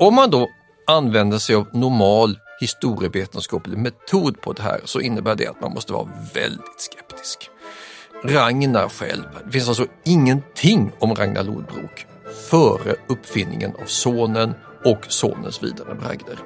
Om 0.00 0.14
man 0.14 0.30
då 0.30 0.50
använder 0.86 1.38
sig 1.38 1.56
av 1.56 1.68
normal 1.72 2.38
historievetenskaplig 2.60 3.78
metod 3.78 4.40
på 4.40 4.52
det 4.52 4.62
här 4.62 4.80
så 4.84 5.00
innebär 5.00 5.34
det 5.34 5.46
att 5.46 5.60
man 5.60 5.72
måste 5.72 5.92
vara 5.92 6.08
väldigt 6.34 6.80
skeptisk. 6.80 7.50
Ragnar 8.24 8.88
själv, 8.88 9.24
det 9.44 9.52
finns 9.52 9.68
alltså 9.68 9.86
ingenting 10.04 10.92
om 10.98 11.14
Ragnar 11.14 11.42
Lodbrok 11.42 12.06
före 12.50 12.96
uppfinningen 13.08 13.72
av 13.82 13.86
sonen 13.86 14.54
och 14.84 15.04
sonens 15.08 15.62
vidare 15.62 15.94
bragder. 15.94 16.38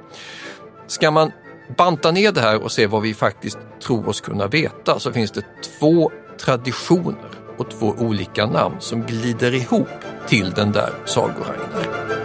Ska 0.86 1.10
man 1.10 1.32
banta 1.76 2.10
ner 2.10 2.32
det 2.32 2.40
här 2.40 2.62
och 2.62 2.72
se 2.72 2.86
vad 2.86 3.02
vi 3.02 3.14
faktiskt 3.14 3.58
tror 3.82 4.08
oss 4.08 4.20
kunna 4.20 4.46
veta 4.46 4.98
så 4.98 5.12
finns 5.12 5.30
det 5.30 5.44
två 5.78 6.10
traditioner 6.40 7.30
och 7.58 7.70
två 7.70 7.94
olika 7.98 8.46
namn 8.46 8.76
som 8.80 9.02
glider 9.02 9.54
ihop 9.54 9.88
till 10.28 10.50
den 10.50 10.72
där 10.72 10.92
Sagoragnar. 11.04 12.19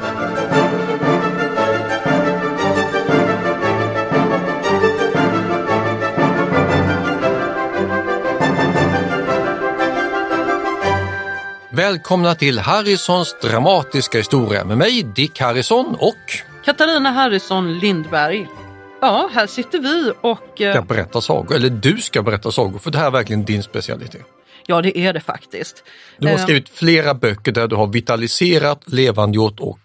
Välkomna 11.76 12.36
till 12.36 12.60
Harrisons 12.60 13.36
dramatiska 13.42 14.18
historia 14.18 14.66
med 14.66 14.78
mig 14.78 15.04
Dick 15.04 15.40
Harrison 15.40 15.96
och 16.00 16.16
Katarina 16.66 17.12
Harrison 17.12 17.80
Lindberg. 17.80 18.48
Ja, 19.02 19.30
här 19.34 19.48
sitter 19.48 19.80
vi 19.80 20.12
och... 20.22 20.62
eh, 20.62 20.74
ska 20.74 20.82
berätta 20.82 21.22
sagor, 21.22 21.56
eller 21.56 21.70
du 21.70 21.98
ska 21.98 22.22
berätta 22.24 22.52
sagor 22.52 22.80
för 22.80 22.92
det 22.92 22.98
här 22.98 23.08
är 23.08 23.12
verkligen 23.12 23.46
din 23.46 23.64
specialitet. 23.64 24.22
Ja, 24.68 24.82
det 24.82 24.98
är 24.98 25.14
det 25.14 25.20
faktiskt. 25.20 25.84
Du 26.18 26.28
har 26.28 26.34
Eh, 26.36 26.44
skrivit 26.44 26.70
flera 26.70 27.14
böcker 27.14 27.52
där 27.52 27.68
du 27.68 27.76
har 27.76 27.88
vitaliserat, 27.88 28.82
levandegjort 28.86 29.60
och 29.60 29.80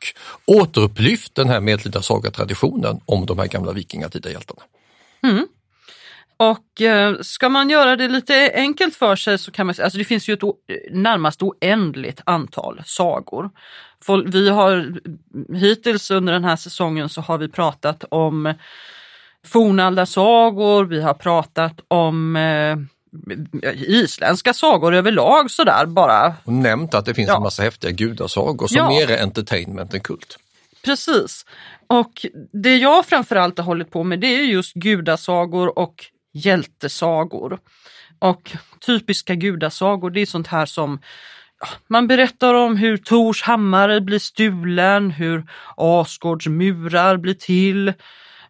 återupplyft 0.46 1.34
den 1.34 1.48
här 1.48 1.61
medeltida 1.61 2.02
sagatraditionen 2.02 3.00
om 3.06 3.27
de 3.27 3.38
här 3.38 3.46
gamla 3.46 3.72
vikingatidahjältarna. 3.72 4.62
Och 6.42 6.80
eh, 6.80 7.16
ska 7.20 7.48
man 7.48 7.70
göra 7.70 7.96
det 7.96 8.08
lite 8.08 8.52
enkelt 8.55 8.96
för 8.96 9.16
sig 9.16 9.38
så 9.38 9.50
kan 9.50 9.66
man 9.66 9.74
säga, 9.74 9.84
alltså 9.84 9.98
det 9.98 10.05
finns 10.05 10.28
ju 10.28 10.34
ett 10.34 10.42
o- 10.42 10.56
närmast 10.91 11.42
oändligt 11.42 12.20
antal 12.27 12.83
sagor. 12.86 13.50
Vi 14.27 14.48
har 14.48 14.94
hittills 15.55 16.11
under 16.11 16.33
den 16.33 16.44
här 16.44 16.56
säsongen 16.56 17.08
så 17.08 17.20
har 17.20 17.38
vi 17.38 17.48
pratat 17.48 18.05
om 18.11 18.55
fornaldarsagor, 19.46 20.84
vi 20.84 21.00
har 21.02 21.14
pratat 21.14 21.80
om 21.88 22.36
eh, 22.36 22.77
isländska 23.74 24.52
sagor 24.55 24.94
överlag 24.94 25.50
sådär 25.50 25.86
bara. 25.86 26.34
Och 26.44 26.52
nämnt 26.52 26.94
att 26.94 27.05
det 27.06 27.14
finns 27.14 27.28
Ja. 27.28 27.36
en 27.36 27.42
massa 27.42 27.62
häftiga 27.62 27.91
gudasagor 27.91 28.66
som 28.66 28.77
Ja. 28.77 28.88
mer 28.88 29.11
är 29.11 29.22
entertainment 29.22 29.94
än 29.94 30.00
kult. 30.00 30.36
Precis. 30.84 31.46
Och 31.86 32.27
det 32.52 32.77
jag 32.77 33.06
framförallt 33.06 33.58
har 33.58 33.64
hållit 33.64 33.91
på 33.91 34.05
med 34.05 34.20
det 34.20 34.27
är 34.34 34.42
just 34.44 34.74
gudasagor 34.74 35.78
och 35.78 36.05
hjältesagor. 36.33 37.58
Och 38.18 38.52
typiska 38.86 39.35
gudasagor 39.35 40.11
det 40.11 40.20
är 40.20 40.27
sånt 40.27 40.46
här 40.46 40.67
som 40.67 40.98
man 41.86 42.07
berättar 42.07 42.55
om 42.55 42.77
hur 42.77 42.96
Tors 42.96 43.42
hammare 43.42 44.01
blir 44.01 44.18
stulen, 44.18 45.11
hur 45.11 45.46
Asgårds 45.77 46.46
murar 46.46 47.17
blir 47.17 47.35
till, 47.35 47.92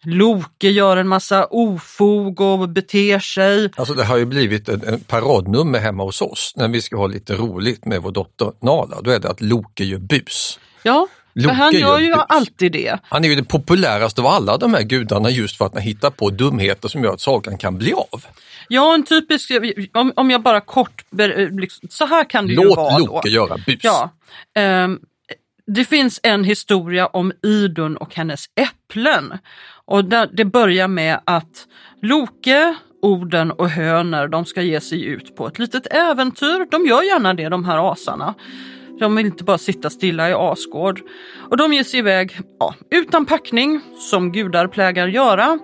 Loke 0.03 0.69
gör 0.69 0.97
en 0.97 1.09
massa 1.09 1.47
ofog 1.47 2.41
och 2.41 2.69
beter 2.69 3.19
sig. 3.19 3.71
Alltså 3.77 3.95
det 3.95 4.05
har 4.05 4.17
ju 4.17 4.25
blivit 4.25 4.69
en, 4.69 4.83
en 4.85 5.01
paradnummer 5.01 5.79
hemma 5.79 6.03
hos 6.03 6.23
oss 6.23 6.53
när 6.57 6.69
vi 6.69 6.83
ska 6.83 6.97
ha 6.97 7.07
lite 7.07 7.35
roligt 7.35 7.85
med 7.85 8.03
vår 8.03 8.13
dotter 8.13 8.53
Nala. 8.63 9.01
Då 9.01 9.11
är 9.11 9.19
det 9.19 9.31
att 9.31 9.41
Loke 9.41 9.85
gör 9.85 9.99
bus. 9.99 10.59
Ja, 10.83 11.09
Loke 11.35 11.55
han 11.55 11.73
gör 11.73 11.99
ju 11.99 12.15
alltid 12.29 12.73
det. 12.73 12.99
Han 13.03 13.25
är 13.25 13.29
ju 13.29 13.35
den 13.35 13.45
populäraste 13.45 14.21
av 14.21 14.27
alla 14.27 14.57
de 14.59 14.75
här 14.75 14.83
gudarna 14.83 15.31
just 15.31 15.57
för 15.57 15.65
att 15.67 15.73
han 15.75 15.83
hittar 15.83 16.11
på 16.11 16.31
dumheter 16.31 16.89
som 16.89 17.05
gör 17.05 17.13
att 17.13 17.21
sagan 17.21 17.59
kan 17.59 17.79
bli 17.79 17.93
av. 17.93 18.25
Ja, 18.69 18.95
en 18.95 19.03
typisk, 19.03 19.51
om, 19.95 20.13
om 20.17 20.31
jag 20.31 20.43
bara 20.43 20.61
kort, 20.61 21.05
ber- 21.11 21.61
liksom, 21.61 21.89
så 21.91 22.07
här 22.07 22.25
kan 22.31 22.47
det 22.47 22.53
ju 22.53 22.65
Låt 22.65 22.77
vara 22.77 22.99
Loke 22.99 23.29
då. 23.29 23.29
göra 23.29 23.57
bus. 23.67 23.81
Ja, 23.83 24.11
ehm, 24.55 24.99
det 25.67 25.85
finns 25.85 26.21
en 26.23 26.45
historia 26.45 27.07
om 27.07 27.33
Idun 27.43 27.97
och 27.97 28.15
hennes 28.15 28.45
äpplen. 28.61 29.33
Och 29.85 30.05
det 30.33 30.45
börjar 30.45 30.89
med 30.89 31.21
att 31.25 31.67
Loke, 32.03 32.75
Oden 33.03 33.51
och 33.51 33.71
Höner 33.71 34.29
de 34.29 34.45
ska 34.45 34.63
ge 34.63 34.81
sig 34.81 35.05
ut 35.05 35.37
på 35.37 35.47
ett 35.47 35.59
litet 35.59 35.87
äventyr. 35.91 36.71
De 36.71 36.87
gör 36.87 37.03
gärna 37.03 37.35
det 37.35 37.49
de 37.49 37.65
här 37.65 37.93
asarna. 37.93 38.35
De 39.01 39.17
vill 39.17 39.27
inte 39.27 39.45
bara 39.45 39.59
sitta 39.59 39.91
stilla 39.91 40.31
i 40.31 40.33
Asgård. 40.33 41.01
Och 41.51 41.57
de 41.57 41.73
ger 41.73 41.85
sig 41.85 41.99
iväg 41.99 42.41
ja, 42.59 42.75
utan 42.91 43.27
packning, 43.27 43.81
som 43.99 44.33
gudar 44.33 44.67
plägar 44.67 45.07
göra. 45.07 45.59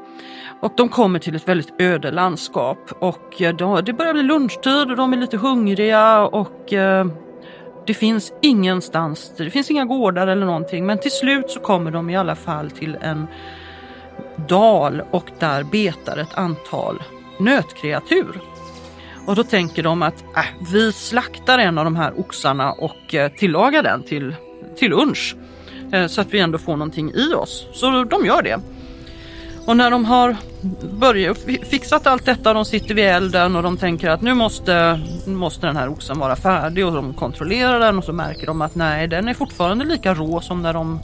Och 0.61 0.73
de 0.77 0.89
kommer 0.89 1.19
till 1.19 1.37
ett 1.37 1.49
väldigt 1.49 1.81
öde 1.81 2.11
landskap 2.11 2.93
och 3.01 3.43
eh, 3.43 3.83
det 3.83 3.93
börjar 3.93 4.13
bli 4.13 4.23
lunchtid 4.23 4.91
och 4.91 4.97
de 4.97 5.13
är 5.13 5.17
lite 5.17 5.37
hungriga 5.37 6.21
och 6.21 6.73
eh, 6.73 7.07
det 7.87 7.95
finns 7.95 8.33
ingenstans, 8.43 9.33
det 9.37 9.51
finns 9.51 9.71
inga 9.71 9.85
gårdar 9.85 10.27
eller 10.27 10.47
någonting 10.47 10.87
men 10.87 10.99
till 10.99 11.11
slut 11.11 11.51
så 11.51 11.61
kommer 11.61 11.91
de 11.91 12.11
i 12.11 12.17
alla 12.17 12.37
fall 12.37 12.71
till 12.71 12.97
en 13.03 13.27
dal 14.49 15.03
och 15.11 15.31
där 15.39 15.63
betar 15.63 16.17
ett 16.17 16.35
antal 16.35 17.03
nötkreatur. 17.39 18.41
Och 19.27 19.37
då 19.37 19.45
tänker 19.45 19.83
de 19.83 20.03
att 20.03 20.25
äh, 20.37 20.45
vi 20.73 20.93
slaktar 20.93 21.59
en 21.59 21.79
av 21.79 21.85
de 21.85 21.97
här 21.97 22.21
oxarna 22.21 22.73
och 22.73 23.15
eh, 23.15 23.33
tillagar 23.33 23.83
den 23.83 24.03
till, 24.03 24.35
till 24.77 24.91
lunch. 24.91 25.37
Eh, 25.93 26.07
så 26.07 26.21
att 26.21 26.35
vi 26.35 26.39
ändå 26.39 26.59
får 26.59 26.77
någonting 26.77 27.13
i 27.15 27.35
oss. 27.35 27.67
Så 27.73 28.05
de 28.05 28.27
gör 28.27 28.43
det. 28.43 28.61
Och 29.67 29.77
när 29.77 29.91
de 29.91 30.05
har 30.05 30.37
börjat, 30.99 31.39
fixat 31.71 32.07
allt 32.07 32.25
detta, 32.25 32.55
de 32.55 32.65
sitter 32.65 32.95
vid 32.95 33.05
elden 33.05 33.57
och 33.57 33.63
de 33.63 33.77
tänker 33.77 34.11
att 34.11 34.23
nu 34.23 34.35
måste, 34.35 35.01
måste 35.27 35.67
den 35.67 35.77
här 35.77 35.89
oxen 35.89 36.19
vara 36.19 36.37
färdig 36.37 36.87
och 36.87 36.93
de 36.93 37.15
kontrollerar 37.15 37.81
den 37.81 37.99
och 37.99 38.05
så 38.05 38.13
märker 38.13 38.47
de 38.47 38.63
att 38.63 38.75
nej, 38.75 39.09
den 39.09 39.29
är 39.29 39.35
fortfarande 39.35 39.85
lika 39.85 40.15
rå 40.15 40.41
som 40.41 40.63
när 40.63 40.73
de 40.73 41.01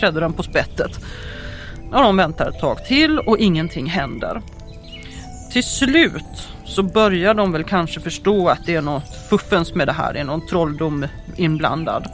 trädde 0.00 0.20
den 0.20 0.32
på 0.32 0.42
spettet. 0.42 1.00
Och 1.92 2.02
de 2.02 2.16
väntar 2.16 2.48
ett 2.48 2.60
tag 2.60 2.84
till 2.84 3.18
och 3.18 3.38
ingenting 3.38 3.86
händer. 3.86 4.42
Till 5.52 5.64
slut 5.64 6.51
så 6.72 6.82
börjar 6.82 7.34
de 7.34 7.52
väl 7.52 7.64
kanske 7.64 8.00
förstå 8.00 8.48
att 8.48 8.66
det 8.66 8.74
är 8.74 8.82
något 8.82 9.16
fuffens 9.30 9.74
med 9.74 9.88
det 9.88 9.92
här, 9.92 10.12
det 10.12 10.20
är 10.20 10.24
någon 10.24 10.46
trolldom 10.46 11.06
inblandad. 11.36 12.10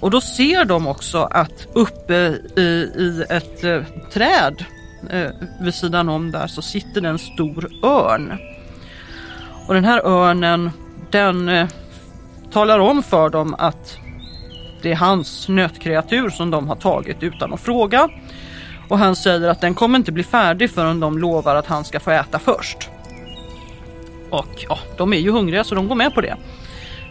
Och 0.00 0.10
då 0.10 0.20
ser 0.20 0.64
de 0.64 0.86
också 0.86 1.18
att 1.22 1.66
uppe 1.72 2.14
i, 2.56 2.60
i 2.96 3.24
ett 3.28 3.64
eh, 3.64 3.82
träd 4.12 4.64
eh, 5.10 5.30
vid 5.60 5.74
sidan 5.74 6.08
om 6.08 6.30
där 6.30 6.46
så 6.46 6.62
sitter 6.62 7.00
det 7.00 7.08
en 7.08 7.18
stor 7.18 7.70
örn. 7.82 8.38
Och 9.66 9.74
den 9.74 9.84
här 9.84 10.06
örnen 10.06 10.70
den 11.10 11.48
eh, 11.48 11.68
talar 12.52 12.78
om 12.78 13.02
för 13.02 13.28
dem 13.28 13.54
att 13.58 13.98
det 14.82 14.92
är 14.92 14.96
hans 14.96 15.48
nötkreatur 15.48 16.30
som 16.30 16.50
de 16.50 16.68
har 16.68 16.76
tagit 16.76 17.22
utan 17.22 17.52
att 17.52 17.60
fråga. 17.60 18.08
Och 18.88 18.98
han 18.98 19.16
säger 19.16 19.48
att 19.48 19.60
den 19.60 19.74
kommer 19.74 19.98
inte 19.98 20.12
bli 20.12 20.22
färdig 20.22 20.70
förrän 20.70 21.00
de 21.00 21.18
lovar 21.18 21.56
att 21.56 21.66
han 21.66 21.84
ska 21.84 22.00
få 22.00 22.10
äta 22.10 22.38
först. 22.38 22.90
Och 24.34 24.64
ja, 24.68 24.78
de 24.96 25.12
är 25.12 25.18
ju 25.18 25.30
hungriga 25.30 25.64
så 25.64 25.74
de 25.74 25.88
går 25.88 25.94
med 25.94 26.14
på 26.14 26.20
det. 26.20 26.36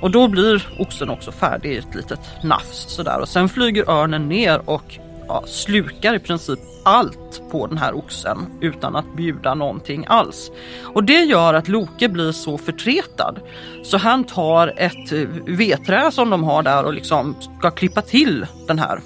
Och 0.02 0.12
då 0.12 0.28
blir 0.28 0.68
oxen 0.80 1.10
också 1.10 1.32
färdig 1.32 1.72
i 1.72 1.78
ett 1.78 1.96
litet 1.96 2.20
nafs 2.44 2.96
sådär 2.96 3.20
och 3.20 3.30
sen 3.30 3.50
flyger 3.50 3.90
örnen 3.90 4.30
ner 4.30 4.70
och 4.70 5.00
ja, 5.28 5.44
slukar 5.48 6.16
i 6.16 6.20
princip 6.20 6.60
allt 6.86 7.42
på 7.52 7.68
den 7.68 7.78
här 7.78 7.96
oxen 7.96 8.38
utan 8.62 8.96
att 8.96 9.16
bjuda 9.16 9.54
någonting 9.54 10.06
alls. 10.08 10.52
Och 10.84 11.04
det 11.04 11.24
gör 11.24 11.54
att 11.54 11.68
Loke 11.68 12.10
blir 12.10 12.32
så 12.32 12.58
förtretad 12.58 13.40
så 13.84 13.98
han 13.98 14.24
tar 14.24 14.74
ett 14.78 15.12
vedträ 15.48 16.12
som 16.12 16.30
de 16.30 16.44
har 16.44 16.64
där 16.64 16.84
och 16.84 16.94
liksom 16.94 17.36
ska 17.60 17.72
klippa 17.72 18.02
till 18.02 18.46
den 18.68 18.80
här 18.80 19.02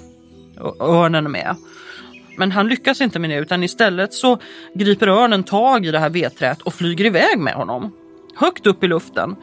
örnen 0.80 1.30
med. 1.30 1.56
Men 2.38 2.52
han 2.52 2.68
lyckas 2.68 3.00
inte 3.00 3.18
med 3.18 3.30
det 3.30 3.36
utan 3.36 3.62
istället 3.62 4.14
så 4.14 4.38
griper 4.74 5.08
örnen 5.08 5.44
tag 5.44 5.86
i 5.86 5.90
det 5.90 5.98
här 5.98 6.10
vedträet 6.10 6.62
och 6.62 6.74
flyger 6.74 7.04
iväg 7.04 7.38
med 7.38 7.54
honom. 7.54 7.92
Högt 8.38 8.66
upp 8.66 8.84
i 8.84 8.88
luften. 8.88 9.36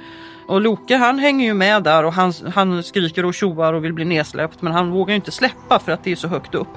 Och 0.48 0.62
Loke 0.62 0.98
han 0.98 1.20
hänger 1.20 1.46
ju 1.46 1.54
med 1.54 1.84
där 1.84 2.04
och 2.04 2.14
han, 2.14 2.34
han 2.56 2.84
skriker 2.84 3.26
och 3.26 3.34
tjoar 3.34 3.74
och 3.74 3.84
vill 3.84 3.94
bli 3.94 4.06
nedsläppt 4.06 4.62
men 4.62 4.74
han 4.74 4.92
vågar 4.92 5.12
ju 5.12 5.16
inte 5.16 5.32
släppa 5.32 5.80
för 5.80 5.92
att 5.92 6.04
det 6.04 6.12
är 6.12 6.16
så 6.16 6.28
högt 6.28 6.56
upp. 6.56 6.68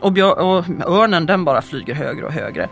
Och, 0.00 0.12
björ, 0.12 0.38
och 0.38 0.64
örnen 0.86 1.26
den 1.26 1.44
bara 1.44 1.62
flyger 1.62 1.94
högre 1.94 2.26
och 2.26 2.32
högre. 2.32 2.68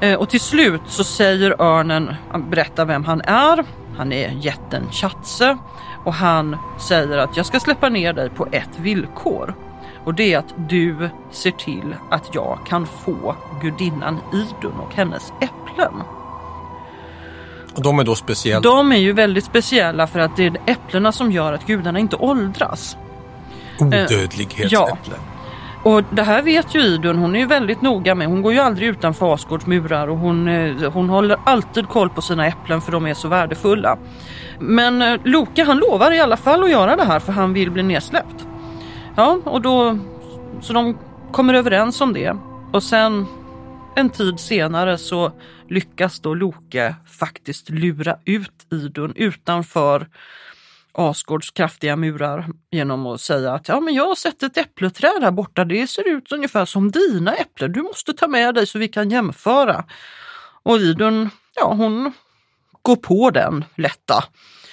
Eh, 0.00 0.14
och 0.14 0.28
till 0.30 0.40
slut 0.40 0.80
så 0.86 1.04
säger 1.04 1.62
örnen, 1.62 2.14
han 2.30 2.50
berättar 2.50 2.84
vem 2.84 3.04
han 3.04 3.20
är. 3.20 3.64
Han 3.96 4.12
är 4.12 4.30
jätten 4.30 4.82
Chatse 4.90 5.58
och 6.04 6.14
han 6.14 6.56
säger 6.80 7.18
att 7.18 7.36
jag 7.36 7.46
ska 7.46 7.60
släppa 7.60 7.88
ner 7.88 8.12
dig 8.12 8.30
på 8.30 8.46
ett 8.52 8.78
villkor. 8.78 9.54
Och 10.04 10.14
det 10.14 10.34
är 10.34 10.38
att 10.38 10.54
du 10.68 11.08
ser 11.30 11.50
till 11.50 11.94
att 12.10 12.34
jag 12.34 12.58
kan 12.66 12.86
få 12.86 13.36
gudinnan 13.62 14.18
Idun 14.32 14.80
och 14.86 14.94
hennes 14.94 15.32
äpplen. 15.40 15.92
Och 17.78 17.84
de 17.84 17.98
är 17.98 18.04
då 18.04 18.14
speciella? 18.14 18.60
De 18.60 18.92
är 18.92 18.96
ju 18.96 19.12
väldigt 19.12 19.44
speciella 19.44 20.06
för 20.06 20.18
att 20.18 20.36
det 20.36 20.46
är 20.46 20.56
äpplena 20.66 21.12
som 21.12 21.32
gör 21.32 21.52
att 21.52 21.66
gudarna 21.66 21.98
inte 21.98 22.16
åldras. 22.16 22.96
Odödlighetsäpplen. 23.80 24.70
Ja. 24.70 25.18
Och 25.82 26.02
det 26.10 26.22
här 26.22 26.42
vet 26.42 26.74
ju 26.74 26.80
Idun, 26.80 27.18
hon 27.18 27.36
är 27.36 27.40
ju 27.40 27.46
väldigt 27.46 27.82
noga 27.82 28.14
med, 28.14 28.26
hon 28.26 28.42
går 28.42 28.52
ju 28.52 28.58
aldrig 28.58 28.88
utanför 28.88 29.34
Asgårds 29.34 29.66
murar 29.66 30.08
och 30.08 30.18
hon, 30.18 30.48
eh, 30.48 30.92
hon 30.92 31.08
håller 31.08 31.38
alltid 31.44 31.88
koll 31.88 32.10
på 32.10 32.22
sina 32.22 32.46
äpplen 32.46 32.80
för 32.80 32.92
de 32.92 33.06
är 33.06 33.14
så 33.14 33.28
värdefulla. 33.28 33.98
Men 34.58 35.02
eh, 35.02 35.20
Loke 35.24 35.64
han 35.64 35.78
lovar 35.78 36.12
i 36.12 36.20
alla 36.20 36.36
fall 36.36 36.64
att 36.64 36.70
göra 36.70 36.96
det 36.96 37.04
här 37.04 37.20
för 37.20 37.32
han 37.32 37.52
vill 37.52 37.70
bli 37.70 37.82
nedsläppt. 37.82 38.46
Ja, 39.16 39.38
och 39.44 39.60
då, 39.60 39.98
så 40.60 40.72
de 40.72 40.98
kommer 41.32 41.54
överens 41.54 42.00
om 42.00 42.12
det. 42.12 42.36
Och 42.72 42.82
sen 42.82 43.26
en 43.98 44.10
tid 44.10 44.40
senare 44.40 44.98
så 44.98 45.32
lyckas 45.68 46.20
då 46.20 46.34
Loke 46.34 46.94
faktiskt 47.06 47.70
lura 47.70 48.18
ut 48.24 48.66
Idun 48.72 49.12
utanför 49.16 50.08
Asgårds 50.92 51.50
kraftiga 51.50 51.96
murar 51.96 52.46
genom 52.70 53.06
att 53.06 53.20
säga 53.20 53.52
att 53.52 53.68
ja, 53.68 53.80
men 53.80 53.94
jag 53.94 54.06
har 54.06 54.14
sett 54.14 54.42
ett 54.42 54.56
äppleträd 54.56 55.22
här 55.22 55.30
borta. 55.30 55.64
Det 55.64 55.86
ser 55.86 56.08
ut 56.08 56.32
ungefär 56.32 56.64
som 56.64 56.90
dina 56.90 57.34
äpplen. 57.34 57.72
Du 57.72 57.82
måste 57.82 58.12
ta 58.12 58.28
med 58.28 58.54
dig 58.54 58.66
så 58.66 58.78
vi 58.78 58.88
kan 58.88 59.10
jämföra. 59.10 59.84
Och 60.62 60.76
Idun, 60.78 61.30
ja 61.54 61.74
hon 61.74 62.12
går 62.82 62.96
på 62.96 63.30
den 63.30 63.64
lätta. 63.76 64.24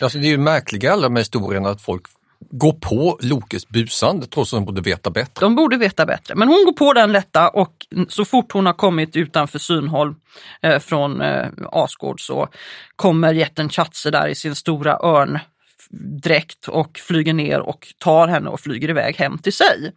Alltså 0.02 0.18
det 0.18 0.28
är 0.28 0.30
ju 0.30 0.38
märkliga 0.38 0.94
alla 0.94 1.02
de 1.02 1.16
här 1.16 1.22
historierna 1.22 1.70
att 1.70 1.82
folk 1.82 2.06
gå 2.52 2.74
på 2.74 3.20
Lokes 3.22 3.68
busande 3.68 4.28
trots 4.28 4.54
att 4.54 4.58
de 4.58 4.66
borde 4.66 4.82
veta 4.82 5.10
bättre. 5.10 5.46
De 5.46 5.56
borde 5.56 5.78
veta 5.78 6.06
bättre, 6.06 6.36
men 6.36 6.48
hon 6.48 6.66
går 6.66 6.74
på 6.74 6.94
den 6.94 7.12
lätta 7.12 7.50
och 7.50 7.74
så 8.10 8.26
fort 8.26 8.52
hon 8.52 8.66
har 8.66 8.74
kommit 8.74 9.16
utanför 9.16 9.60
synhåll 9.60 10.16
eh, 10.62 10.80
från 10.80 11.22
eh, 11.22 11.48
Asgård 11.72 12.22
så 12.22 12.48
kommer 12.96 13.34
jätten 13.34 13.70
Chatse 13.70 14.12
där 14.12 14.28
i 14.28 14.36
sin 14.36 14.56
stora 14.56 15.00
örndräkt 15.04 16.68
och 16.68 16.98
flyger 16.98 17.34
ner 17.34 17.60
och 17.60 17.88
tar 17.98 18.28
henne 18.28 18.50
och 18.50 18.60
flyger 18.60 18.90
iväg 18.90 19.16
hem 19.16 19.38
till 19.38 19.54
sig. 19.54 19.94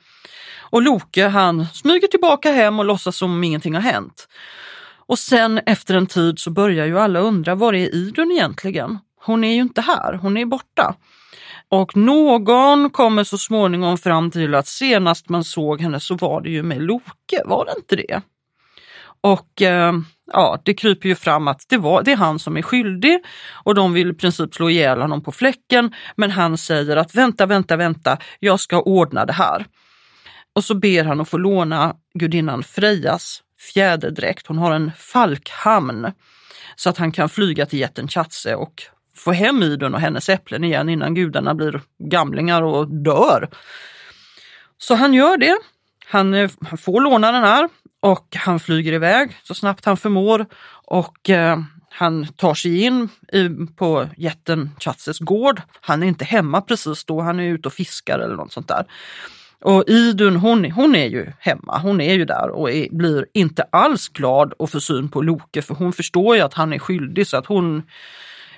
Och 0.70 0.82
Loke 0.82 1.28
han 1.28 1.66
smyger 1.66 2.08
tillbaka 2.08 2.52
hem 2.52 2.78
och 2.78 2.84
låtsas 2.84 3.16
som 3.16 3.32
om 3.32 3.44
ingenting 3.44 3.74
har 3.74 3.82
hänt. 3.82 4.28
Och 5.06 5.18
sen 5.18 5.60
efter 5.66 5.94
en 5.94 6.06
tid 6.06 6.38
så 6.38 6.50
börjar 6.50 6.86
ju 6.86 6.98
alla 6.98 7.20
undra, 7.20 7.54
var 7.54 7.72
är 7.72 7.94
Idun 7.94 8.32
egentligen? 8.32 8.98
Hon 9.24 9.44
är 9.44 9.54
ju 9.54 9.60
inte 9.60 9.80
här, 9.80 10.14
hon 10.14 10.36
är 10.36 10.46
borta. 10.46 10.94
Och 11.70 11.96
någon 11.96 12.90
kommer 12.90 13.24
så 13.24 13.38
småningom 13.38 13.98
fram 13.98 14.30
till 14.30 14.54
att 14.54 14.66
senast 14.66 15.28
man 15.28 15.44
såg 15.44 15.80
henne 15.80 16.00
så 16.00 16.14
var 16.14 16.40
det 16.40 16.50
ju 16.50 16.62
med 16.62 16.82
Loke, 16.82 17.42
var 17.44 17.64
det 17.64 17.74
inte 17.76 17.96
det? 17.96 18.22
Och 19.20 19.62
eh, 19.62 19.92
ja, 20.32 20.60
det 20.64 20.74
kryper 20.74 21.08
ju 21.08 21.14
fram 21.14 21.48
att 21.48 21.64
det, 21.68 21.76
var, 21.76 22.02
det 22.02 22.12
är 22.12 22.16
han 22.16 22.38
som 22.38 22.56
är 22.56 22.62
skyldig 22.62 23.18
och 23.64 23.74
de 23.74 23.92
vill 23.92 24.10
i 24.10 24.14
princip 24.14 24.54
slå 24.54 24.70
ihjäl 24.70 25.00
honom 25.00 25.22
på 25.22 25.32
fläcken. 25.32 25.94
Men 26.16 26.30
han 26.30 26.58
säger 26.58 26.96
att 26.96 27.14
vänta, 27.14 27.46
vänta, 27.46 27.76
vänta, 27.76 28.18
jag 28.40 28.60
ska 28.60 28.80
ordna 28.80 29.24
det 29.24 29.32
här. 29.32 29.66
Och 30.54 30.64
så 30.64 30.74
ber 30.74 31.04
han 31.04 31.20
att 31.20 31.28
få 31.28 31.38
låna 31.38 31.94
gudinnan 32.14 32.62
Frejas 32.62 33.42
fjäderdräkt. 33.72 34.46
Hon 34.46 34.58
har 34.58 34.72
en 34.72 34.92
falkhamn 34.98 36.12
så 36.76 36.90
att 36.90 36.98
han 36.98 37.12
kan 37.12 37.28
flyga 37.28 37.66
till 37.66 37.78
jätten 37.78 38.08
Chatse 38.08 38.54
och 38.54 38.82
få 39.18 39.32
hem 39.32 39.62
Idun 39.62 39.94
och 39.94 40.00
hennes 40.00 40.28
äpplen 40.28 40.64
igen 40.64 40.88
innan 40.88 41.14
gudarna 41.14 41.54
blir 41.54 41.80
gamlingar 41.98 42.62
och 42.62 42.88
dör. 42.88 43.48
Så 44.78 44.94
han 44.94 45.14
gör 45.14 45.36
det. 45.36 45.48
Eh, 45.48 46.50
han, 46.60 46.78
får 46.78 47.00
låna 47.00 47.32
den 47.32 47.44
här 47.44 47.68
och 48.00 48.36
han 48.36 48.60
flyger 48.60 48.92
iväg 48.92 49.36
så 49.42 49.54
snabbt 49.54 49.84
han 49.84 49.96
förmår 49.96 50.46
och 50.84 51.30
eh, 51.30 51.58
han 51.90 52.26
tar 52.26 52.54
sig 52.54 52.82
in 52.82 53.08
i, 53.32 53.48
på 53.76 54.08
jätten 54.16 54.70
Chatses 54.80 55.18
gård. 55.18 55.62
Han 55.80 56.02
är 56.02 56.06
inte 56.06 56.24
hemma 56.24 56.60
precis 56.60 57.04
då, 57.04 57.20
han 57.20 57.40
är 57.40 57.44
ute 57.44 57.68
och 57.68 57.74
fiskar 57.74 58.18
eller 58.18 58.36
något 58.36 58.52
sånt 58.52 58.68
där. 58.68 58.86
Och 59.60 59.84
Idun 59.86 60.36
hon, 60.36 60.70
hon 60.70 60.94
är 60.94 61.06
ju 61.06 61.32
hemma, 61.38 61.78
hon 61.78 62.00
är 62.00 62.14
ju 62.14 62.24
där 62.24 62.50
och 62.50 62.70
är, 62.70 62.88
blir 62.90 63.26
inte 63.34 63.62
alls 63.62 64.08
glad 64.08 64.54
att 64.58 64.70
få 64.70 64.80
syn 64.80 65.08
på 65.08 65.22
Loke 65.22 65.62
för 65.62 65.74
hon 65.74 65.92
förstår 65.92 66.36
ju 66.36 66.42
att 66.42 66.54
han 66.54 66.72
är 66.72 66.78
skyldig 66.78 67.26
så 67.26 67.36
att 67.36 67.46
hon 67.46 67.82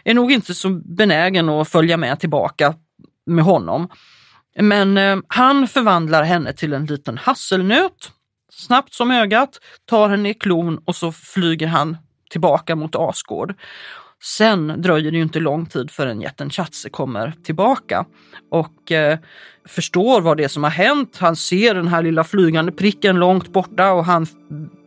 är 0.05 0.15
nog 0.15 0.33
inte 0.33 0.55
så 0.55 0.71
benägen 0.71 1.49
att 1.49 1.69
följa 1.69 1.97
med 1.97 2.21
tillbaka 2.21 2.75
med 3.27 3.45
honom. 3.45 3.89
Men 4.61 4.99
eh, 4.99 5.19
han 5.29 5.69
förvandlar 5.69 6.23
henne 6.23 6.53
till 6.53 6.73
en 6.73 6.87
liten 6.87 7.19
hasselnöt, 7.19 8.13
snabbt 8.53 8.95
som 8.95 9.11
ögat, 9.11 9.61
tar 9.85 10.09
henne 10.09 10.31
i 10.31 10.35
klon 10.35 10.81
och 10.85 10.97
så 10.97 11.13
flyger 11.13 11.67
han 11.67 11.97
tillbaka 12.31 12.77
mot 12.77 12.97
Asgård. 12.97 13.55
Sen 14.23 14.83
dröjer 14.83 15.11
det 15.11 15.17
ju 15.17 15.23
inte 15.23 15.41
lång 15.41 15.67
tid 15.67 15.91
förrän 15.91 16.21
jätten 16.21 16.51
Chatse 16.51 16.91
kommer 16.91 17.35
tillbaka 17.45 18.05
och 18.51 18.93
eh, 18.93 19.19
förstår 19.67 20.21
vad 20.21 20.37
det 20.37 20.45
är 20.45 20.49
som 20.49 20.65
har 20.65 20.71
hänt. 20.71 21.17
Han 21.21 21.37
ser 21.37 21.75
den 21.75 21.89
här 21.89 22.03
lilla 22.03 22.25
flygande 22.25 22.73
pricken 22.73 23.17
långt 23.17 23.49
borta 23.49 23.93
och 23.93 24.05
han 24.05 24.27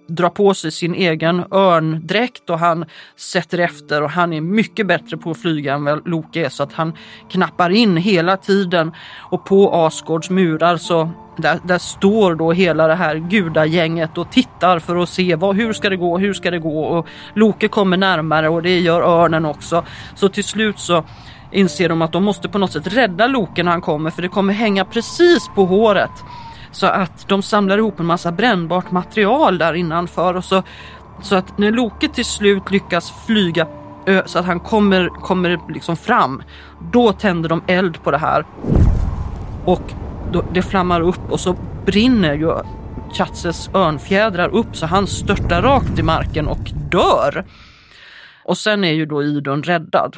drar 0.07 0.29
på 0.29 0.53
sig 0.53 0.71
sin 0.71 0.95
egen 0.95 1.43
örndräkt 1.51 2.49
och 2.49 2.59
han 2.59 2.85
sätter 3.15 3.57
efter 3.57 4.03
och 4.03 4.09
han 4.09 4.33
är 4.33 4.41
mycket 4.41 4.87
bättre 4.87 5.17
på 5.17 5.31
att 5.31 5.41
flyga 5.41 5.73
än 5.73 5.83
vad 5.83 6.07
Loke 6.07 6.45
är 6.45 6.49
så 6.49 6.63
att 6.63 6.73
han 6.73 6.93
knappar 7.29 7.69
in 7.69 7.97
hela 7.97 8.37
tiden 8.37 8.91
och 9.19 9.45
på 9.45 9.73
Asgårds 9.73 10.29
murar 10.29 10.77
så 10.77 11.09
där, 11.37 11.59
där 11.63 11.77
står 11.77 12.35
då 12.35 12.51
hela 12.51 12.87
det 12.87 12.95
här 12.95 13.15
gudagänget 13.15 14.17
och 14.17 14.31
tittar 14.31 14.79
för 14.79 14.95
att 14.95 15.09
se 15.09 15.35
vad, 15.35 15.55
hur 15.55 15.73
ska 15.73 15.89
det 15.89 15.97
gå, 15.97 16.17
hur 16.17 16.33
ska 16.33 16.51
det 16.51 16.59
gå 16.59 16.83
och 16.83 17.07
Loke 17.33 17.67
kommer 17.67 17.97
närmare 17.97 18.49
och 18.49 18.61
det 18.61 18.79
gör 18.79 19.01
örnen 19.01 19.45
också. 19.45 19.83
Så 20.15 20.29
till 20.29 20.43
slut 20.43 20.79
så 20.79 21.03
inser 21.51 21.89
de 21.89 22.01
att 22.01 22.11
de 22.11 22.23
måste 22.23 22.49
på 22.49 22.57
något 22.57 22.71
sätt 22.71 22.93
rädda 22.93 23.27
Loke 23.27 23.63
när 23.63 23.71
han 23.71 23.81
kommer 23.81 24.09
för 24.09 24.21
det 24.21 24.27
kommer 24.27 24.53
hänga 24.53 24.85
precis 24.85 25.49
på 25.55 25.65
håret. 25.65 26.11
Så 26.73 26.87
att 26.87 27.27
de 27.27 27.41
samlar 27.41 27.77
ihop 27.77 27.99
en 27.99 28.05
massa 28.05 28.31
brännbart 28.31 28.91
material 28.91 29.57
där 29.57 29.73
innanför 29.73 30.33
och 30.33 30.45
så, 30.45 30.63
så 31.21 31.35
att 31.35 31.57
när 31.57 31.71
Loke 31.71 32.07
till 32.07 32.25
slut 32.25 32.71
lyckas 32.71 33.13
flyga 33.27 33.67
så 34.25 34.39
att 34.39 34.45
han 34.45 34.59
kommer, 34.59 35.09
kommer 35.09 35.59
liksom 35.69 35.95
fram, 35.95 36.43
då 36.91 37.13
tänder 37.13 37.49
de 37.49 37.61
eld 37.67 38.03
på 38.03 38.11
det 38.11 38.17
här. 38.17 38.45
Och 39.65 39.93
då, 40.31 40.43
det 40.53 40.61
flammar 40.61 41.01
upp 41.01 41.31
och 41.31 41.39
så 41.39 41.55
brinner 41.85 42.33
ju 42.33 42.53
Chatses 43.13 43.69
örnfjädrar 43.73 44.49
upp 44.49 44.75
så 44.75 44.85
han 44.85 45.07
störtar 45.07 45.61
rakt 45.61 45.99
i 45.99 46.03
marken 46.03 46.47
och 46.47 46.71
dör. 46.91 47.45
Och 48.45 48.57
sen 48.57 48.83
är 48.83 48.91
ju 48.91 49.05
då 49.05 49.23
Idun 49.23 49.63
räddad. 49.63 50.17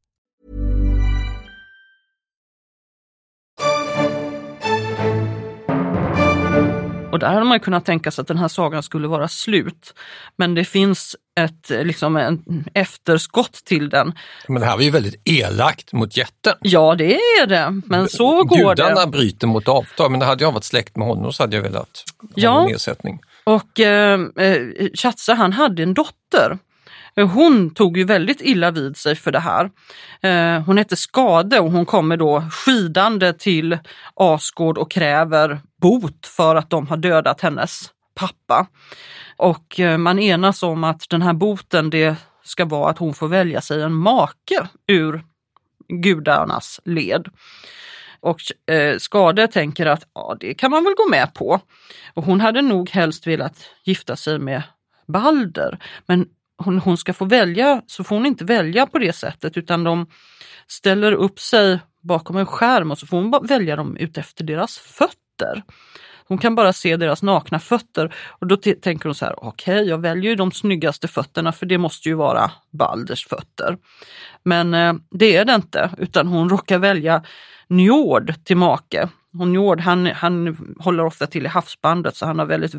Och 7.11 7.19
där 7.19 7.27
hade 7.33 7.45
man 7.45 7.59
kunnat 7.59 7.85
tänka 7.85 8.11
sig 8.11 8.21
att 8.21 8.27
den 8.27 8.37
här 8.37 8.47
sagan 8.47 8.83
skulle 8.83 9.07
vara 9.07 9.27
slut. 9.27 9.93
Men 10.37 10.55
det 10.55 10.65
finns 10.65 11.15
ett 11.39 11.69
liksom 11.69 12.17
en 12.17 12.63
efterskott 12.73 13.53
till 13.53 13.89
den. 13.89 14.13
Men 14.47 14.61
det 14.61 14.67
här 14.67 14.75
var 14.75 14.83
ju 14.83 14.89
väldigt 14.91 15.21
elakt 15.25 15.93
mot 15.93 16.17
jätten. 16.17 16.53
Ja, 16.61 16.95
det 16.95 17.15
är 17.15 17.45
det, 17.47 17.81
men 17.85 18.07
så 18.09 18.43
går 18.43 18.57
Gudarna 18.75 19.05
det. 19.05 19.11
bryter 19.11 19.47
mot 19.47 19.67
avtal, 19.67 20.11
men 20.11 20.21
hade 20.21 20.43
jag 20.43 20.51
varit 20.51 20.63
släkt 20.63 20.95
med 20.97 21.07
honom 21.07 21.33
så 21.33 21.43
hade 21.43 21.55
jag 21.55 21.63
velat 21.63 22.03
ha 22.19 22.27
Ja. 22.35 22.63
en 22.69 22.75
ersättning. 22.75 23.19
Och 23.43 23.79
eh, 23.79 24.19
eh, 24.37 24.57
Chatsa 24.93 25.33
han 25.33 25.53
hade 25.53 25.83
en 25.83 25.93
dotter. 25.93 26.57
Hon 27.33 27.73
tog 27.73 27.97
ju 27.97 28.03
väldigt 28.03 28.41
illa 28.41 28.71
vid 28.71 28.97
sig 28.97 29.15
för 29.15 29.31
det 29.31 29.39
här. 29.39 29.69
Eh, 30.21 30.61
hon 30.63 30.77
hette 30.77 30.95
Skade 30.95 31.59
och 31.59 31.71
hon 31.71 31.85
kommer 31.85 32.17
då 32.17 32.43
skidande 32.51 33.33
till 33.33 33.77
Asgård 34.15 34.77
och 34.77 34.91
kräver 34.91 35.59
bot 35.81 36.27
för 36.27 36.55
att 36.55 36.69
de 36.69 36.87
har 36.87 36.97
dödat 36.97 37.41
hennes 37.41 37.91
pappa. 38.15 38.67
Och 39.37 39.79
eh, 39.79 39.97
man 39.97 40.19
enas 40.19 40.63
om 40.63 40.83
att 40.83 41.09
den 41.09 41.21
här 41.21 41.33
boten 41.33 41.89
det 41.89 42.15
ska 42.43 42.65
vara 42.65 42.89
att 42.89 42.97
hon 42.97 43.13
får 43.13 43.27
välja 43.27 43.61
sig 43.61 43.81
en 43.81 43.93
make 43.93 44.69
ur 44.87 45.23
gudarnas 45.87 46.79
led. 46.85 47.27
Och 48.19 48.39
eh, 48.73 48.97
Skade 48.97 49.47
tänker 49.47 49.85
att 49.85 50.07
ja, 50.13 50.37
det 50.39 50.53
kan 50.53 50.71
man 50.71 50.83
väl 50.83 50.93
gå 50.93 51.09
med 51.09 51.33
på. 51.33 51.59
Och 52.13 52.23
hon 52.23 52.41
hade 52.41 52.61
nog 52.61 52.89
helst 52.89 53.27
velat 53.27 53.65
gifta 53.83 54.15
sig 54.15 54.39
med 54.39 54.63
Balder. 55.07 55.79
Men 56.05 56.25
hon, 56.57 56.79
hon 56.79 56.97
ska 56.97 57.13
få 57.13 57.25
välja, 57.25 57.81
så 57.87 58.03
får 58.03 58.15
hon 58.15 58.25
inte 58.25 58.45
välja 58.45 58.85
på 58.85 58.99
det 58.99 59.13
sättet 59.13 59.57
utan 59.57 59.83
de 59.83 60.07
ställer 60.67 61.11
upp 61.11 61.39
sig 61.39 61.79
bakom 62.01 62.37
en 62.37 62.45
skärm 62.45 62.91
och 62.91 62.97
så 62.97 63.07
får 63.07 63.17
hon 63.17 63.47
välja 63.47 63.75
dem 63.75 63.97
utefter 63.97 64.43
deras 64.43 64.77
fötter. 64.77 65.20
Hon 66.27 66.37
kan 66.37 66.55
bara 66.55 66.73
se 66.73 66.97
deras 66.97 67.23
nakna 67.23 67.59
fötter 67.59 68.13
och 68.39 68.47
då 68.47 68.57
tänker 68.57 69.05
hon 69.05 69.15
så 69.15 69.25
här, 69.25 69.43
okej 69.45 69.83
jag 69.83 69.97
väljer 69.97 70.35
de 70.35 70.51
snyggaste 70.51 71.07
fötterna 71.07 71.51
för 71.51 71.65
det 71.65 71.77
måste 71.77 72.09
ju 72.09 72.15
vara 72.15 72.51
Balders 72.71 73.27
fötter. 73.27 73.77
Men 74.43 74.73
eh, 74.73 74.93
det 75.11 75.35
är 75.37 75.45
det 75.45 75.55
inte 75.55 75.89
utan 75.97 76.27
hon 76.27 76.49
råkar 76.49 76.77
välja 76.77 77.23
Njord 77.67 78.33
till 78.43 78.57
make. 78.57 79.09
Och 79.39 79.47
Njord 79.47 79.79
han, 79.79 80.05
han 80.05 80.57
håller 80.79 81.05
ofta 81.05 81.27
till 81.27 81.45
i 81.45 81.47
havsbandet 81.47 82.15
så 82.15 82.25
han 82.25 82.39
har 82.39 82.45
väldigt 82.45 82.73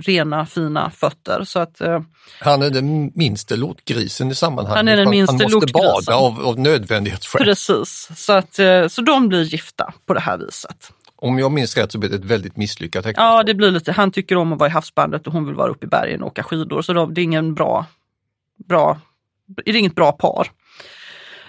rena 0.00 0.46
fina 0.46 0.90
fötter. 0.90 1.44
Så 1.44 1.58
att, 1.58 1.80
eh, 1.80 2.00
Han 2.40 2.62
är 2.62 2.70
den 2.70 3.12
minste 3.14 3.56
lortgrisen 3.56 4.30
i 4.30 4.34
sammanhanget. 4.34 4.76
Han 4.76 4.88
är 4.88 4.96
den 4.96 5.10
minste 5.10 5.32
Han 5.32 5.42
måste 5.42 5.52
lortgrisen. 5.52 5.80
bada 6.06 6.14
av, 6.14 6.46
av 6.46 6.58
nödvändighetsskäl. 6.58 7.44
precis, 7.44 8.08
så, 8.16 8.32
att, 8.32 8.58
eh, 8.58 8.88
så 8.88 9.02
de 9.02 9.28
blir 9.28 9.42
gifta 9.42 9.92
på 10.06 10.14
det 10.14 10.20
här 10.20 10.38
viset. 10.38 10.92
Om 11.22 11.38
jag 11.38 11.52
minns 11.52 11.76
rätt 11.76 11.92
så 11.92 11.98
blir 11.98 12.10
det 12.10 12.16
ett 12.16 12.24
väldigt 12.24 12.56
misslyckat 12.56 13.06
äktenskap. 13.06 13.24
Ja, 13.24 13.42
det 13.42 13.54
blir 13.54 13.70
lite, 13.70 13.92
han 13.92 14.10
tycker 14.10 14.36
om 14.36 14.52
att 14.52 14.58
vara 14.58 14.68
i 14.68 14.72
havsbandet 14.72 15.26
och 15.26 15.32
hon 15.32 15.46
vill 15.46 15.54
vara 15.54 15.70
uppe 15.70 15.86
i 15.86 15.88
bergen 15.88 16.22
och 16.22 16.28
åka 16.28 16.42
skidor. 16.42 16.82
Så 16.82 16.92
de, 16.92 17.14
det 17.14 17.20
är 17.20 17.22
ingen 17.22 17.54
bra, 17.54 17.86
bra, 18.68 19.00
det 19.46 19.70
är 19.70 19.76
inget 19.76 19.94
bra 19.94 20.12
par. 20.12 20.50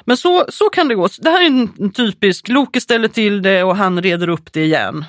Men 0.06 0.18
så, 0.18 0.46
så 0.50 0.70
kan 0.70 0.88
det 0.88 0.96
gå. 0.96 1.08
Det 1.20 1.30
här 1.30 1.42
är 1.42 1.48
en 1.48 1.92
typisk, 1.92 2.48
Loke 2.48 2.82
ställer 2.82 3.08
till 3.08 3.42
det 3.42 3.64
och 3.64 3.76
han 3.76 4.02
reder 4.02 4.30
upp 4.30 4.54
det 4.54 4.64
igen. 4.64 5.06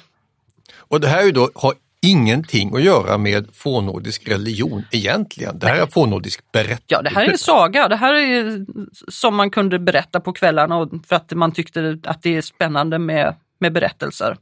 Och 0.77 1.01
det 1.01 1.09
här 1.09 1.27
är 1.29 1.33
då, 1.33 1.51
har 1.55 1.75
ingenting 2.03 2.77
att 2.77 2.83
göra 2.83 3.19
med 3.19 3.49
fornnordisk 3.55 4.29
religion 4.29 4.85
egentligen. 4.91 5.59
Det 5.59 5.67
här 5.67 5.77
är 5.77 5.87
fornnordisk 5.87 6.53
berättelse. 6.53 6.85
Ja, 6.87 7.03
det 7.03 7.11
här 7.11 7.25
är 7.25 7.31
en 7.31 7.39
saga. 7.39 7.89
Det 7.89 7.97
här 7.97 8.15
är 8.15 8.67
som 9.09 9.35
man 9.35 9.51
kunde 9.51 9.79
berätta 9.79 10.21
på 10.21 10.33
kvällarna 10.33 10.89
för 11.09 11.17
att 11.17 11.33
man 11.33 11.53
tyckte 11.53 11.99
att 12.05 12.23
det 12.23 12.37
är 12.37 12.43
spännande 12.43 12.99
med, 12.99 13.35
med 13.61 13.73
berättelser. 13.73 14.37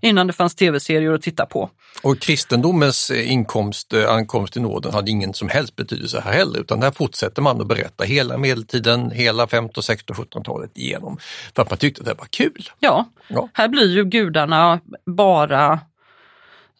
Innan 0.00 0.26
det 0.26 0.32
fanns 0.32 0.54
tv-serier 0.54 1.12
att 1.12 1.22
titta 1.22 1.46
på. 1.46 1.70
Och 2.02 2.20
kristendomens 2.20 3.10
eh, 3.10 3.32
inkomst, 3.32 3.92
eh, 3.92 4.10
ankomst 4.10 4.56
i 4.56 4.60
Norden 4.60 4.92
hade 4.94 5.10
ingen 5.10 5.34
som 5.34 5.48
helst 5.48 5.76
betydelse 5.76 6.20
här 6.24 6.32
heller, 6.32 6.60
utan 6.60 6.80
där 6.80 6.90
fortsätter 6.90 7.42
man 7.42 7.60
att 7.60 7.66
berätta 7.66 8.04
hela 8.04 8.38
medeltiden, 8.38 9.10
hela 9.10 9.46
15, 9.46 9.82
16, 9.82 10.16
17-talet 10.16 10.78
igenom. 10.78 11.18
För 11.54 11.62
att 11.62 11.70
man 11.70 11.78
tyckte 11.78 12.00
att 12.02 12.06
det 12.06 12.14
var 12.14 12.26
kul. 12.30 12.68
Ja, 12.80 13.08
Ja. 13.28 13.48
här 13.52 13.68
blir 13.68 13.90
ju 13.96 14.04
gudarna 14.04 14.80
bara 15.06 15.80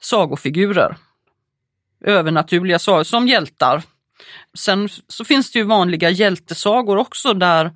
sagofigurer. 0.03 0.97
Övernaturliga 2.05 2.79
sagor, 2.79 3.05
som 3.05 3.29
hjältar. 3.29 3.83
Sen 4.59 4.89
så 5.09 5.25
finns 5.25 5.53
det 5.53 5.59
ju 5.59 5.65
vanliga 5.65 6.11
hjältesagor 6.11 6.97
också 6.97 7.35
där 7.35 7.73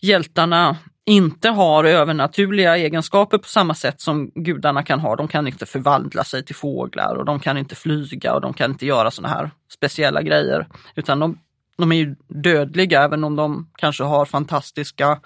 hjältarna 0.00 0.76
inte 1.06 1.48
har 1.48 1.84
övernaturliga 1.84 2.76
egenskaper 2.76 3.38
på 3.38 3.48
samma 3.48 3.74
sätt 3.74 4.00
som 4.00 4.30
gudarna 4.34 4.82
kan 4.82 5.00
ha. 5.00 5.16
De 5.16 5.28
kan 5.28 5.46
inte 5.46 5.66
förvandla 5.66 6.24
sig 6.24 6.44
till 6.44 6.54
fåglar 6.54 7.14
och 7.14 7.24
de 7.24 7.40
kan 7.40 7.58
inte 7.58 7.74
flyga 7.74 8.34
och 8.34 8.40
de 8.40 8.54
kan 8.54 8.70
inte 8.70 8.86
göra 8.86 9.10
såna 9.10 9.28
här 9.28 9.50
speciella 9.74 10.22
grejer. 10.22 10.66
Utan 10.94 11.18
de, 11.18 11.38
de 11.78 11.92
är 11.92 11.96
ju 11.96 12.16
dödliga 12.28 13.02
även 13.02 13.24
om 13.24 13.36
de 13.36 13.70
kanske 13.76 14.04
har 14.04 14.24
fantastiska 14.24 15.20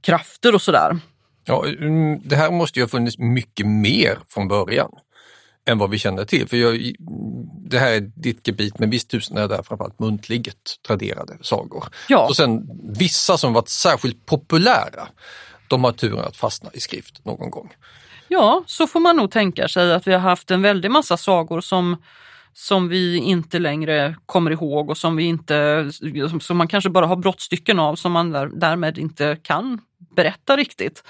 krafter 0.00 0.54
och 0.54 0.62
sådär. 0.62 0.98
Ja, 1.44 1.66
mm, 1.66 2.20
det 2.24 2.36
här 2.36 2.50
måste 2.50 2.78
ju 2.78 2.82
ha 2.82 2.88
funnits 2.88 3.18
mycket 3.18 3.66
mer 3.66 4.18
från 4.28 4.48
början 4.48 4.90
än 5.66 5.78
vad 5.78 5.90
vi 5.90 5.98
känner 5.98 6.24
till. 6.24 6.48
För 6.48 6.56
jag, 6.56 6.92
det 7.70 7.78
här 7.78 7.92
är 7.92 8.00
ditt 8.00 8.46
gebit, 8.46 8.78
men 8.78 8.90
visst 8.90 9.10
tusen 9.10 9.36
är 9.36 9.48
det 9.48 9.62
framförallt 9.62 9.98
muntligt 9.98 10.82
traderade 10.86 11.38
sagor. 11.40 11.84
Ja. 12.08 12.26
Och 12.28 12.36
sen 12.36 12.70
vissa 12.98 13.38
som 13.38 13.52
varit 13.52 13.68
särskilt 13.68 14.26
populära, 14.26 15.08
de 15.68 15.84
har 15.84 15.92
turen 15.92 16.24
att 16.24 16.36
fastna 16.36 16.70
i 16.72 16.80
skrift 16.80 17.24
någon 17.24 17.50
gång. 17.50 17.72
Ja, 18.28 18.64
så 18.66 18.86
får 18.86 19.00
man 19.00 19.16
nog 19.16 19.30
tänka 19.30 19.68
sig 19.68 19.92
att 19.92 20.06
vi 20.06 20.12
har 20.12 20.20
haft 20.20 20.50
en 20.50 20.62
väldig 20.62 20.90
massa 20.90 21.16
sagor 21.16 21.60
som, 21.60 21.96
som 22.52 22.88
vi 22.88 23.16
inte 23.16 23.58
längre 23.58 24.16
kommer 24.26 24.50
ihåg 24.50 24.90
och 24.90 24.98
som 24.98 25.16
vi 25.16 25.24
inte, 25.24 25.90
som 26.40 26.56
man 26.56 26.68
kanske 26.68 26.90
bara 26.90 27.06
har 27.06 27.16
brottstycken 27.16 27.78
av 27.78 27.96
som 27.96 28.12
man 28.12 28.30
där, 28.30 28.46
därmed 28.46 28.98
inte 28.98 29.38
kan 29.42 29.80
berätta 30.16 30.56
riktigt. 30.56 31.02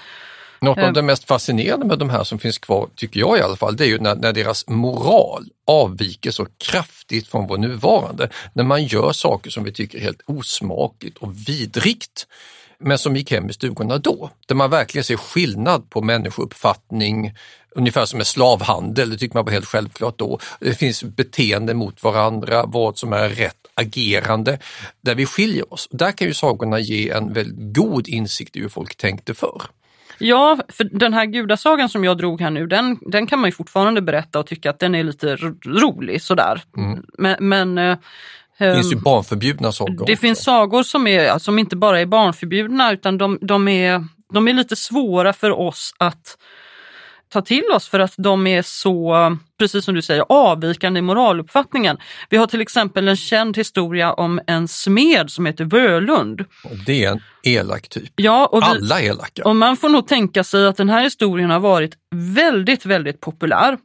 Något 0.63 0.83
av 0.83 0.93
det 0.93 1.01
mest 1.01 1.23
fascinerande 1.23 1.85
med 1.85 1.99
de 1.99 2.09
här 2.09 2.23
som 2.23 2.39
finns 2.39 2.57
kvar, 2.57 2.89
tycker 2.95 3.19
jag 3.19 3.37
i 3.37 3.41
alla 3.41 3.55
fall, 3.55 3.75
det 3.75 3.83
är 3.83 3.87
ju 3.87 3.99
när, 3.99 4.15
när 4.15 4.33
deras 4.33 4.67
moral 4.67 5.45
avviker 5.67 6.31
så 6.31 6.45
kraftigt 6.57 7.27
från 7.27 7.47
vår 7.47 7.57
nuvarande. 7.57 8.29
När 8.53 8.63
man 8.63 8.83
gör 8.83 9.11
saker 9.11 9.51
som 9.51 9.63
vi 9.63 9.71
tycker 9.71 9.97
är 9.97 10.01
helt 10.01 10.21
osmakligt 10.25 11.17
och 11.17 11.47
vidrigt, 11.47 12.27
men 12.79 12.97
som 12.97 13.15
gick 13.15 13.31
hem 13.31 13.49
i 13.49 13.53
stugorna 13.53 13.97
då. 13.97 14.29
Där 14.47 14.55
man 14.55 14.69
verkligen 14.69 15.03
ser 15.03 15.17
skillnad 15.17 15.89
på 15.89 16.01
människouppfattning, 16.01 17.33
ungefär 17.71 18.05
som 18.05 18.17
med 18.17 18.27
slavhandel, 18.27 19.09
det 19.09 19.17
tycker 19.17 19.35
man 19.35 19.45
var 19.45 19.51
helt 19.51 19.65
självklart 19.65 20.17
då. 20.17 20.39
Det 20.59 20.73
finns 20.73 21.03
beteende 21.03 21.73
mot 21.73 22.03
varandra, 22.03 22.65
vad 22.65 22.97
som 22.97 23.13
är 23.13 23.29
rätt 23.29 23.67
agerande, 23.73 24.59
där 25.01 25.15
vi 25.15 25.25
skiljer 25.25 25.73
oss. 25.73 25.87
Där 25.91 26.11
kan 26.11 26.27
ju 26.27 26.33
sagorna 26.33 26.79
ge 26.79 27.09
en 27.09 27.33
väldigt 27.33 27.75
god 27.75 28.07
insikt 28.07 28.55
i 28.55 28.59
hur 28.59 28.69
folk 28.69 28.95
tänkte 28.95 29.33
förr. 29.33 29.61
Ja, 30.17 30.57
för 30.69 30.83
den 30.83 31.13
här 31.13 31.25
gudasagan 31.25 31.89
som 31.89 32.03
jag 32.03 32.17
drog 32.17 32.41
här 32.41 32.49
nu, 32.49 32.67
den, 32.67 32.97
den 33.01 33.27
kan 33.27 33.39
man 33.39 33.47
ju 33.47 33.51
fortfarande 33.51 34.01
berätta 34.01 34.39
och 34.39 34.47
tycka 34.47 34.69
att 34.69 34.79
den 34.79 34.95
är 34.95 35.03
lite 35.03 35.35
ro- 35.35 35.55
rolig 35.65 36.21
sådär. 36.21 36.61
Men, 37.17 37.35
men 37.39 37.77
eh, 37.77 37.97
Det 38.57 38.73
finns 38.73 38.91
ju 38.93 38.97
ehm, 38.97 39.03
barnförbjudna 39.03 39.71
sagor. 39.71 40.05
Det 40.05 40.17
finns 40.17 40.43
sagor 40.43 40.83
som, 40.83 41.07
är, 41.07 41.37
som 41.37 41.59
inte 41.59 41.75
bara 41.75 41.99
är 41.99 42.05
barnförbjudna 42.05 42.91
utan 42.93 43.17
de, 43.17 43.37
de, 43.41 43.67
är, 43.67 44.05
de 44.33 44.47
är 44.47 44.53
lite 44.53 44.75
svåra 44.75 45.33
för 45.33 45.51
oss 45.51 45.93
att 45.97 46.37
ta 47.33 47.41
till 47.41 47.63
oss 47.75 47.87
för 47.89 47.99
att 47.99 48.13
de 48.17 48.47
är 48.47 48.61
så, 48.61 49.37
precis 49.59 49.85
som 49.85 49.95
du 49.95 50.01
säger, 50.01 50.25
avvikande 50.29 50.97
i 50.97 51.01
moraluppfattningen. 51.01 51.97
Vi 52.29 52.37
har 52.37 52.47
till 52.47 52.61
exempel 52.61 53.07
en 53.07 53.15
känd 53.15 53.57
historia 53.57 54.13
om 54.13 54.39
en 54.47 54.67
smed 54.67 55.29
som 55.31 55.45
heter 55.45 55.65
Völund. 55.65 56.45
Det 56.85 57.05
är 57.05 57.11
en 57.11 57.19
elak 57.43 57.89
typ. 57.89 58.11
Ja, 58.15 58.45
och, 58.45 58.61
vi, 58.61 58.65
Alla 58.65 59.01
är 59.01 59.05
elaka. 59.05 59.43
och 59.45 59.55
man 59.55 59.77
får 59.77 59.89
nog 59.89 60.07
tänka 60.07 60.43
sig 60.43 60.67
att 60.67 60.77
den 60.77 60.89
här 60.89 61.03
historien 61.03 61.49
har 61.49 61.59
varit 61.59 61.93
väldigt, 62.15 62.85
väldigt 62.85 63.21
populär. 63.21 63.77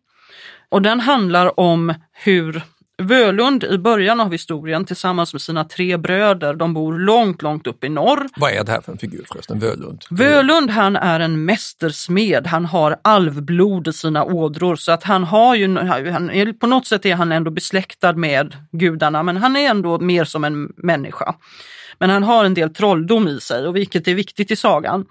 Och 0.71 0.83
den 0.83 1.01
handlar 1.01 1.61
om 1.61 1.95
hur 2.13 2.63
Völund 3.03 3.65
i 3.65 3.79
början 3.79 4.21
av 4.21 4.33
historien 4.33 4.85
tillsammans 4.85 5.33
med 5.33 5.43
sina 5.43 5.65
tre 5.65 5.97
bröder, 5.97 6.55
de 6.55 6.75
bor 6.75 6.99
långt, 6.99 7.43
långt 7.43 7.67
upp 7.67 7.85
i 7.85 7.89
norr. 7.89 8.29
Vad 8.37 8.53
är 8.53 8.65
det 8.65 8.73
här 8.73 8.81
för 8.81 8.93
en 8.93 8.99
figur 8.99 9.25
förresten, 9.33 9.59
Völund? 9.59 10.05
Völund 10.11 10.71
han 10.71 10.97
är 10.97 11.21
en 11.21 11.45
mästersmed, 11.45 12.47
han 12.47 12.65
har 12.65 12.97
alvblod 13.03 13.89
i 13.89 13.93
sina 13.93 14.25
ådror 14.25 14.77
så 14.77 14.93
att 14.93 15.05
han 15.05 15.25
har 15.25 15.55
ju, 15.55 15.79
han 15.79 16.31
är, 16.31 16.53
på 16.53 16.67
något 16.67 16.87
sätt 16.87 17.07
är 17.07 17.15
han 17.15 17.33
ändå 17.33 17.51
besläktad 17.51 18.13
med 18.13 18.57
gudarna 18.73 19.23
men 19.23 19.37
han 19.37 19.57
är 19.57 19.71
ändå 19.71 19.99
mer 19.99 20.25
som 20.25 20.45
en 20.45 20.73
människa. 20.77 21.35
Men 21.99 22.11
han 22.11 22.23
har 22.23 22.45
en 22.45 22.55
del 22.55 22.75
trolldom 22.75 23.29
i 23.29 23.41
sig 23.41 23.67
och 23.67 23.77
vilket 23.77 24.09
är 24.09 24.15
viktigt 24.15 24.51
i 24.51 24.57
sagan. 24.57 25.07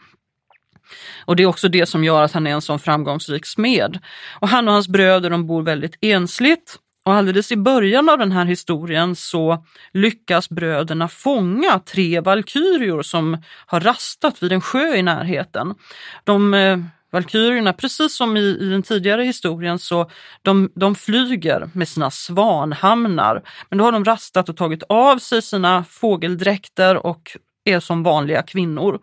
Och 1.26 1.36
det 1.36 1.44
är 1.44 1.48
också 1.48 1.68
det 1.68 1.86
som 1.86 2.04
gör 2.04 2.24
att 2.24 2.32
han 2.32 2.48
är 2.48 2.52
en 2.52 2.62
sån 2.62 2.80
framgångsrik 2.80 3.46
smed. 3.46 4.00
Och 4.40 4.50
han 4.50 4.68
och 4.68 4.74
hans 4.74 4.88
bröder 4.88 5.30
de 5.30 5.48
bor 5.48 5.62
väldigt 5.62 5.98
ensligt. 6.02 6.80
Och 7.08 7.14
alldeles 7.14 7.52
i 7.52 7.58
början 7.58 8.10
av 8.10 8.18
den 8.18 8.32
här 8.32 8.46
historien 8.46 9.16
så 9.16 9.66
lyckas 9.94 10.50
bröderna 10.50 11.08
fånga 11.08 11.80
tre 11.80 12.20
valkyrior 12.20 13.02
som 13.02 13.38
har 13.66 13.80
rastat 13.80 14.44
vid 14.44 14.52
en 14.52 14.62
sjö 14.62 14.96
i 14.96 15.02
närheten. 15.02 15.76
De 16.24 16.54
eh, 16.54 16.78
Valkyrierna, 17.12 17.74
precis 17.74 18.18
som 18.18 18.38
i, 18.38 18.40
i, 18.40 18.70
den 18.70 18.84
tidigare 18.84 19.24
historien, 19.24 19.80
så 19.80 20.10
de, 20.42 20.72
de 20.76 20.96
flyger 20.96 21.70
med 21.74 21.88
sina 21.88 22.12
svanhamnar. 22.12 23.44
Men 23.70 23.78
då 23.78 23.84
har 23.84 23.92
de 23.92 24.06
rastat 24.06 24.50
och 24.50 24.58
tagit 24.58 24.84
av 24.90 25.18
sig 25.18 25.42
sina 25.42 25.84
fågeldräkter 25.84 27.06
och 27.06 27.38
är 27.68 27.80
som 27.80 28.04
vanliga 28.04 28.42
kvinnor. 28.42 29.00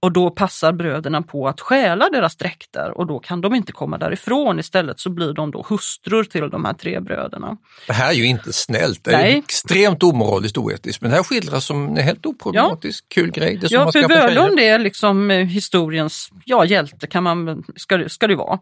Och 0.00 0.12
då 0.12 0.30
passar 0.30 0.72
bröderna 0.72 1.22
på 1.22 1.48
att 1.48 1.60
stjäla 1.60 2.08
deras 2.08 2.36
dräkter 2.36 2.98
och 2.98 3.06
då 3.06 3.18
kan 3.18 3.40
de 3.40 3.54
inte 3.54 3.72
komma 3.72 3.98
därifrån. 3.98 4.58
Istället 4.58 5.00
så 5.00 5.10
blir 5.10 5.32
de 5.32 5.50
då 5.50 5.66
hustrur 5.68 6.24
till 6.24 6.50
de 6.50 6.64
här 6.64 6.72
tre 6.72 7.00
bröderna. 7.00 7.56
Det 7.86 7.92
här 7.92 8.08
är 8.08 8.14
ju 8.14 8.26
inte 8.26 8.52
snällt, 8.52 9.04
det 9.04 9.12
är 9.12 9.18
Nej. 9.18 9.38
extremt 9.38 10.02
omoraliskt 10.02 10.58
oetiskt 10.58 11.02
men 11.02 11.10
det 11.10 11.16
här 11.16 11.22
skildras 11.22 11.64
som 11.64 11.88
en 11.88 11.96
helt 11.96 12.26
oproblematisk 12.26 13.04
ja. 13.08 13.14
kul 13.14 13.30
grej. 13.30 13.56
Det 13.56 13.70
ja, 13.70 13.92
för 13.92 14.08
Völund 14.08 14.60
är 14.60 14.78
liksom 14.78 15.30
eh, 15.30 15.46
historiens 15.46 16.30
ja, 16.44 16.64
hjälte 16.64 17.06
kan 17.06 17.22
man, 17.22 17.64
ska, 17.76 18.08
ska 18.08 18.26
det 18.26 18.36
vara. 18.36 18.58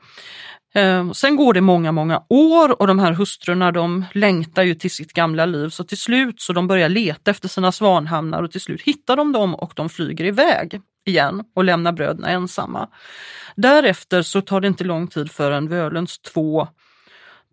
Ehm, 0.74 1.14
sen 1.14 1.36
går 1.36 1.54
det 1.54 1.60
många, 1.60 1.92
många 1.92 2.22
år 2.28 2.80
och 2.80 2.86
de 2.86 2.98
här 2.98 3.12
hustrurna 3.12 3.72
de 3.72 4.04
längtar 4.12 4.62
ju 4.62 4.74
till 4.74 4.90
sitt 4.90 5.12
gamla 5.12 5.46
liv 5.46 5.68
så 5.68 5.84
till 5.84 5.98
slut 5.98 6.40
så 6.40 6.52
de 6.52 6.66
börjar 6.68 6.88
leta 6.88 7.30
efter 7.30 7.48
sina 7.48 7.72
svanhamnar 7.72 8.42
och 8.42 8.50
till 8.52 8.60
slut 8.60 8.82
hittar 8.82 9.16
de 9.16 9.32
dem 9.32 9.54
och 9.54 9.72
de 9.76 9.88
flyger 9.88 10.24
iväg 10.24 10.80
igen 11.06 11.44
och 11.54 11.64
lämnar 11.64 11.92
bröderna 11.92 12.28
ensamma. 12.28 12.88
Därefter 13.56 14.22
så 14.22 14.40
tar 14.40 14.60
det 14.60 14.66
inte 14.66 14.84
lång 14.84 15.06
tid 15.06 15.30
förrän 15.30 15.68
Völunds 15.68 16.18
två 16.18 16.68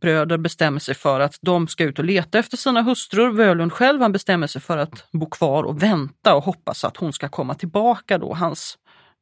bröder 0.01 0.37
bestämmer 0.37 0.79
sig 0.79 0.95
för 0.95 1.19
att 1.19 1.35
de 1.41 1.67
ska 1.67 1.83
ut 1.83 1.99
och 1.99 2.05
leta 2.05 2.39
efter 2.39 2.57
sina 2.57 2.81
hustrur. 2.81 3.29
Völund 3.29 3.73
själv 3.73 4.01
han 4.01 4.11
bestämmer 4.11 4.47
sig 4.47 4.61
för 4.61 4.77
att 4.77 5.11
bo 5.11 5.29
kvar 5.29 5.63
och 5.63 5.83
vänta 5.83 6.35
och 6.35 6.43
hoppas 6.43 6.83
att 6.83 6.97
hon 6.97 7.13
ska 7.13 7.29
komma 7.29 7.53
tillbaka 7.53 8.17
då, 8.17 8.33
hans 8.33 8.77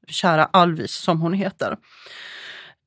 kära 0.07 0.45
Alvis 0.45 0.91
som 0.91 1.21
hon 1.21 1.33
heter. 1.33 1.77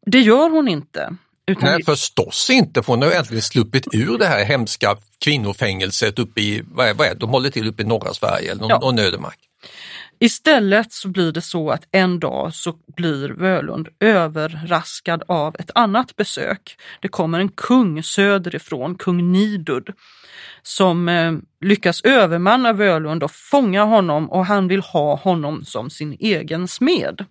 Det 0.06 0.20
gör 0.20 0.50
hon 0.50 0.68
inte. 0.68 1.16
Utan 1.46 1.64
Nej, 1.64 1.84
förstås 1.84 2.50
inte, 2.50 2.82
för 2.82 2.92
hon 2.92 3.02
har 3.02 3.10
äntligen 3.10 3.42
sluppit 3.42 3.86
ur 3.94 4.18
det 4.18 4.26
här 4.26 4.44
hemska 4.44 4.96
kvinnofängelset 5.24 6.18
uppe 6.18 6.40
i, 6.40 6.62
vad 6.72 6.88
är, 6.88 6.94
vad 6.94 7.06
är 7.06 7.14
de 7.14 7.30
håller 7.30 7.50
till 7.50 7.68
uppe 7.68 7.82
i 7.82 7.86
norra 7.86 8.14
Sverige 8.14 8.52
eller 8.52 8.66
ja. 8.68 8.90
Nödermark. 8.90 9.38
Istället 10.20 10.92
så 10.92 11.08
blir 11.08 11.32
det 11.32 11.40
så 11.40 11.70
att 11.70 11.82
en 11.92 12.20
dag 12.20 12.54
så 12.54 12.74
blir 12.96 13.28
Völund 13.28 13.88
överraskad 14.00 15.22
av 15.28 15.56
ett 15.58 15.70
annat 15.74 16.16
besök. 16.16 16.76
Det 17.00 17.08
kommer 17.08 17.40
en 17.40 17.48
kung 17.48 18.02
söderifrån, 18.02 18.94
kung 18.94 19.32
Nidud, 19.32 19.88
som 20.62 21.08
eh, 21.08 21.32
lyckas 21.60 22.00
övermanna 22.04 22.72
Völund 22.72 23.22
och 23.22 23.30
fånga 23.30 23.84
honom 23.84 24.30
och 24.30 24.46
han 24.46 24.68
vill 24.68 24.80
ha 24.80 25.16
honom 25.16 25.64
som 25.64 25.90
sin 25.90 26.16
egen 26.20 26.68
smed. 26.68 27.24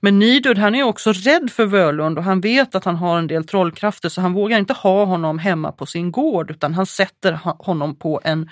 Men 0.00 0.18
Nidud 0.18 0.58
han 0.58 0.74
är 0.74 0.82
också 0.82 1.12
rädd 1.12 1.50
för 1.50 1.66
Völund 1.66 2.18
och 2.18 2.24
han 2.24 2.40
vet 2.40 2.74
att 2.74 2.84
han 2.84 2.96
har 2.96 3.18
en 3.18 3.26
del 3.26 3.44
trollkrafter 3.44 4.08
så 4.08 4.20
han 4.20 4.32
vågar 4.32 4.58
inte 4.58 4.72
ha 4.72 5.04
honom 5.04 5.38
hemma 5.38 5.72
på 5.72 5.86
sin 5.86 6.12
gård 6.12 6.50
utan 6.50 6.74
han 6.74 6.86
sätter 6.86 7.32
honom 7.42 7.96
på 7.96 8.20
en 8.24 8.50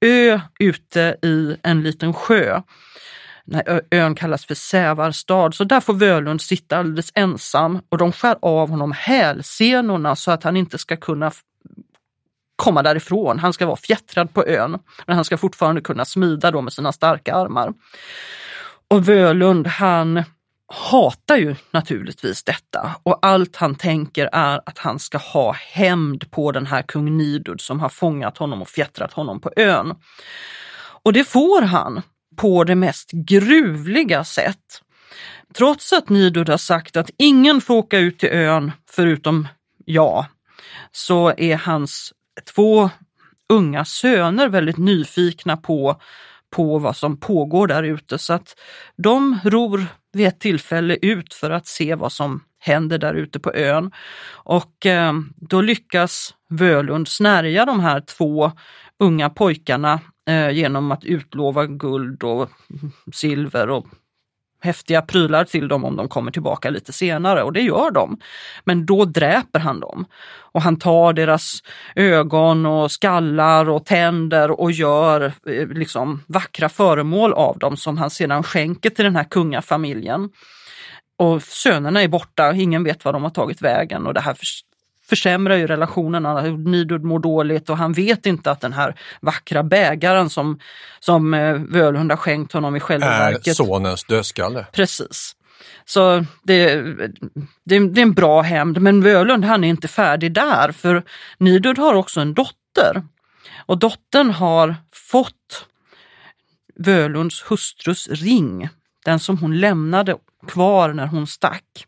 ö 0.00 0.40
ute 0.60 1.16
i 1.22 1.56
en 1.62 1.82
liten 1.82 2.14
sjö. 2.14 2.62
Den 3.44 3.80
ön 3.90 4.14
kallas 4.14 4.46
för 4.46 4.54
Sävarstad, 4.54 5.52
så 5.52 5.64
där 5.64 5.80
får 5.80 5.94
Völund 5.94 6.40
sitta 6.40 6.76
alldeles 6.78 7.12
ensam 7.14 7.80
och 7.88 7.98
de 7.98 8.12
skär 8.12 8.36
av 8.42 8.68
honom 8.68 8.92
hälsenorna 8.92 10.16
så 10.16 10.30
att 10.30 10.42
han 10.42 10.56
inte 10.56 10.78
ska 10.78 10.96
kunna 10.96 11.30
komma 12.56 12.82
därifrån. 12.82 13.38
Han 13.38 13.52
ska 13.52 13.66
vara 13.66 13.76
fjättrad 13.76 14.34
på 14.34 14.46
ön, 14.46 14.78
men 15.06 15.16
han 15.16 15.24
ska 15.24 15.38
fortfarande 15.38 15.80
kunna 15.80 16.04
smida 16.04 16.50
då 16.50 16.62
med 16.62 16.72
sina 16.72 16.92
starka 16.92 17.34
armar. 17.34 17.72
Och 18.90 19.08
Völund 19.08 19.66
han 19.66 20.24
hatar 20.68 21.36
ju 21.36 21.56
naturligtvis 21.70 22.44
detta 22.44 22.96
och 23.02 23.18
allt 23.22 23.56
han 23.56 23.74
tänker 23.74 24.28
är 24.32 24.60
att 24.66 24.78
han 24.78 24.98
ska 24.98 25.18
ha 25.18 25.52
hämnd 25.52 26.30
på 26.30 26.52
den 26.52 26.66
här 26.66 26.82
kung 26.82 27.16
Nidud 27.16 27.60
som 27.60 27.80
har 27.80 27.88
fångat 27.88 28.38
honom 28.38 28.62
och 28.62 28.68
fjättrat 28.68 29.12
honom 29.12 29.40
på 29.40 29.52
ön. 29.56 29.94
Och 31.02 31.12
det 31.12 31.24
får 31.24 31.62
han 31.62 32.02
på 32.36 32.64
det 32.64 32.74
mest 32.74 33.10
gruvliga 33.12 34.24
sätt. 34.24 34.82
Trots 35.54 35.92
att 35.92 36.08
Nidud 36.08 36.48
har 36.48 36.56
sagt 36.56 36.96
att 36.96 37.10
ingen 37.18 37.60
får 37.60 37.74
åka 37.74 37.98
ut 37.98 38.18
till 38.18 38.28
ön 38.28 38.72
förutom 38.90 39.48
jag, 39.84 40.26
så 40.92 41.34
är 41.36 41.56
hans 41.56 42.12
två 42.54 42.90
unga 43.48 43.84
söner 43.84 44.48
väldigt 44.48 44.76
nyfikna 44.76 45.56
på 45.56 46.00
på 46.50 46.78
vad 46.78 46.96
som 46.96 47.20
pågår 47.20 47.66
där 47.66 47.82
ute 47.82 48.18
så 48.18 48.32
att 48.32 48.54
de 48.96 49.38
ror 49.44 49.86
vid 50.12 50.26
ett 50.26 50.40
tillfälle 50.40 50.98
ut 51.02 51.34
för 51.34 51.50
att 51.50 51.66
se 51.66 51.94
vad 51.94 52.12
som 52.12 52.44
händer 52.58 52.98
där 52.98 53.14
ute 53.14 53.40
på 53.40 53.54
ön. 53.54 53.90
Och 54.30 54.86
eh, 54.86 55.12
då 55.36 55.60
lyckas 55.60 56.34
Völund 56.48 57.08
snärja 57.08 57.64
de 57.64 57.80
här 57.80 58.00
två 58.00 58.52
unga 58.98 59.30
pojkarna 59.30 60.00
eh, 60.28 60.50
genom 60.50 60.92
att 60.92 61.04
utlova 61.04 61.66
guld 61.66 62.22
och 62.22 62.50
silver 63.12 63.70
och 63.70 63.86
häftiga 64.60 65.02
prylar 65.02 65.44
till 65.44 65.68
dem 65.68 65.84
om 65.84 65.96
de 65.96 66.08
kommer 66.08 66.30
tillbaka 66.30 66.70
lite 66.70 66.92
senare 66.92 67.42
och 67.42 67.52
det 67.52 67.60
gör 67.60 67.90
de. 67.90 68.18
Men 68.64 68.86
då 68.86 69.04
dräper 69.04 69.58
han 69.60 69.80
dem 69.80 70.06
och 70.52 70.62
han 70.62 70.78
tar 70.78 71.12
deras 71.12 71.62
ögon 71.94 72.66
och 72.66 72.90
skallar 72.90 73.68
och 73.68 73.84
tänder 73.84 74.60
och 74.60 74.72
gör 74.72 75.32
eh, 75.46 75.68
liksom 75.68 76.24
vackra 76.26 76.68
föremål 76.68 77.32
av 77.32 77.58
dem 77.58 77.76
som 77.76 77.98
han 77.98 78.10
sedan 78.10 78.42
skänker 78.42 78.90
till 78.90 79.04
den 79.04 79.16
här 79.16 79.24
kungafamiljen. 79.24 80.30
Och 81.18 81.42
sönerna 81.42 82.02
är 82.02 82.08
borta, 82.08 82.52
ingen 82.52 82.84
vet 82.84 83.04
var 83.04 83.12
de 83.12 83.22
har 83.22 83.30
tagit 83.30 83.62
vägen 83.62 84.06
och 84.06 84.14
det 84.14 84.20
här 84.20 84.36
försämrar 85.08 85.56
ju 85.56 85.66
relationerna. 85.66 86.42
Nidud 86.42 87.04
mår 87.04 87.18
dåligt 87.18 87.70
och 87.70 87.76
han 87.76 87.92
vet 87.92 88.26
inte 88.26 88.50
att 88.50 88.60
den 88.60 88.72
här 88.72 88.94
vackra 89.20 89.62
bägaren 89.62 90.30
som, 90.30 90.58
som 91.00 91.34
eh, 91.34 91.54
Völund 91.54 92.12
har 92.12 92.16
skänkt 92.16 92.52
honom 92.52 92.76
i 92.76 92.80
själva 92.80 93.06
är 93.06 93.32
verket. 93.32 93.56
sonens 93.56 94.04
dödskalle. 94.04 94.66
Precis. 94.72 95.34
Så 95.84 96.24
det, 96.42 96.74
det, 97.64 97.78
det 97.88 98.00
är 98.00 98.02
en 98.02 98.14
bra 98.14 98.42
hämnd, 98.42 98.80
men 98.80 99.02
Völund 99.02 99.44
han 99.44 99.64
är 99.64 99.68
inte 99.68 99.88
färdig 99.88 100.32
där 100.32 100.72
för 100.72 101.02
Nidud 101.38 101.78
har 101.78 101.94
också 101.94 102.20
en 102.20 102.34
dotter. 102.34 103.02
Och 103.66 103.78
dottern 103.78 104.30
har 104.30 104.76
fått 104.92 105.66
Völunds 106.76 107.44
hustrus 107.48 108.08
ring, 108.08 108.68
den 109.04 109.18
som 109.18 109.38
hon 109.38 109.60
lämnade 109.60 110.16
kvar 110.46 110.92
när 110.92 111.06
hon 111.06 111.26
stack 111.26 111.86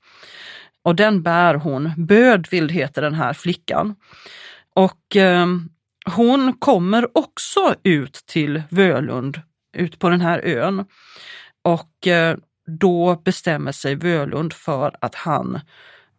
och 0.82 0.96
den 0.96 1.22
bär 1.22 1.54
hon. 1.54 1.92
Bödvild 1.96 2.72
heter 2.72 3.02
den 3.02 3.14
här 3.14 3.32
flickan. 3.32 3.94
Och 4.74 5.16
eh, 5.16 5.46
hon 6.06 6.52
kommer 6.52 7.18
också 7.18 7.74
ut 7.82 8.12
till 8.26 8.62
Völund, 8.68 9.40
ut 9.76 9.98
på 9.98 10.08
den 10.08 10.20
här 10.20 10.38
ön. 10.38 10.84
Och 11.64 12.06
eh, 12.06 12.36
då 12.66 13.22
bestämmer 13.24 13.72
sig 13.72 13.94
Völund 13.94 14.52
för 14.52 14.96
att 15.00 15.14
han 15.14 15.60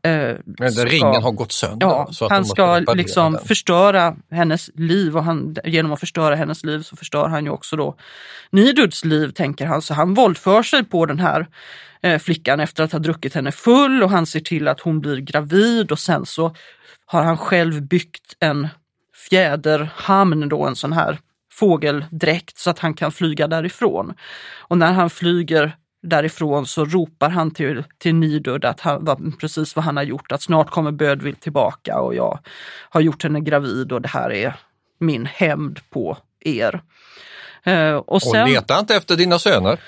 eh, 0.03 0.35
ska, 0.71 0.85
ringen 0.85 1.23
har 1.23 1.31
gått 1.31 1.51
sönder? 1.51 1.87
Ja, 1.87 2.07
så 2.11 2.25
att 2.25 2.31
han 2.31 2.45
ska 2.45 2.77
liksom 2.77 3.33
den. 3.33 3.45
förstöra 3.45 4.15
hennes 4.31 4.69
liv 4.75 5.17
och 5.17 5.23
han, 5.23 5.55
genom 5.63 5.91
att 5.91 5.99
förstöra 5.99 6.35
hennes 6.35 6.63
liv 6.63 6.81
så 6.81 6.95
förstör 6.95 7.27
han 7.27 7.45
ju 7.45 7.51
också 7.51 7.75
då 7.75 7.95
Niduds 8.49 9.05
liv, 9.05 9.31
tänker 9.31 9.65
han. 9.65 9.81
Så 9.81 9.93
han 9.93 10.13
våldför 10.13 10.63
sig 10.63 10.83
på 10.83 11.05
den 11.05 11.19
här 11.19 11.47
Eh, 12.03 12.19
flickan 12.19 12.59
efter 12.59 12.83
att 12.83 12.91
ha 12.91 12.99
druckit 12.99 13.35
henne 13.35 13.51
full 13.51 14.03
och 14.03 14.09
han 14.09 14.25
ser 14.25 14.39
till 14.39 14.67
att 14.67 14.79
hon 14.79 14.99
blir 14.99 15.17
gravid 15.17 15.91
och 15.91 15.99
sen 15.99 16.25
så 16.25 16.55
har 17.05 17.23
han 17.23 17.37
själv 17.37 17.81
byggt 17.81 18.35
en 18.39 18.67
fjäderhamn, 19.29 20.49
då, 20.49 20.65
en 20.65 20.75
sån 20.75 20.93
här 20.93 21.19
fågeldräkt 21.51 22.57
så 22.57 22.69
att 22.69 22.79
han 22.79 22.93
kan 22.93 23.11
flyga 23.11 23.47
därifrån. 23.47 24.13
Och 24.57 24.77
när 24.77 24.91
han 24.91 25.09
flyger 25.09 25.75
därifrån 26.01 26.65
så 26.65 26.85
ropar 26.85 27.29
han 27.29 27.51
till, 27.51 27.83
till 27.97 28.15
Nidud 28.15 28.65
att 28.65 28.79
han, 28.79 29.35
precis 29.39 29.75
vad 29.75 29.85
han 29.85 29.97
har 29.97 30.03
gjort, 30.03 30.31
att 30.31 30.41
snart 30.41 30.69
kommer 30.69 30.91
Bödvild 30.91 31.39
tillbaka 31.39 31.99
och 31.99 32.15
jag 32.15 32.39
har 32.89 33.01
gjort 33.01 33.23
henne 33.23 33.39
gravid 33.39 33.91
och 33.91 34.01
det 34.01 34.07
här 34.07 34.31
är 34.31 34.55
min 34.99 35.25
hämnd 35.25 35.79
på 35.89 36.17
er. 36.39 36.81
Eh, 37.63 37.95
och 37.95 38.21
sen, 38.21 38.43
Och 38.43 38.49
letar 38.49 38.79
inte 38.79 38.95
efter 38.95 39.15
dina 39.15 39.39
söner? 39.39 39.79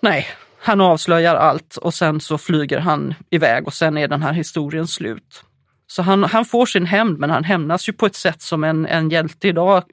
nej, 0.00 0.26
han 0.58 0.80
avslöjar 0.80 1.34
allt 1.34 1.76
och 1.76 1.94
sen 1.94 2.20
så 2.20 2.38
flyger 2.38 2.78
han 2.78 3.14
iväg 3.30 3.66
och 3.66 3.74
sen 3.74 3.98
är 3.98 4.08
den 4.08 4.22
här 4.22 4.32
historien 4.32 4.86
slut. 4.86 5.44
Så 5.86 6.02
han, 6.02 6.24
han 6.24 6.44
får 6.44 6.66
sin 6.66 6.86
hämnd 6.86 7.18
men 7.18 7.30
han 7.30 7.44
hämnas 7.44 7.88
ju 7.88 7.92
på 7.92 8.06
ett 8.06 8.14
sätt 8.14 8.42
som 8.42 8.64
en, 8.64 8.86
en 8.86 9.10
hjälte 9.10 9.48
idag 9.48 9.84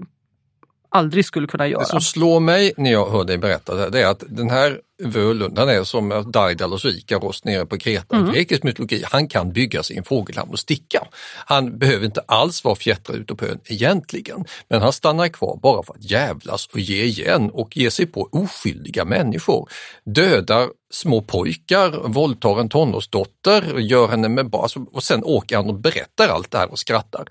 aldrig 0.89 1.25
skulle 1.25 1.47
kunna 1.47 1.67
göra. 1.67 1.79
Det 1.79 1.89
som 1.89 2.01
slår 2.01 2.39
mig 2.39 2.73
när 2.77 2.91
jag 2.91 3.09
hör 3.09 3.23
dig 3.23 3.37
berätta 3.37 3.75
det, 3.75 3.89
det 3.89 4.01
är 4.01 4.07
att 4.07 4.23
den 4.27 4.49
här 4.49 4.79
Völund, 5.03 5.59
han 5.59 5.69
är 5.69 5.83
som 5.83 6.31
Daidalos 6.33 6.85
och 6.85 6.91
Ikaros 6.91 7.43
nere 7.43 7.65
på 7.65 7.77
Kreta 7.77 8.17
i 8.19 8.31
grekisk 8.31 8.63
mytologi. 8.63 9.03
Han 9.05 9.27
kan 9.27 9.51
bygga 9.51 9.83
sin 9.83 10.03
fågelhamn 10.03 10.51
och 10.51 10.59
sticka. 10.59 11.07
Han 11.45 11.77
behöver 11.77 12.05
inte 12.05 12.21
alls 12.25 12.63
vara 12.63 12.75
fjättrad 12.75 13.17
ute 13.17 13.35
på 13.35 13.45
ön 13.45 13.59
egentligen, 13.65 14.45
men 14.69 14.81
han 14.81 14.93
stannar 14.93 15.27
kvar 15.27 15.59
bara 15.61 15.83
för 15.83 15.93
att 15.93 16.11
jävlas 16.11 16.67
och 16.73 16.79
ge 16.79 17.03
igen 17.03 17.49
och 17.53 17.77
ge 17.77 17.91
sig 17.91 18.05
på 18.05 18.29
oskyldiga 18.31 19.05
människor. 19.05 19.69
Dödar 20.05 20.67
små 20.91 21.21
pojkar, 21.21 22.07
våldtar 22.07 22.59
en 22.59 22.69
tonårsdotter, 22.69 23.79
gör 23.79 24.07
henne 24.07 24.29
med 24.29 24.49
barn 24.49 24.61
alltså, 24.61 24.79
och 24.79 25.03
sen 25.03 25.23
åker 25.23 25.55
han 25.55 25.67
och 25.67 25.79
berättar 25.79 26.27
allt 26.27 26.51
det 26.51 26.57
här 26.57 26.71
och 26.71 26.79
skrattar. 26.79 27.27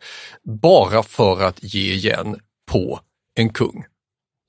Bara 0.63 1.03
för 1.03 1.43
att 1.43 1.63
ge 1.63 1.93
igen 1.93 2.37
på 2.71 3.01
en 3.39 3.49
kung 3.49 3.85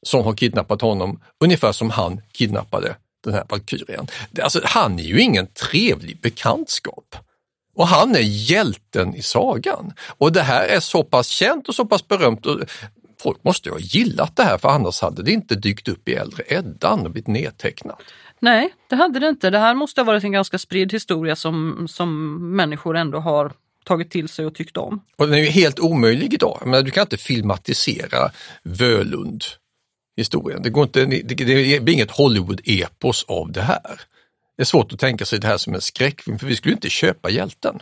som 0.06 0.23
har 0.23 0.34
kidnappat 0.34 0.82
honom, 0.82 1.21
ungefär 1.43 1.71
som 1.71 1.89
han 1.89 2.21
kidnappade 2.32 2.95
den 3.23 3.34
här 3.34 3.45
valkyrien. 3.49 4.08
Alltså, 4.41 4.62
han 4.63 4.99
är 4.99 5.04
ju 5.04 5.21
ingen 5.21 5.47
trevlig 5.47 6.19
bekantskap. 6.21 7.15
Och 7.75 7.88
han 7.88 8.15
är 8.15 8.19
hjälten 8.52 9.15
i 9.15 9.21
sagan. 9.21 9.93
Och 10.17 10.32
det 10.32 10.41
här 10.41 10.67
är 10.67 10.80
så 10.80 11.04
pass 11.04 11.28
känt 11.28 11.69
och 11.69 11.75
så 11.75 11.86
pass 11.86 12.08
berömt. 12.08 12.45
Och 12.45 12.60
folk 13.21 13.43
måste 13.43 13.69
ju 13.69 13.73
ha 13.73 13.80
gillat 13.80 14.36
det 14.36 14.43
här 14.43 14.58
för 14.58 14.69
annars 14.69 15.02
hade 15.02 15.23
det 15.23 15.32
inte 15.32 15.56
dykt 15.56 15.88
upp 15.88 16.10
i 16.10 16.13
äldre 16.13 16.43
Eddan 16.47 17.06
och 17.06 17.12
blivit 17.12 17.28
nedtecknat. 17.28 18.02
Nej, 18.39 18.73
det 18.89 18.95
hade 18.95 19.19
det 19.19 19.30
inte. 19.30 19.49
Det 19.49 19.60
här 19.60 19.75
måste 19.75 20.02
ha 20.02 20.06
varit 20.06 20.23
en 20.23 20.32
ganska 20.32 20.58
spridd 20.58 20.91
historia 20.91 21.36
som, 21.36 21.88
som 21.88 22.38
människor 22.56 22.97
ändå 22.97 23.19
har 23.19 23.54
tagit 23.89 24.12
till 24.12 24.30
sig 24.30 24.45
och 24.45 24.56
tyckt 24.56 24.78
om. 24.78 25.02
Och 25.17 25.28
den 25.28 25.36
är 25.36 25.43
ju 25.43 25.49
helt 25.49 25.80
omöjlig 25.80 26.34
idag. 26.34 26.62
Men 26.65 26.86
du 26.86 26.91
kan 26.91 27.02
inte 27.02 27.17
filmatisera 27.17 28.32
Völund 28.63 29.43
historien. 30.17 30.62
Det, 30.63 30.69
går 30.69 30.84
inte, 30.84 31.06
det, 31.06 31.21
det 31.21 31.80
blir 31.80 31.93
inget 31.93 32.12
Hollywood-epos 32.12 33.25
av 33.28 33.52
det 33.52 33.62
här. 33.62 34.02
Det 34.58 34.63
är 34.63 34.65
svårt 34.65 34.93
att 34.93 34.99
tänka 34.99 35.25
sig 35.25 35.39
det 35.39 35.47
här 35.47 35.58
som 35.58 35.73
en 35.73 35.82
skräckfilm 35.82 36.39
för 36.39 36.47
vi 36.47 36.56
skulle 36.56 36.73
inte 36.73 36.89
köpa 36.89 37.30
hjälten. 37.30 37.80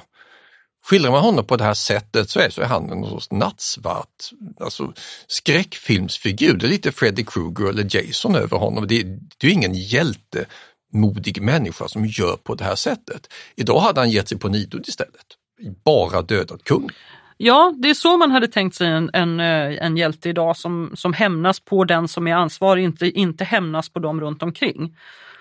Skildrar 0.85 1.11
man 1.11 1.21
honom 1.21 1.45
på 1.45 1.57
det 1.57 1.63
här 1.63 1.73
sättet 1.73 2.29
så 2.29 2.39
är, 2.39 2.49
så 2.49 2.61
är 2.61 2.65
han 2.65 2.89
en 2.91 3.09
sorts 3.09 3.31
nattsvart 3.31 4.29
alltså, 4.59 4.93
skräckfilmsfigur. 5.27 6.53
Det 6.57 6.65
är 6.65 6.69
lite 6.69 6.91
Freddy 6.91 7.23
Krueger 7.23 7.69
eller 7.69 7.95
Jason 7.95 8.35
över 8.35 8.57
honom. 8.57 8.87
Det, 8.87 9.03
det 9.37 9.47
är 9.47 9.51
ingen 9.51 9.73
hjältemodig 9.73 11.41
människa 11.41 11.87
som 11.87 12.05
gör 12.05 12.37
på 12.43 12.55
det 12.55 12.63
här 12.63 12.75
sättet. 12.75 13.27
Idag 13.55 13.79
hade 13.79 13.99
han 13.99 14.11
gett 14.11 14.29
sig 14.29 14.37
på 14.37 14.47
Nidud 14.47 14.87
istället. 14.87 15.36
Bara 15.83 16.21
dödat 16.21 16.63
kung. 16.63 16.89
Ja, 17.37 17.73
det 17.77 17.89
är 17.89 17.93
så 17.93 18.17
man 18.17 18.31
hade 18.31 18.47
tänkt 18.47 18.75
sig 18.75 18.87
en, 18.87 19.09
en, 19.13 19.39
eh, 19.39 19.85
en 19.85 19.97
hjälte 19.97 20.29
idag 20.29 20.57
som, 20.57 20.91
som 20.95 21.13
hämnas 21.13 21.59
på 21.59 21.83
den 21.83 22.07
som 22.07 22.27
är 22.27 22.35
ansvarig, 22.35 22.83
inte, 22.83 23.05
inte 23.05 23.43
hämnas 23.43 23.89
på 23.89 23.99
dem 23.99 24.21
runt 24.21 24.43
omkring. 24.43 24.95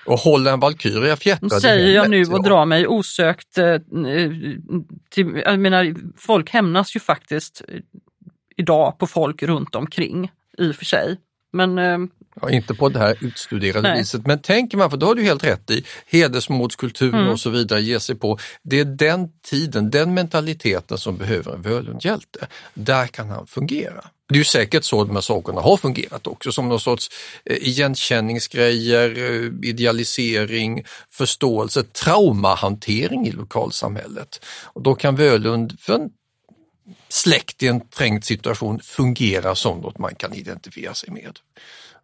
Och 0.07 0.19
hålla 0.19 0.53
en 0.53 0.61
valkyria 0.61 1.17
fjättrad 1.17 1.63
Säger 1.63 1.95
jag 1.95 2.11
nu 2.11 2.25
och 2.25 2.43
drar 2.43 2.67
mig 2.67 2.87
osökt 2.87 3.59
eh, 3.59 3.77
till, 5.11 5.43
jag 5.45 5.61
menar, 5.61 5.95
folk 6.17 6.51
hämnas 6.51 6.97
ju 6.97 7.01
faktiskt 7.01 7.63
idag 8.57 8.99
på 8.99 9.07
folk 9.07 9.43
runt 9.43 9.75
omkring 9.75 10.31
i 10.59 10.71
och 10.71 10.77
för 10.77 10.85
sig. 10.85 11.17
Men 11.53 11.79
eh, 11.79 11.99
Ja, 12.41 12.51
inte 12.51 12.75
på 12.75 12.89
det 12.89 12.99
här 12.99 13.17
utstuderade 13.21 13.89
Nej. 13.89 13.99
viset, 13.99 14.27
men 14.27 14.39
tänker 14.39 14.79
man, 14.79 14.91
för 14.91 14.97
då 14.97 15.07
har 15.07 15.15
du 15.15 15.23
helt 15.23 15.45
rätt 15.45 15.71
i, 15.71 15.85
hedersmordskulturen 16.07 17.21
Mm. 17.21 17.33
och 17.33 17.41
så 17.41 17.51
vidare 17.51 17.83
ger 17.83 17.99
sig 17.99 18.15
på, 18.15 18.39
det 18.63 18.81
är 18.81 18.85
den 18.85 19.29
tiden, 19.51 19.91
den 19.91 20.15
mentaliteten 20.15 20.99
som 20.99 21.17
behöver 21.17 21.53
en 21.55 21.63
Völundhjälte. 21.63 22.47
Där 22.75 23.07
kan 23.07 23.31
han 23.31 23.47
fungera. 23.47 24.05
Det 24.29 24.35
är 24.35 24.39
ju 24.39 24.45
säkert 24.45 24.85
så 24.85 25.05
de 25.05 25.15
här 25.15 25.21
sakerna 25.21 25.61
har 25.61 25.77
fungerat 25.77 26.27
också, 26.27 26.53
som 26.53 26.69
någon 26.69 26.81
sorts 26.81 27.11
eh, 27.45 27.57
igenkänningsgrejer, 27.57 29.11
eh, 29.19 29.69
idealisering, 29.69 30.85
förståelse, 31.11 31.83
traumahantering 31.83 33.27
i 33.27 33.33
lokalsamhället. 33.33 34.45
Och 34.65 34.83
då 34.83 34.95
kan 34.95 35.17
Völund 35.17 35.81
för 35.81 35.95
en 35.95 36.11
släkt 37.09 37.63
i 37.63 37.67
en 37.69 37.81
trängd 37.89 38.25
situation 38.25 38.81
fungera 38.81 39.55
som 39.55 39.79
något 39.79 39.99
man 39.99 40.15
kan 40.15 40.35
identifiera 40.35 40.95
sig 40.95 41.11
med. 41.11 41.39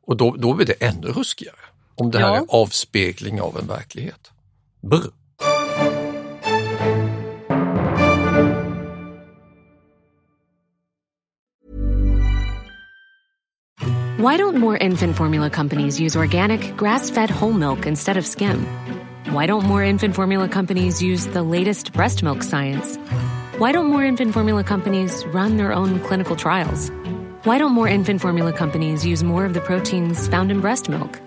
Och 0.07 0.17
då, 0.17 0.37
då 0.39 0.55
blir 0.55 0.67
det 0.67 0.73
ännu 0.73 1.07
ruskigare. 1.07 1.57
Om 1.95 2.11
det 2.11 2.19
här 2.19 2.27
Ja. 2.29 2.37
är 2.37 2.45
avspegling 2.49 3.41
av 3.41 3.59
en 3.59 3.67
verklighet. 3.67 4.31
Brr. 4.81 5.11
Why 14.19 14.37
don't 14.37 14.57
more 14.57 14.77
infant 14.77 15.17
formula 15.17 15.51
companies 15.51 15.99
use 15.99 16.15
organic, 16.17 16.77
grass 16.77 17.11
fed 17.11 17.31
whole 17.31 17.53
milk 17.53 17.87
instead 17.87 18.17
of 18.17 18.27
skim? 18.27 18.65
Why 19.33 19.47
don't 19.47 19.65
more 19.65 19.83
infant 19.83 20.15
formula 20.15 20.49
companies 20.49 21.03
use 21.03 21.27
the 21.27 21.43
latest 21.43 21.93
breast 21.93 22.23
milk 22.23 22.43
science? 22.43 22.97
Why 23.59 23.73
don't 23.73 23.87
more 23.87 24.05
infant 24.05 24.33
formula 24.35 24.63
companies 24.63 25.25
run 25.27 25.57
their 25.57 25.73
own 25.73 25.99
clinical 26.01 26.37
trials? 26.37 26.91
Why 27.45 27.59
don't 27.59 27.73
more 27.73 27.89
infant 27.89 28.21
formula 28.21 28.53
companies 28.53 29.05
use 29.05 29.25
more 29.25 29.45
of 29.45 29.53
the 29.53 29.61
proteins 29.61 30.29
found 30.29 30.53
in 30.53 30.61
breast 30.61 30.89
milk? 30.89 31.21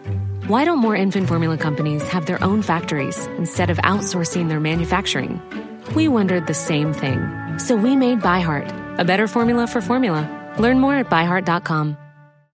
Why 0.48 0.64
don't 0.64 0.80
more 0.80 0.96
infant 0.96 1.28
formula 1.28 1.58
companies 1.58 2.08
have 2.08 2.26
their 2.26 2.42
own 2.42 2.62
factories 2.62 3.26
instead 3.38 3.70
of 3.70 3.78
outsourcing 3.80 4.48
their 4.48 4.62
manufacturing? 4.62 5.42
We 5.94 6.08
wondered 6.08 6.48
the 6.48 6.54
same 6.54 6.94
thing. 6.94 7.20
So 7.60 7.76
we 7.76 7.98
made 7.98 8.22
ByHeart, 8.22 8.98
a 8.98 9.04
better 9.04 9.28
formula 9.28 9.68
for 9.68 9.82
formula. 9.82 10.24
Learn 10.58 10.80
more 10.80 10.96
at 10.96 11.10
byheart.com. 11.10 11.98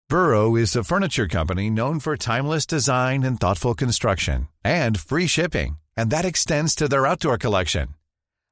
Burrow 0.08 0.56
is 0.56 0.76
a 0.76 0.84
furniture 0.84 1.28
company 1.28 1.72
known 1.72 2.00
for 2.00 2.16
timeless 2.16 2.68
design 2.68 3.24
and 3.24 3.40
thoughtful 3.40 3.74
construction 3.74 4.50
and 4.64 5.00
free 5.00 5.26
shipping, 5.26 5.80
and 5.98 6.12
that 6.12 6.26
extends 6.26 6.76
to 6.76 6.88
their 6.88 7.08
outdoor 7.08 7.40
collection. 7.40 7.97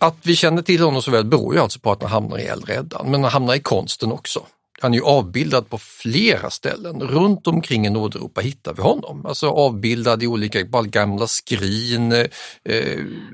att 0.00 0.16
vi 0.22 0.36
känner 0.36 0.62
till 0.62 0.80
honom 0.82 1.02
så 1.02 1.10
väl 1.10 1.24
beror 1.24 1.54
ju 1.54 1.60
alltså 1.60 1.80
på 1.80 1.92
att 1.92 2.02
han 2.02 2.10
hamnar 2.10 2.38
i 2.38 2.42
Äldre 2.44 2.74
Eddan, 2.74 3.10
men 3.10 3.22
han 3.22 3.32
hamnar 3.32 3.54
i 3.54 3.60
konsten 3.60 4.12
också. 4.12 4.40
Han 4.82 4.92
är 4.94 4.96
ju 4.98 5.04
avbildad 5.04 5.68
på 5.70 5.78
flera 5.78 6.50
ställen. 6.50 7.00
Runt 7.00 7.46
omkring 7.46 7.86
i 7.86 7.90
Nordeuropa 7.90 8.40
hittar 8.40 8.74
vi 8.74 8.82
honom. 8.82 9.26
Alltså 9.26 9.48
avbildad 9.50 10.22
i 10.22 10.26
olika 10.26 10.62
gamla 10.62 11.26
skrin. 11.26 12.12
Eh, 12.12 12.26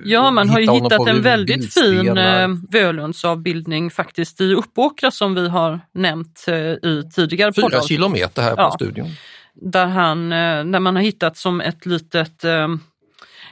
Ja, 0.04 0.30
man 0.30 0.48
har 0.48 0.60
ju 0.60 0.70
hittat 0.72 1.08
en 1.08 1.22
väldigt 1.22 1.74
fin 1.74 2.18
eh, 2.18 2.48
Völundsavbildning 2.70 3.90
faktiskt 3.90 4.40
i 4.40 4.54
Uppåkra 4.54 5.10
som 5.10 5.34
vi 5.34 5.48
har 5.48 5.80
nämnt 5.94 6.44
eh, 6.48 6.54
i 6.56 7.02
tidigare 7.14 7.52
Fyra 7.52 7.62
poddavsnitt. 7.62 7.88
kilometer 7.88 8.42
här 8.42 8.54
Ja. 8.56 8.64
på 8.70 8.84
studion. 8.84 9.10
Där, 9.54 9.86
han, 9.86 10.32
eh, 10.32 10.64
där 10.64 10.80
man 10.80 10.96
har 10.96 11.02
hittat 11.02 11.36
som 11.36 11.60
ett 11.60 11.86
litet, 11.86 12.44
eh, 12.44 12.68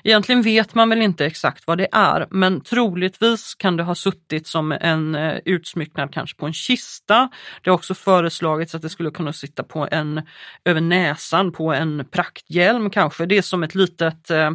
Egentligen 0.06 0.42
vet 0.42 0.74
man 0.74 0.88
väl 0.88 1.02
inte 1.02 1.26
exakt 1.26 1.66
vad 1.66 1.78
det 1.78 1.88
är, 1.92 2.26
men 2.30 2.60
troligtvis 2.60 3.54
kan 3.54 3.76
det 3.76 3.82
ha 3.82 3.94
suttit 3.94 4.46
som 4.46 4.72
en 4.72 5.14
eh, 5.14 5.38
utsmycknad 5.44 6.14
kanske 6.14 6.36
på 6.36 6.46
en 6.46 6.52
kista. 6.52 7.28
Det 7.62 7.70
har 7.70 7.74
också 7.74 7.94
föreslagits 7.94 8.74
att 8.74 8.82
det 8.82 8.88
skulle 8.88 9.10
kunna 9.10 9.32
sitta 9.32 9.62
på 9.62 9.88
en, 9.90 10.22
över 10.64 10.80
näsan 10.80 11.52
på 11.52 11.72
en 11.72 12.04
prakthjälm 12.10 12.90
kanske. 12.90 13.26
Det 13.26 13.38
är 13.38 13.42
som 13.42 13.62
ett 13.62 13.74
litet, 13.74 14.30
eh, 14.30 14.50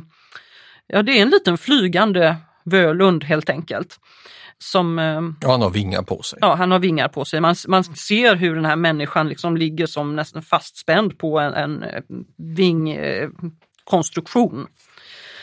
ja 0.88 1.02
det 1.02 1.12
är 1.12 1.22
en 1.22 1.30
liten 1.30 1.58
flygande 1.58 2.36
Völund 2.64 3.24
helt 3.24 3.50
enkelt. 3.50 4.00
Som, 4.58 5.00
eh, 5.00 5.22
Ja, 5.42 5.52
han 5.52 5.62
har 5.62 5.70
vingar 5.70 6.02
på 6.02 6.22
sig. 6.22 6.40
Ja, 6.42 6.56
han 6.56 6.72
har 6.72 6.80
vingar 6.80 7.08
på 7.08 7.26
sig. 7.26 7.42
Man, 7.42 7.56
man 7.68 7.84
ser 7.84 8.36
hur 8.36 8.56
den 8.56 8.66
här 8.66 8.76
människan 8.76 9.30
liksom 9.30 9.58
ligger 9.58 9.86
som 9.86 10.16
nästan 10.16 10.42
fastspänd 10.42 11.18
på 11.18 11.40
en, 11.40 11.54
en 11.54 11.86
vingkonstruktion. 12.38 14.68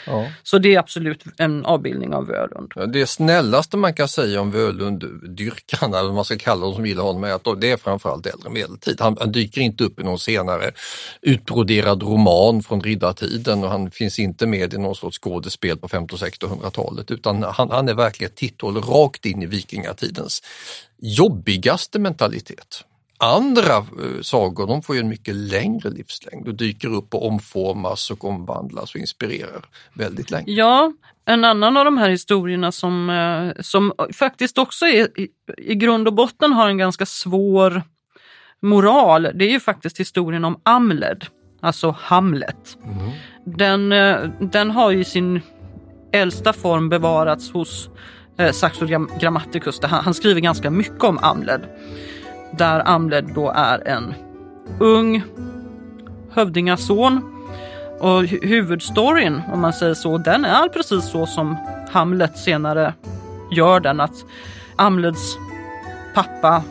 Ja. 0.06 0.28
Så 0.42 0.58
det 0.58 0.74
är 0.74 0.78
absolut 0.78 1.24
en 1.38 1.64
avbildning 1.64 2.14
av 2.14 2.26
Völund. 2.26 2.72
Det 2.92 3.06
snällaste 3.06 3.76
man 3.76 3.94
kan 3.94 4.08
säga 4.08 4.40
om 4.40 4.52
Völund-dyrkarna, 4.52 5.98
eller 5.98 6.08
vad 6.08 6.14
man 6.14 6.24
ska 6.24 6.38
kalla 6.38 6.66
dem 6.66 6.74
som 6.74 6.86
gillar 6.86 7.02
honom, 7.02 7.24
är 7.24 7.32
att 7.32 7.60
det 7.60 7.70
är 7.70 7.76
framförallt 7.76 8.26
äldre 8.26 8.50
medeltid. 8.50 9.00
Han, 9.00 9.16
han 9.20 9.32
dyker 9.32 9.60
inte 9.60 9.84
upp 9.84 10.00
i 10.00 10.02
någon 10.02 10.18
senare 10.18 10.70
utbroderad 11.22 12.02
roman 12.02 12.62
från 12.62 12.80
riddartiden 12.80 13.64
och 13.64 13.70
han 13.70 13.90
finns 13.90 14.18
inte 14.18 14.46
med 14.46 14.74
i 14.74 14.78
någon 14.78 14.94
sorts 14.94 15.18
skådespel 15.18 15.76
på 15.76 15.86
1500 15.86 16.06
och 16.12 16.72
1600-talet 16.72 17.10
utan 17.10 17.42
han, 17.42 17.70
han 17.70 17.88
är 17.88 17.94
verkligen 17.94 18.30
ett 18.30 18.36
titthål 18.36 18.76
rakt 18.76 19.26
in 19.26 19.42
i 19.42 19.46
vikingatidens 19.46 20.42
jobbigaste 20.98 21.98
mentalitet. 21.98 22.84
Andra 23.18 23.76
eh, 23.76 24.20
sagor 24.22 24.66
de 24.66 24.82
får 24.82 24.96
ju 24.96 25.00
en 25.00 25.08
mycket 25.08 25.34
längre 25.34 25.90
livslängd 25.90 26.48
och 26.48 26.54
dyker 26.54 26.88
upp 26.88 27.14
och 27.14 27.26
omformas 27.26 28.10
och 28.10 28.24
omvandlas 28.24 28.94
och 28.94 29.00
inspirerar 29.00 29.64
väldigt 29.94 30.30
länge. 30.30 30.52
Ja, 30.52 30.92
en 31.24 31.44
annan 31.44 31.76
av 31.76 31.84
de 31.84 31.98
här 31.98 32.08
historierna 32.08 32.72
som, 32.72 33.10
eh, 33.10 33.62
som 33.62 33.92
faktiskt 34.14 34.58
också 34.58 34.86
är, 34.86 35.08
i, 35.58 35.74
grund 35.74 36.08
och 36.08 36.14
botten 36.14 36.52
har 36.52 36.68
en 36.68 36.78
ganska 36.78 37.06
svår 37.06 37.82
moral, 38.62 39.28
det 39.34 39.44
är 39.44 39.50
ju 39.50 39.60
faktiskt 39.60 40.00
historien 40.00 40.44
om 40.44 40.60
Amled, 40.62 41.26
alltså 41.60 41.96
Hamlet. 41.98 42.78
Den, 43.44 43.92
eh, 43.92 44.16
den 44.40 44.70
har 44.70 44.90
ju 44.90 45.04
sin 45.04 45.40
äldsta 46.12 46.52
form 46.52 46.88
bevarats 46.88 47.50
hos 47.50 47.90
Saxo 48.52 48.84
Gram- 48.86 49.10
Grammaticus. 49.20 49.80
Han, 49.82 50.04
han 50.04 50.14
skriver 50.14 50.40
ganska 50.40 50.70
mycket 50.70 51.04
om 51.04 51.18
Amled. 51.22 51.60
Där 52.58 52.82
Amled 52.88 53.30
då 53.34 53.50
är 53.50 53.88
en 53.88 54.14
ung 54.80 55.22
hövdingason. 56.32 57.32
Och 58.00 58.22
hu- 58.22 58.46
huvudstoryn, 58.46 59.42
om 59.52 59.60
man 59.60 59.72
säger 59.72 59.94
så, 59.94 60.18
den 60.18 60.44
är 60.44 60.68
precis 60.68 61.04
så 61.10 61.26
som 61.26 61.56
Hamlet 61.90 62.38
senare 62.38 62.94
gör 63.52 63.80
den. 63.80 64.00
Att 64.00 64.14
Amleds 64.76 65.36
pappa 66.14 66.62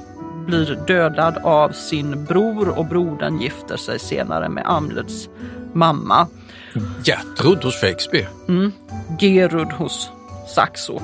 blir 0.45 0.79
dödad 0.87 1.37
av 1.43 1.69
sin 1.69 2.25
bror 2.25 2.69
och 2.79 2.85
brodern 2.85 3.41
gifter 3.41 3.77
sig 3.77 3.99
senare 3.99 4.49
med 4.49 4.63
Amleds 4.67 5.29
mamma. 5.73 6.27
Gertrud 7.03 7.63
hos 7.63 7.81
Shakespeare. 7.81 8.27
Mm. 8.47 8.71
Gerud 9.19 9.71
hos 9.71 10.09
Saxo. 10.55 10.99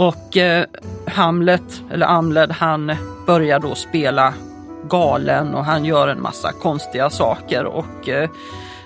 Och 0.00 0.36
eh, 0.36 0.64
Hamlet, 1.06 1.82
eller 1.90 2.06
Amled, 2.06 2.52
han 2.52 2.92
börjar 3.26 3.58
då 3.60 3.74
spela 3.74 4.34
galen 4.88 5.54
och 5.54 5.64
han 5.64 5.84
gör 5.84 6.08
en 6.08 6.22
massa 6.22 6.52
konstiga 6.52 7.10
saker. 7.10 7.64
Och 7.64 8.08
eh, 8.08 8.30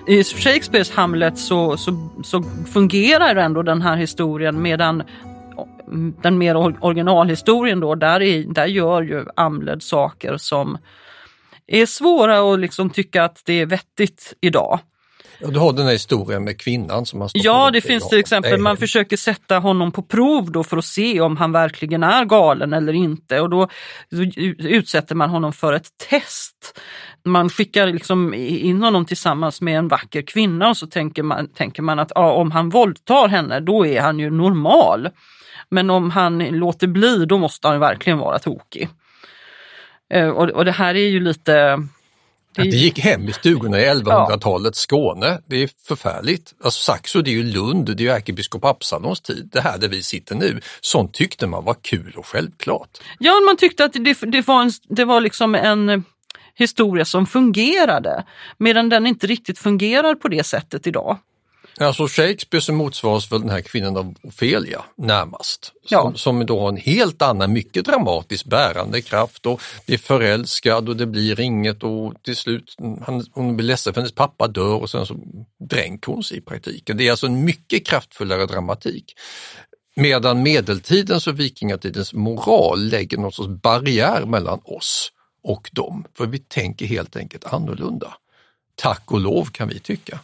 i 0.07 0.25
Shakespeares 0.25 0.91
Hamlet 0.91 1.39
så, 1.39 1.77
så, 1.77 2.11
så 2.25 2.43
fungerar 2.73 3.37
ändå 3.37 3.63
den 3.63 3.83
här 3.83 3.97
historien 3.97 4.63
medan 4.63 5.03
den 6.23 6.39
mer 6.39 6.57
originalhistorien 6.85 7.81
då, 7.81 7.95
där, 7.95 8.23
i, 8.23 8.45
där 8.45 8.67
gör 8.67 9.03
ju 9.03 9.25
Amled 9.37 9.83
saker 9.83 10.37
som 10.37 10.79
är 11.67 11.87
svåra 11.87 12.53
att 12.53 12.61
liksom 12.61 12.91
tycka 12.91 13.25
att 13.25 13.43
det 13.45 13.61
är 13.61 13.67
vettigt 13.67 14.35
idag. 14.41 14.81
Du 15.39 15.59
har 15.59 15.73
den 15.73 15.85
här 15.85 15.93
historien 15.93 16.45
med 16.45 16.61
kvinnan 16.61 17.07
som 17.07 17.21
har 17.21 17.31
Ja, 17.35 17.71
det 17.71 17.81
finns 17.81 18.09
till 18.09 18.19
exempel, 18.19 18.61
man 18.61 18.77
försöker 18.77 19.17
sätta 19.17 19.59
honom 19.59 19.93
på 19.93 20.03
prov 20.03 20.53
då 20.53 20.65
för 20.65 20.77
att 20.77 20.85
se 20.85 21.21
om 21.21 21.37
han 21.37 21.53
verkligen 21.53 22.03
är 22.03 22.25
galen 22.25 22.73
eller 22.73 22.93
inte 22.93 23.41
och 23.41 23.51
då 23.51 23.69
utsätter 24.59 25.15
man 25.15 25.31
honom 25.31 25.53
för 25.53 25.73
ett 25.73 25.89
test. 26.11 26.81
Man 27.25 27.49
skickar 27.49 27.87
liksom 27.87 28.35
in 28.35 28.83
honom 28.83 29.05
tillsammans 29.07 29.61
med 29.61 29.79
en 29.79 29.89
vacker 29.89 30.23
kvinna 30.23 30.69
och 30.69 30.77
så 30.77 30.87
tänker 30.87 31.23
man, 31.23 31.49
tänker 31.49 31.83
man 31.83 31.99
att 31.99 32.13
ja, 32.15 32.33
om 32.33 32.51
han 32.51 32.69
våldtar 32.69 33.29
henne 33.29 33.61
då 33.61 33.87
är 33.87 34.01
han 34.01 34.19
ju 34.19 34.31
normal. 34.31 35.09
Men 35.71 35.91
om 35.91 36.11
han 36.11 36.39
låter 36.39 36.87
bli 36.87 37.25
då 37.27 37.39
måste 37.39 37.69
han 37.69 37.81
verkligen 37.81 38.19
vara 38.19 38.39
tokig. 38.39 38.89
Eh, 40.15 40.29
Och, 40.29 40.51
och 40.51 40.65
det 40.65 40.73
här 40.73 40.95
är 40.95 41.09
ju 41.09 41.21
lite 41.21 41.87
Att 42.59 42.71
det 42.71 42.77
gick 42.77 42.99
hem 42.99 43.29
i 43.29 43.33
stugorna 43.33 43.81
i 43.81 43.87
1100-talets 43.87 44.79
Skåne, 44.79 45.39
det 45.47 45.63
är 45.63 45.71
förfärligt. 45.89 46.55
Alltså 46.65 46.83
Saxo 46.83 47.23
det 47.23 47.31
är 47.31 47.33
ju 47.33 47.43
Lund, 47.43 47.87
det 47.87 48.03
är 48.03 48.05
ju 48.05 48.11
ärkebiskop 48.11 48.65
Absalons 48.65 49.21
tid, 49.21 49.49
det 49.53 49.61
här 49.61 49.79
där 49.79 49.89
vi 49.89 50.03
sitter 50.03 50.35
nu. 50.35 50.61
Sånt 50.81 51.15
tyckte 51.15 51.47
man 51.47 51.65
var 51.65 51.77
kul 51.83 52.15
och 52.17 52.27
självklart. 52.27 52.89
Ja, 53.19 53.41
man 53.47 53.57
tyckte 53.57 53.85
att 53.85 53.93
det, 53.93 54.15
det, 54.21 54.47
var, 54.47 54.63
en, 54.63 54.71
det 54.89 55.05
var 55.05 55.21
liksom 55.21 55.55
en 55.55 56.05
historia 56.55 57.05
som 57.05 57.27
fungerade, 57.27 58.25
medan 58.59 58.89
den 58.89 59.07
inte 59.07 59.27
riktigt 59.27 59.59
fungerar 59.59 60.15
på 60.15 60.29
det 60.29 60.45
sättet 60.45 60.87
idag. 60.87 61.19
Alltså 61.81 62.07
Shakespeare 62.09 62.63
så 62.63 62.73
motsvaras 62.73 63.33
väl 63.33 63.41
den 63.41 63.51
här 63.51 63.61
kvinnan 63.61 63.97
av 63.97 64.15
Ofelia 64.23 64.85
närmast. 64.97 65.65
Som, 65.65 65.73
Ja. 65.89 66.13
som 66.17 66.47
då 66.47 66.61
har 66.61 66.69
en 66.69 66.77
helt 66.77 67.23
annan, 67.23 67.53
mycket 67.53 67.85
dramatisk 67.85 68.47
bärande 68.47 69.03
kraft 69.03 69.47
och 69.47 69.61
blir 69.87 69.99
förälskad 69.99 70.89
och 70.89 70.97
det 70.97 71.07
blir 71.07 71.41
inget 71.41 71.83
och 71.83 72.15
till 72.23 72.37
slut 72.37 72.75
han, 73.07 73.27
hon 73.33 73.57
blir 73.57 73.67
ledsen 73.67 73.95
för 73.95 74.01
hennes 74.01 74.15
pappa 74.15 74.49
dör 74.49 74.75
och 74.75 74.91
sen 74.91 75.07
så 75.07 75.17
dränker 75.71 76.13
hon 76.13 76.25
sig 76.25 76.39
i 76.39 76.41
praktiken. 76.41 76.97
Det 76.97 77.07
är 77.07 77.11
alltså 77.11 77.27
en 77.27 77.45
mycket 77.45 77.87
kraftfullare 77.87 78.47
dramatik. 78.47 79.15
Medan 79.97 80.43
medeltidens 80.43 81.27
och 81.27 81.41
vikingatidens 81.41 82.13
moral 82.13 82.81
lägger 82.89 83.19
någon 83.19 83.33
sorts 83.33 83.63
barriär 83.63 84.25
mellan 84.27 84.61
oss 84.65 85.11
och 85.43 85.71
dem. 85.73 86.05
För 86.17 86.27
vi 86.27 86.39
tänker 86.39 86.87
helt 86.87 87.17
enkelt 87.17 87.45
annorlunda. 87.45 88.15
Tack 88.75 89.13
och 89.13 89.21
lov 89.21 89.45
kan 89.45 89.69
vi 89.69 89.79
tycka. 89.79 90.19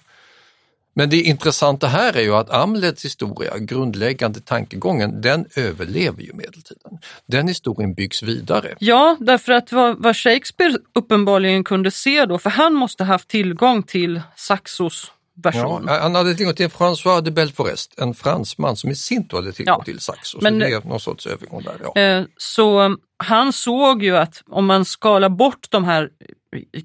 Men 1.00 1.10
det 1.10 1.22
intressanta 1.22 1.86
här 1.86 2.16
är 2.16 2.20
ju 2.22 2.34
att 2.34 2.50
Amlets 2.50 3.04
historia, 3.04 3.58
grundläggande 3.58 4.40
tankegången, 4.40 5.20
den 5.20 5.46
överlever 5.56 6.22
ju 6.22 6.32
medeltiden. 6.32 6.98
Den 7.26 7.48
historien 7.48 7.94
byggs 7.94 8.22
vidare. 8.22 8.74
Ja, 8.78 9.16
därför 9.20 9.52
att 9.52 9.72
vad, 9.72 10.02
vad 10.02 10.16
Shakespeare 10.16 10.78
uppenbarligen 10.94 11.64
kunde 11.64 11.90
se 11.90 12.26
då, 12.26 12.38
för 12.38 12.50
han 12.50 12.74
måste 12.74 13.04
haft 13.04 13.28
tillgång 13.28 13.82
till 13.82 14.20
Saxos 14.36 15.12
version. 15.42 15.84
Ja, 15.88 15.98
han 16.02 16.14
hade 16.14 16.34
tillgång 16.34 16.54
till 16.54 16.68
François 16.68 17.20
de 17.20 17.30
Belforest, 17.30 17.94
en 18.00 18.14
fransman 18.14 18.76
som 18.76 18.90
i 18.90 18.94
sin 18.94 19.28
tur 19.28 19.36
hade 19.36 19.52
tillgång 19.52 19.74
Ja. 19.78 19.84
till 19.84 20.00
Saxo. 20.00 20.38
Så 20.38 20.44
Men- 20.44 20.58
det 20.58 20.66
är 20.66 20.88
någon 20.88 21.00
sorts 21.00 21.26
övergång 21.26 21.62
där. 21.62 21.76
Ja. 21.94 22.00
Eh, 22.00 22.24
Så 22.36 22.96
han 23.24 23.52
såg 23.52 24.02
ju 24.02 24.16
att 24.16 24.42
om 24.50 24.66
man 24.66 24.84
skalar 24.84 25.28
bort 25.28 25.66
de 25.70 25.84
här 25.84 26.08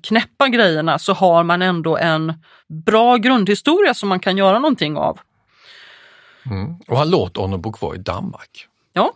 knäppa 0.04 0.48
grejerna 0.48 1.00
så 1.00 1.14
har 1.14 1.44
man 1.44 1.62
ändå 1.62 1.98
en 1.98 2.34
bra 2.68 3.18
grundhistoria 3.18 3.94
som 3.94 4.10
man 4.10 4.20
kan 4.20 4.38
göra 4.38 4.60
någonting 4.60 4.98
av. 4.98 5.20
Mm. 6.46 6.76
Och 6.88 6.98
han 6.98 7.10
låter 7.10 7.42
honom 7.42 7.62
bo 7.62 7.72
kvar 7.72 7.96
i 7.96 7.98
Danmark. 7.98 8.68
Ja, 8.94 9.14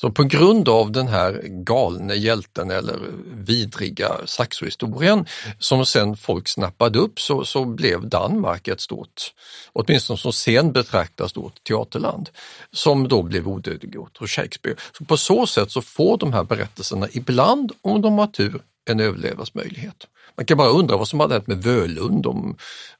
så 0.00 0.10
på 0.10 0.24
grund 0.24 0.68
av 0.68 0.92
den 0.92 1.08
här 1.08 1.42
galne 1.44 2.14
hjälten 2.14 2.70
eller 2.70 2.98
vidriga 3.34 4.08
Saxo-historien 4.26 5.26
som 5.58 5.86
sen 5.86 6.16
folk 6.16 6.48
snappade 6.48 6.98
upp 6.98 7.20
så, 7.20 7.44
så 7.44 7.64
blev 7.64 8.08
Danmark 8.08 8.68
ett 8.68 8.80
stort, 8.80 9.34
åtminstone 9.72 10.18
som 10.18 10.32
sen 10.32 10.72
betraktas 10.72 11.30
stort 11.30 11.64
teaterland, 11.64 12.30
som 12.72 13.08
då 13.08 13.22
blev 13.22 13.48
odödliggjort 13.48 14.18
hos 14.18 14.30
Shakespeare. 14.30 14.76
Så 14.98 15.04
på 15.04 15.16
så 15.16 15.46
sätt 15.46 15.70
så 15.70 15.82
får 15.82 16.18
de 16.18 16.32
här 16.32 16.44
berättelserna 16.44 17.08
ibland, 17.12 17.72
om 17.82 18.02
de 18.02 18.18
har 18.18 18.26
tur, 18.26 18.62
en 18.90 19.00
överlevnadsmöjlighet. 19.00 20.06
Man 20.36 20.46
kan 20.46 20.56
bara 20.56 20.68
undra 20.68 20.96
vad 20.96 21.08
som 21.08 21.20
hade 21.20 21.34
hänt 21.34 21.46
med 21.46 21.62
Völund 21.62 22.26
om 22.26 22.56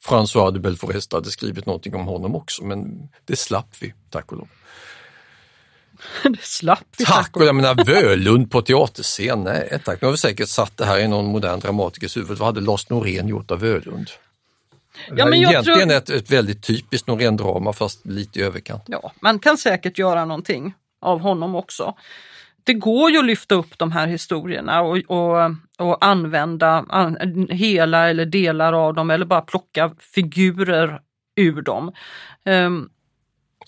François 0.08 0.52
de 0.52 0.61
Belforest 0.61 1.12
hade 1.12 1.30
skrivit 1.30 1.66
någonting 1.66 1.94
om 1.94 2.06
honom 2.06 2.34
också, 2.34 2.64
men 2.64 3.08
det 3.24 3.37
slapp 3.37 3.76
vi, 3.80 3.94
tack 4.11 4.32
och 4.32 4.38
lov. 4.38 4.48
det 6.22 6.42
slapp 6.42 6.84
vi. 6.98 7.04
Tack! 7.04 7.37
Och 7.37 7.44
jag 7.44 7.54
menar 7.54 7.84
Völund 7.87 8.50
på 8.50 8.62
teaterscen, 8.62 9.44
nej 9.44 9.80
tack. 9.84 10.00
Nu 10.00 10.06
har 10.06 10.12
vi 10.12 10.18
säkert 10.18 10.48
satt 10.48 10.76
det 10.76 10.84
här 10.84 10.98
i 10.98 11.08
någon 11.08 11.26
modern 11.26 11.61
dramatikers 11.61 12.16
huvud. 12.16 12.38
Vad 12.38 12.46
hade 12.46 12.61
Lars 12.61 12.88
Norén 12.90 13.28
gjort 13.28 13.50
av 13.50 13.61
Völund? 13.61 14.11
Ja, 15.16 15.26
men 15.26 15.40
jag 15.40 15.52
Egentligen 15.52 15.88
tror- 15.88 15.96
ett, 15.96 16.11
ett 16.11 16.30
väldigt 16.30 16.62
typiskt 16.62 17.08
Norén-drama 17.08 17.72
fast 17.72 18.06
lite 18.06 18.38
i 18.38 18.42
överkant. 18.42 18.82
Ja, 18.87 19.12
man 19.20 19.38
kan 19.38 19.58
säkert 19.58 19.98
göra 19.98 20.24
någonting 20.24 20.74
av 21.00 21.20
honom 21.20 21.54
också. 21.54 21.94
Det 22.64 22.74
går 22.74 23.11
ju 23.11 23.18
att 23.18 23.24
lyfta 23.24 23.54
upp 23.54 23.78
de 23.78 23.92
här 23.92 24.06
historierna 24.06 24.80
och, 24.80 24.96
och, 25.06 25.50
och 25.78 26.04
använda 26.04 26.84
an, 26.88 27.48
hela 27.50 28.08
eller 28.08 28.26
delar 28.26 28.72
av 28.72 28.94
dem 28.94 29.11
eller 29.11 29.26
bara 29.26 29.40
plocka 29.40 29.90
figurer 29.98 31.00
ur 31.37 31.62
dem. 31.62 31.92
Um, 32.44 32.90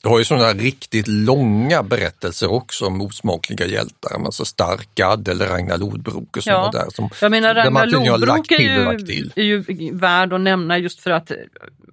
du 0.03 0.09
har 0.09 0.19
ju 0.19 0.25
sådana 0.25 0.53
riktigt 0.53 1.09
långa 1.09 1.83
berättelser 1.83 2.53
också 2.53 2.87
om 2.87 3.01
osmakliga 3.01 3.67
hjältar, 3.67 4.25
alltså 4.25 4.45
Starkad 4.45 5.29
eller 5.29 5.47
Ragnar 5.47 5.79
Lodbrok 5.79 6.37
och 6.37 6.43
sådana 6.43 6.71
ja. 6.73 6.81
där. 6.81 6.91
Som, 6.91 7.11
jag 7.21 7.31
menar 7.31 7.55
Ragnar 7.55 7.87
Lodbrok 7.87 8.51
är 8.51 8.61
ju, 8.61 9.23
är 9.37 9.43
ju 9.43 9.95
värd 9.95 10.33
att 10.33 10.41
nämna 10.41 10.79
just 10.79 11.01
för 11.01 11.11
att 11.11 11.33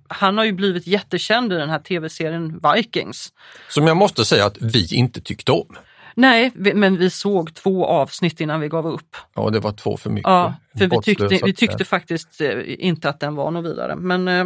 han 0.07 0.37
har 0.37 0.45
ju 0.45 0.51
blivit 0.51 0.87
jättekänd 0.87 1.53
i 1.53 1.55
den 1.55 1.69
här 1.69 1.79
tv-serien 1.79 2.61
Vikings. 2.75 3.33
Som 3.69 3.87
jag 3.87 3.97
måste 3.97 4.25
säga 4.25 4.45
att 4.45 4.57
vi 4.61 4.95
inte 4.95 5.21
tyckte 5.21 5.51
om. 5.51 5.77
Nej, 6.15 6.51
men 6.55 6.97
vi 6.97 7.09
såg 7.09 7.53
två 7.53 7.85
avsnitt 7.85 8.41
innan 8.41 8.59
vi 8.59 8.67
gav 8.67 8.87
upp. 8.87 9.15
Ja, 9.35 9.49
det 9.49 9.59
var 9.59 9.71
två 9.71 9.97
för 9.97 10.09
mycket. 10.09 10.29
Ja, 10.29 10.53
för 10.77 10.87
vi 10.87 11.01
tyckte, 11.01 11.39
vi 11.43 11.53
tyckte 11.53 11.85
faktiskt 11.85 12.41
eh, 12.41 12.49
inte 12.65 13.09
att 13.09 13.19
den 13.19 13.35
var 13.35 13.51
något 13.51 13.71
vidare. 13.71 13.95
Men, 13.95 14.27
eh, 14.27 14.45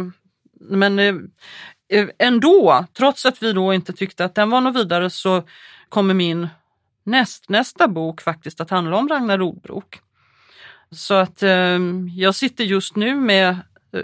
men 0.60 0.98
eh, 0.98 1.14
Eh, 1.92 2.08
ändå, 2.18 2.84
trots 2.92 3.26
att 3.26 3.42
vi 3.42 3.52
då 3.52 3.74
inte 3.74 3.92
tyckte 3.92 4.24
att 4.24 4.34
den 4.34 4.50
var 4.50 4.60
något 4.60 4.76
vidare 4.76 5.10
så 5.10 5.42
kommer 5.88 6.14
min 6.14 6.48
näst, 7.04 7.48
nästa 7.48 7.88
bok 7.88 8.20
faktiskt 8.20 8.60
att 8.60 8.70
handla 8.70 8.96
om 8.96 9.08
Ragnar 9.08 9.38
Lodbrok. 9.38 10.00
Så 10.90 11.14
att 11.14 11.42
ehm, 11.42 12.08
jag 12.08 12.34
sitter 12.34 12.64
just 12.64 12.96
nu 12.96 13.14
med, 13.16 13.48
eh, 13.92 14.00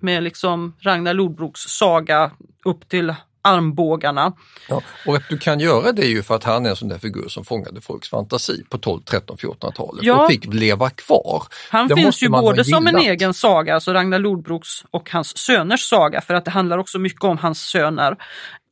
med 0.00 0.22
liksom 0.22 0.76
Ragnar 0.80 1.14
Lodbroks 1.14 1.60
saga 1.60 2.30
upp 2.64 2.88
till 2.88 3.14
armbågarna. 3.42 4.32
Ja, 4.68 4.82
och 5.06 5.16
att 5.16 5.28
du 5.28 5.38
kan 5.38 5.60
göra 5.60 5.92
det 5.92 6.02
är 6.02 6.08
ju 6.08 6.22
för 6.22 6.34
att 6.34 6.44
han 6.44 6.66
är 6.66 6.70
en 6.70 6.76
sån 6.76 6.88
där 6.88 6.98
figur 6.98 7.28
som 7.28 7.44
fångade 7.44 7.80
folks 7.80 8.08
fantasi 8.08 8.64
på 8.70 8.78
12, 8.78 9.00
13, 9.00 9.36
1400-talet 9.36 10.04
ja, 10.04 10.22
och 10.24 10.30
fick 10.30 10.54
leva 10.54 10.90
kvar. 10.90 11.42
Han 11.70 11.88
det 11.88 11.94
finns 11.94 12.22
ju 12.22 12.28
både 12.28 12.64
som 12.64 12.86
en 12.86 12.96
egen 12.96 13.34
saga, 13.34 13.74
alltså 13.74 13.92
Ragnar 13.92 14.18
Lodbroks 14.18 14.68
och 14.90 15.10
hans 15.10 15.38
söners 15.38 15.80
saga, 15.80 16.20
för 16.20 16.34
att 16.34 16.44
det 16.44 16.50
handlar 16.50 16.78
också 16.78 16.98
mycket 16.98 17.24
om 17.24 17.38
hans 17.38 17.60
söner. 17.60 18.16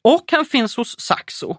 Och 0.05 0.25
han 0.33 0.45
finns 0.45 0.77
hos 0.77 1.01
Saxo 1.01 1.57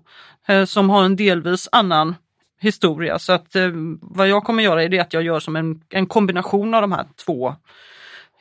eh, 0.47 0.65
som 0.65 0.89
har 0.89 1.03
en 1.03 1.15
delvis 1.15 1.69
annan 1.71 2.15
historia. 2.59 3.19
Så 3.19 3.33
att 3.33 3.55
eh, 3.55 3.69
vad 4.01 4.27
jag 4.27 4.43
kommer 4.43 4.63
göra 4.63 4.83
är 4.83 4.89
det 4.89 4.99
att 4.99 5.13
jag 5.13 5.23
gör 5.23 5.39
som 5.39 5.55
en, 5.55 5.81
en 5.89 6.07
kombination 6.07 6.73
av 6.73 6.81
de 6.81 6.91
här 6.91 7.05
två 7.25 7.55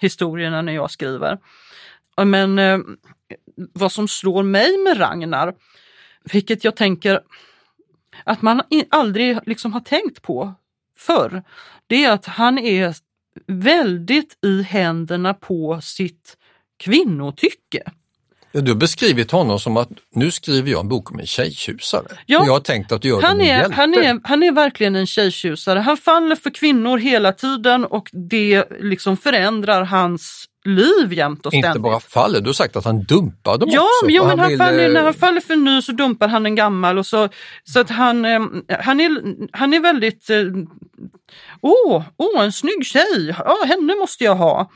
historierna 0.00 0.62
när 0.62 0.72
jag 0.72 0.90
skriver. 0.90 1.38
Men 2.24 2.58
eh, 2.58 2.78
vad 3.72 3.92
som 3.92 4.08
slår 4.08 4.42
mig 4.42 4.78
med 4.78 5.00
Ragnar, 5.00 5.54
vilket 6.32 6.64
jag 6.64 6.76
tänker 6.76 7.20
att 8.24 8.42
man 8.42 8.62
aldrig 8.90 9.38
liksom 9.46 9.72
har 9.72 9.80
tänkt 9.80 10.22
på 10.22 10.54
förr, 10.96 11.42
det 11.86 12.04
är 12.04 12.12
att 12.12 12.26
han 12.26 12.58
är 12.58 12.94
väldigt 13.46 14.38
i 14.44 14.62
händerna 14.62 15.34
på 15.34 15.80
sitt 15.80 16.36
kvinnotycke. 16.76 17.82
Ja, 18.52 18.60
du 18.60 18.70
har 18.70 18.78
beskrivit 18.78 19.30
honom 19.30 19.58
som 19.60 19.76
att 19.76 19.88
nu 20.14 20.30
skriver 20.30 20.70
jag 20.70 20.80
en 20.80 20.88
bok 20.88 21.10
om 21.10 21.18
en 21.18 21.26
tjejtjusare. 21.26 22.06
Ja, 22.26 22.42
jag 22.46 22.52
har 22.52 22.60
tänkt 22.60 22.92
att 22.92 23.02
du 23.02 23.08
gör 23.08 23.22
han 23.22 23.40
är, 23.40 23.70
han, 23.70 23.94
är, 23.94 24.20
han 24.24 24.42
är 24.42 24.52
verkligen 24.52 24.96
en 24.96 25.06
tjejtjusare. 25.06 25.78
Han 25.78 25.96
faller 25.96 26.36
för 26.36 26.50
kvinnor 26.50 26.98
hela 26.98 27.32
tiden 27.32 27.84
och 27.84 28.10
det 28.12 28.64
liksom 28.80 29.16
förändrar 29.16 29.84
hans 29.84 30.44
liv 30.64 31.12
jämt 31.12 31.46
och 31.46 31.52
ständigt. 31.52 31.68
Inte 31.68 31.80
bara 31.80 32.00
faller, 32.00 32.40
du 32.40 32.48
har 32.48 32.52
sagt 32.52 32.76
att 32.76 32.84
han 32.84 33.02
dumpar 33.02 33.58
dem 33.58 33.68
ja, 33.72 33.82
också. 33.82 34.10
Ja, 34.10 34.26
men 34.26 34.38
han, 34.38 34.50
han 34.50 34.58
faller, 34.58 34.88
när 34.88 35.02
han 35.02 35.14
faller 35.14 35.40
för 35.40 35.56
ny 35.56 35.82
så 35.82 35.92
dumpar 35.92 36.28
han 36.28 36.46
en 36.46 36.54
gammal 36.54 36.98
och 36.98 37.06
så, 37.06 37.28
så 37.64 37.80
att 37.80 37.90
han, 37.90 38.24
eh, 38.24 38.40
han, 38.80 39.00
är, 39.00 39.10
han 39.56 39.74
är 39.74 39.80
väldigt, 39.80 40.30
eh, 40.30 40.44
åh, 41.60 42.02
åh 42.16 42.44
en 42.44 42.52
snygg 42.52 42.86
tjej, 42.86 43.34
ja, 43.38 43.56
henne 43.66 43.94
måste 43.94 44.24
jag 44.24 44.34
ha. 44.34 44.70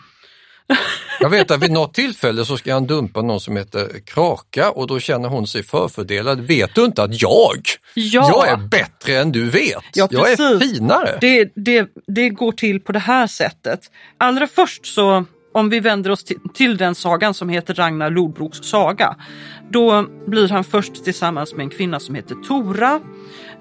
Jag 1.20 1.30
vet 1.30 1.50
att 1.50 1.62
vid 1.62 1.70
något 1.70 1.94
tillfälle 1.94 2.44
så 2.44 2.56
ska 2.56 2.74
han 2.74 2.86
dumpa 2.86 3.22
någon 3.22 3.40
som 3.40 3.56
heter 3.56 3.88
Kraka 4.06 4.70
och 4.70 4.86
då 4.86 5.00
känner 5.00 5.28
hon 5.28 5.46
sig 5.46 5.62
förfördelad. 5.62 6.40
Vet 6.40 6.74
du 6.74 6.84
inte 6.84 7.02
att 7.02 7.22
jag, 7.22 7.60
ja. 7.94 8.28
jag 8.28 8.48
är 8.48 8.56
bättre 8.56 9.18
än 9.18 9.32
du 9.32 9.50
vet? 9.50 9.84
Ja, 9.94 10.08
jag 10.10 10.32
är 10.32 10.58
finare. 10.58 11.18
Det, 11.20 11.52
det, 11.56 11.88
det 12.06 12.28
går 12.28 12.52
till 12.52 12.80
på 12.80 12.92
det 12.92 12.98
här 12.98 13.26
sättet. 13.26 13.80
Allra 14.18 14.46
först 14.46 14.86
så 14.86 15.24
om 15.54 15.68
vi 15.68 15.80
vänder 15.80 16.10
oss 16.10 16.24
till, 16.24 16.38
till, 16.54 16.76
den 16.76 16.94
sagan 16.94 17.34
som 17.34 17.48
heter 17.48 17.74
Ragnar 17.74 18.10
Lodbroks 18.10 18.58
saga, 18.58 19.16
då 19.70 20.06
blir 20.26 20.48
han 20.48 20.64
först 20.64 21.04
tillsammans 21.04 21.54
med 21.54 21.64
en 21.64 21.70
kvinna 21.70 22.00
som 22.00 22.14
heter 22.14 22.34
Tora 22.34 23.00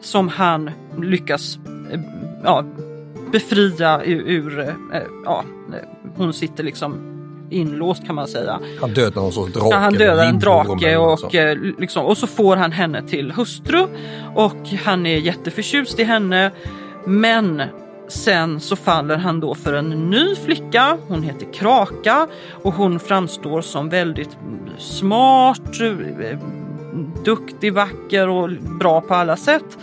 som 0.01 0.27
han 0.27 0.71
lyckas 1.01 1.59
eh, 1.91 1.99
ja, 2.43 2.65
befria 3.31 4.03
ur, 4.03 4.27
ur 4.27 4.59
eh, 4.59 5.01
ja, 5.25 5.43
hon 6.15 6.33
sitter 6.33 6.63
liksom 6.63 7.13
inlåst 7.49 8.05
kan 8.05 8.15
man 8.15 8.27
säga. 8.27 8.59
Han 8.81 8.93
dödar 8.93 9.31
sorts 9.31 9.53
drake. 9.53 9.67
Ja, 9.71 9.77
han 9.77 9.93
dödar 9.93 10.25
en 10.25 10.39
drake 10.39 10.97
och, 10.97 11.35
eh, 11.35 11.57
liksom, 11.79 12.05
och 12.05 12.17
så 12.17 12.27
får 12.27 12.55
han 12.55 12.71
henne 12.71 13.07
till 13.07 13.31
hustru 13.31 13.87
och 14.35 14.67
han 14.85 15.05
är 15.05 15.17
jätteförtjust 15.17 15.99
i 15.99 16.03
henne. 16.03 16.51
Men 17.05 17.61
Sen 18.07 18.59
så 18.59 18.75
faller 18.75 19.17
han 19.17 19.39
då 19.39 19.55
för 19.55 19.73
en 19.73 20.09
ny 20.09 20.35
flicka, 20.35 20.97
hon 21.07 21.23
heter 21.23 21.53
Kraka 21.53 22.27
och 22.63 22.73
hon 22.73 22.99
framstår 22.99 23.61
som 23.61 23.89
väldigt 23.89 24.37
smart, 24.77 25.81
eh, 25.81 26.39
duktig, 27.25 27.73
vacker 27.73 28.29
och 28.29 28.49
bra 28.79 29.01
på 29.01 29.13
alla 29.13 29.35
sätt. 29.35 29.77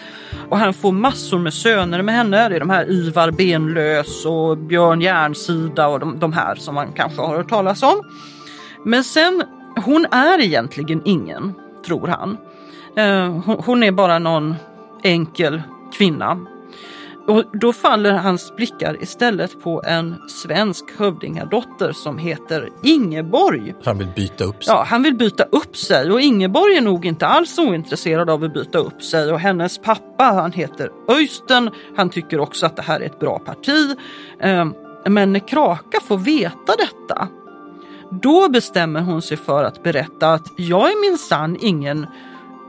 Och 0.49 0.59
han 0.59 0.75
får 0.75 0.93
massor 0.93 1.39
med 1.39 1.55
söner 1.55 2.03
med 2.03 2.15
henne. 2.15 2.49
Det 2.49 2.57
är 2.57 2.61
de 2.61 2.71
här 2.71 2.91
Ivar 2.91 3.31
Benlös 3.31 4.27
och 4.27 4.59
Björn 4.59 5.01
Järnsida 5.01 5.89
och 5.89 6.01
de, 6.01 6.19
de 6.19 6.33
här 6.33 6.55
som 6.55 6.75
man 6.75 6.93
kanske 6.93 7.23
har 7.23 7.37
hört 7.37 7.49
talas 7.49 7.83
om. 7.83 8.03
Men 8.85 9.05
sen, 9.05 9.43
hon 9.85 10.07
är 10.11 10.41
egentligen 10.41 11.03
ingen, 11.05 11.55
tror 11.87 12.07
han. 12.07 12.37
Eh, 12.97 13.57
hon 13.65 13.83
är 13.83 13.93
bara 13.93 14.19
någon 14.19 14.55
enkel 15.03 15.63
kvinna 15.93 16.47
och 17.31 17.45
då 17.53 17.73
faller 17.73 18.13
hans 18.13 18.57
blickar 18.57 19.03
istället 19.03 19.63
på 19.63 19.83
en 19.87 20.29
svensk 20.29 20.85
hövdingadotter 20.99 21.93
som 21.93 22.19
heter 22.19 22.69
Ingeborg. 22.83 23.75
Han 23.85 23.99
vill 23.99 24.09
byta 24.17 24.45
upp 24.45 24.65
sig? 24.65 24.75
Ja, 24.75 24.85
han 24.87 25.03
vill 25.03 25.15
byta 25.15 25.45
upp 25.45 25.77
sig 25.77 26.11
och 26.11 26.21
Ingeborg 26.21 26.77
är 26.77 26.81
nog 26.81 27.07
inte 27.07 27.27
alls 27.27 27.59
ointresserad 27.59 28.31
av 28.31 28.45
att 28.45 28.55
byta 28.55 28.79
upp 28.79 29.03
sig 29.03 29.33
och 29.33 29.41
hennes 29.41 29.79
pappa 29.79 30.25
han 30.25 30.53
heter 30.53 30.91
Öysten. 31.09 31.71
Han 31.97 32.11
tycker 32.11 32.41
också 32.41 32.67
att 32.67 32.77
det 32.77 32.83
här 32.83 33.01
är 33.01 33.07
ett 33.07 33.21
bra 33.21 33.39
parti. 33.39 33.97
Ehm, 34.41 34.75
men 35.05 35.33
när 35.33 35.49
Kraka 35.49 36.01
får 36.01 36.19
veta 36.19 36.73
detta 36.79 37.29
då 38.11 38.49
bestämmer 38.49 39.01
hon 39.01 39.23
sig 39.23 39.37
för 39.37 39.65
att 39.65 39.83
berätta 39.83 40.33
att 40.33 40.53
jag 40.57 40.91
är 40.91 41.11
minsann 41.11 41.57
ingen 41.61 42.07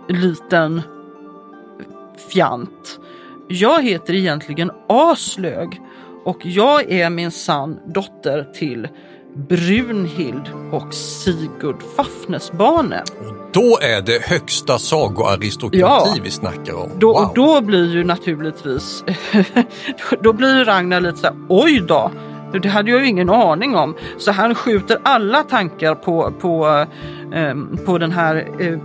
liten 0.10 0.82
fjant. 2.30 3.00
Jag 3.52 3.84
heter 3.84 4.14
egentligen 4.14 4.72
Aslög 4.90 5.82
och 6.26 6.46
jag 6.46 6.92
är 6.92 7.10
min 7.10 7.32
sann 7.32 7.80
dotter 7.86 8.44
till 8.54 8.88
Brunhild 9.36 10.50
och 10.72 10.94
Sigurd 10.94 11.84
Fafnesbane. 11.96 13.04
Och 13.20 13.36
då 13.54 13.80
är 13.82 14.02
det 14.02 14.26
högsta 14.26 14.80
sagoaristokrati 14.80 15.80
ja, 15.80 16.16
vi 16.24 16.32
snackar 16.32 16.74
om. 16.74 16.90
Då, 17.00 17.08
wow. 17.08 17.24
Och 17.24 17.36
då 17.36 17.62
blir 17.62 17.94
ju 17.94 18.04
naturligtvis, 18.04 19.04
då 20.22 20.34
blir 20.34 20.66
Ragnar 20.66 21.02
lite 21.02 21.18
så 21.18 21.28
här, 21.28 21.36
oj 21.50 21.84
då, 21.88 22.12
det 22.62 22.70
hade 22.70 22.92
jag 22.92 23.00
ju 23.00 23.08
ingen 23.08 23.30
aning 23.30 23.76
om. 23.76 23.96
Så 24.18 24.32
han 24.32 24.56
skjuter 24.56 24.98
alla 25.04 25.44
tankar 25.44 25.96
på, 25.96 26.34
på, 26.40 26.86
eh, 27.34 27.56
på 27.86 27.98
den 27.98 28.12
här 28.12 28.48
eh, 28.60 28.80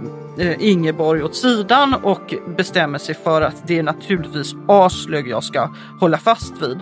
Ingeborg 0.59 1.23
åt 1.23 1.37
sidan 1.37 1.95
och 1.95 2.35
bestämmer 2.57 2.99
sig 2.99 3.15
för 3.15 3.43
att 3.43 3.67
det 3.67 3.79
är 3.79 3.83
naturligtvis 3.83 4.55
Aslög 4.69 5.29
jag 5.29 5.45
ska 5.45 5.71
hålla 6.01 6.19
fast 6.19 6.63
vid. 6.63 6.79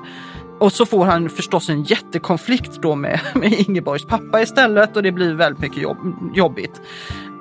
Och 0.60 0.72
så 0.72 0.86
får 0.86 1.04
han 1.04 1.30
förstås 1.30 1.68
en 1.68 1.82
jättekonflikt 1.84 2.82
då 2.82 2.94
med, 2.94 3.20
med 3.34 3.52
Ingeborgs 3.52 4.06
pappa 4.06 4.42
istället 4.42 4.96
och 4.96 5.02
det 5.02 5.12
blir 5.12 5.34
väldigt 5.34 5.62
mycket 5.62 5.82
jobb, 5.82 5.98
jobbigt. 6.34 6.80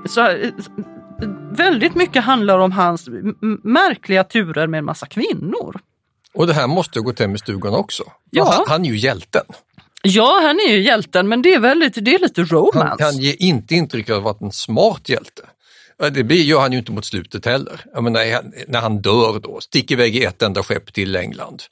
Så 0.05 0.29
eh, 0.29 0.49
väldigt 1.51 1.95
mycket 1.95 2.23
handlar 2.23 2.59
om 2.59 2.71
hans 2.71 3.09
märkliga 3.63 4.23
turer 4.23 4.67
med 4.67 4.77
en 4.77 4.85
massa 4.85 5.05
kvinnor. 5.05 5.79
Och 6.33 6.47
det 6.47 6.53
här 6.53 6.67
måste 6.67 6.99
gå 6.99 7.13
hem 7.19 7.35
i 7.35 7.37
stugan 7.37 7.73
också. 7.73 8.03
Ja. 8.29 8.53
Han, 8.57 8.65
han 8.67 8.85
är 8.85 8.89
ju 8.89 8.97
hjälten. 8.97 9.43
Ja, 10.05 10.39
han 10.43 10.59
är 10.59 10.73
ju 10.73 10.81
hjälten, 10.81 11.27
men 11.27 11.41
det 11.41 11.53
är, 11.53 11.59
väldigt, 11.59 12.05
det 12.05 12.15
är 12.15 12.19
lite 12.19 12.43
romance. 12.43 13.03
Han 13.03 13.11
kan 13.11 13.17
ge 13.17 13.33
inte 13.33 13.75
intryck 13.75 14.09
av 14.09 14.17
att 14.17 14.23
vara 14.23 14.37
en 14.41 14.51
smart 14.51 15.09
hjälte. 15.09 15.43
Det 15.97 16.35
gör 16.35 16.59
han 16.59 16.71
ju 16.71 16.77
inte 16.77 16.91
mot 16.91 17.05
slutet 17.05 17.45
heller. 17.45 17.85
Jag 17.93 18.03
menar, 18.03 18.21
när 18.67 18.81
han 18.81 19.01
dör 19.01 19.39
då, 19.39 19.59
sticker 19.61 19.95
iväg 19.95 20.15
i 20.15 20.23
ett 20.23 20.41
enda 20.41 20.63
skepp 20.63 20.93
till 20.93 21.15
England, 21.15 21.63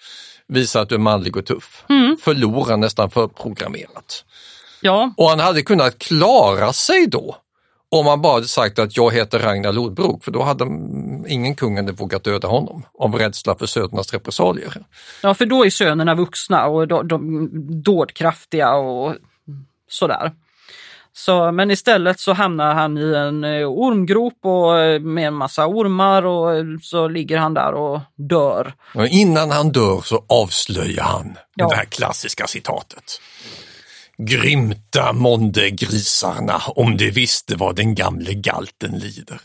visar 0.47 0.81
att 0.81 0.89
du 0.89 0.95
är 0.95 0.99
manlig 0.99 1.37
och 1.37 1.45
tuff, 1.45 1.83
mm. 1.89 2.17
förlorar 2.23 2.77
nästan 2.77 3.11
förprogrammerat. 3.11 4.25
Ja. 4.81 5.13
Och 5.17 5.29
han 5.29 5.39
hade 5.39 5.61
kunnat 5.61 5.99
klara 5.99 6.73
sig 6.73 7.07
då 7.07 7.37
om 7.95 8.07
han 8.07 8.21
bara 8.21 8.33
hade 8.33 8.47
sagt 8.47 8.79
att 8.79 8.97
jag 8.97 9.13
heter 9.13 9.39
Ragnar 9.39 9.73
Lodbrok, 9.73 10.23
för 10.23 10.31
då 10.31 10.43
hade 10.43 10.65
ingen 11.27 11.55
kung 11.55 11.77
hade 11.77 11.91
vågat 11.91 12.23
döda 12.23 12.47
honom 12.47 12.83
av 12.99 13.15
rädsla 13.15 13.55
för 13.55 13.65
sönernas 13.65 14.13
repressalier. 14.13 14.73
Ja, 15.23 15.33
för 15.33 15.45
då 15.45 15.65
är 15.65 15.69
sönerna 15.69 16.15
vuxna 16.15 16.67
och 16.67 16.87
de, 16.87 17.49
dådkraftiga 17.83 18.73
och 18.73 19.15
sådär. 19.89 20.31
Så, 21.13 21.51
men 21.51 21.71
istället 21.71 22.19
så 22.19 22.33
hamnar 22.33 22.73
han 22.73 22.97
i 22.97 23.13
en 23.15 23.43
eh, 23.43 23.67
ormgrop 23.67 24.33
och, 24.43 24.79
eh, 24.79 24.99
med 24.99 25.27
en 25.27 25.33
massa 25.33 25.67
ormar 25.67 26.25
och 26.25 26.55
eh, 26.55 26.63
så 26.81 27.07
ligger 27.07 27.37
han 27.37 27.53
där 27.53 27.73
och 27.73 27.99
dör. 28.15 28.73
Och 28.95 29.07
innan 29.07 29.51
han 29.51 29.71
dör 29.71 30.01
så 30.01 30.25
avslöjar 30.29 31.03
han 31.03 31.37
Ja. 31.55 31.67
det 31.67 31.75
här 31.75 31.85
klassiska 31.85 32.47
citatet. 32.47 33.21
Grymta 34.17 35.13
månde 35.13 35.69
grisarna 35.69 36.61
om 36.75 36.97
de 36.97 37.11
visste 37.11 37.55
vad 37.55 37.75
den 37.75 37.95
gamle 37.95 38.33
galten 38.33 38.91
lider. 38.91 39.41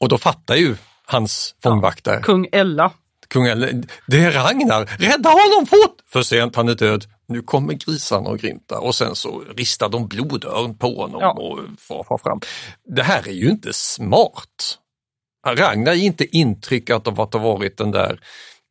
Och 0.00 0.08
då 0.08 0.18
fattar 0.18 0.54
ju 0.54 0.76
hans 1.06 1.54
fångvaktare, 1.62 2.20
Kung 2.22 2.46
Ella. 2.52 2.90
kung 3.28 3.46
Elle, 3.46 3.82
det 4.06 4.24
är 4.24 4.30
Ragnar, 4.32 4.84
rädda 4.98 5.30
honom 5.30 5.66
fort! 5.66 5.96
För 6.12 6.22
sent, 6.22 6.56
han 6.56 6.68
är 6.68 6.74
död. 6.74 7.04
Nu 7.28 7.42
kommer 7.42 7.74
grisarna 7.74 8.30
och 8.30 8.38
grymtar 8.38 8.78
och 8.78 8.94
sen 8.94 9.14
så 9.16 9.40
ristar 9.56 9.88
de 9.88 10.08
blodörn 10.08 10.78
på 10.78 10.96
honom 11.02 11.20
Ja. 11.20 11.32
och 11.32 11.58
far, 11.78 12.04
far 12.04 12.18
fram. 12.18 12.40
Det 12.84 13.02
här 13.02 13.28
är 13.28 13.32
ju 13.32 13.50
inte 13.50 13.72
smart. 13.72 14.78
Ragnar 15.46 15.92
ger 15.92 16.06
inte 16.06 16.36
intryck 16.36 16.90
av 16.90 17.20
att 17.20 17.32
ha 17.32 17.40
varit 17.40 17.76
den 17.76 17.90
där 17.90 18.20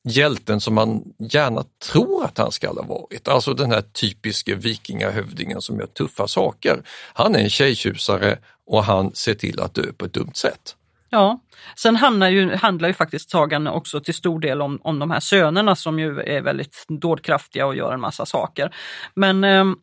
hjälten 0.08 0.62
som 0.62 0.74
man 0.74 1.04
gärna 1.20 1.64
tror 1.92 2.26
att 2.26 2.38
han 2.38 2.52
ska 2.52 2.68
ha 2.68 2.84
varit. 2.84 3.28
Alltså 3.28 3.54
den 3.54 3.72
här 3.72 3.82
typiska 3.82 4.56
vikingahövdingen 4.56 5.62
som 5.62 5.80
gör 5.80 5.88
tuffa 5.88 6.28
saker. 6.28 6.84
Han 7.14 7.36
är 7.36 7.40
en 7.40 7.50
tjejtjusare 7.50 8.38
och 8.68 8.84
han 8.84 9.16
ser 9.16 9.34
till 9.34 9.60
att 9.60 9.74
dö 9.74 9.94
på 9.98 10.06
ett 10.06 10.14
dumt 10.14 10.34
sätt. 10.36 10.76
Ja, 11.16 11.40
sen 11.76 11.96
handlar 11.96 12.30
ju, 12.30 12.56
handlar 12.56 12.88
ju 12.88 12.94
faktiskt 12.94 13.30
sagan 13.30 13.68
också 13.68 14.00
till 14.00 14.14
stor 14.14 14.40
del 14.40 14.62
om, 14.62 14.80
om 14.84 15.00
de 15.00 15.12
här 15.12 15.20
sönerna 15.20 15.76
som 15.76 16.00
ju 16.00 16.20
är 16.20 16.42
väldigt 16.42 16.86
dådkraftiga 16.88 17.66
och 17.66 17.76
gör 17.76 17.94
en 17.94 18.00
massa 18.00 18.26
saker. 18.26 18.76
Men 19.14 19.44
ehm, 19.44 19.76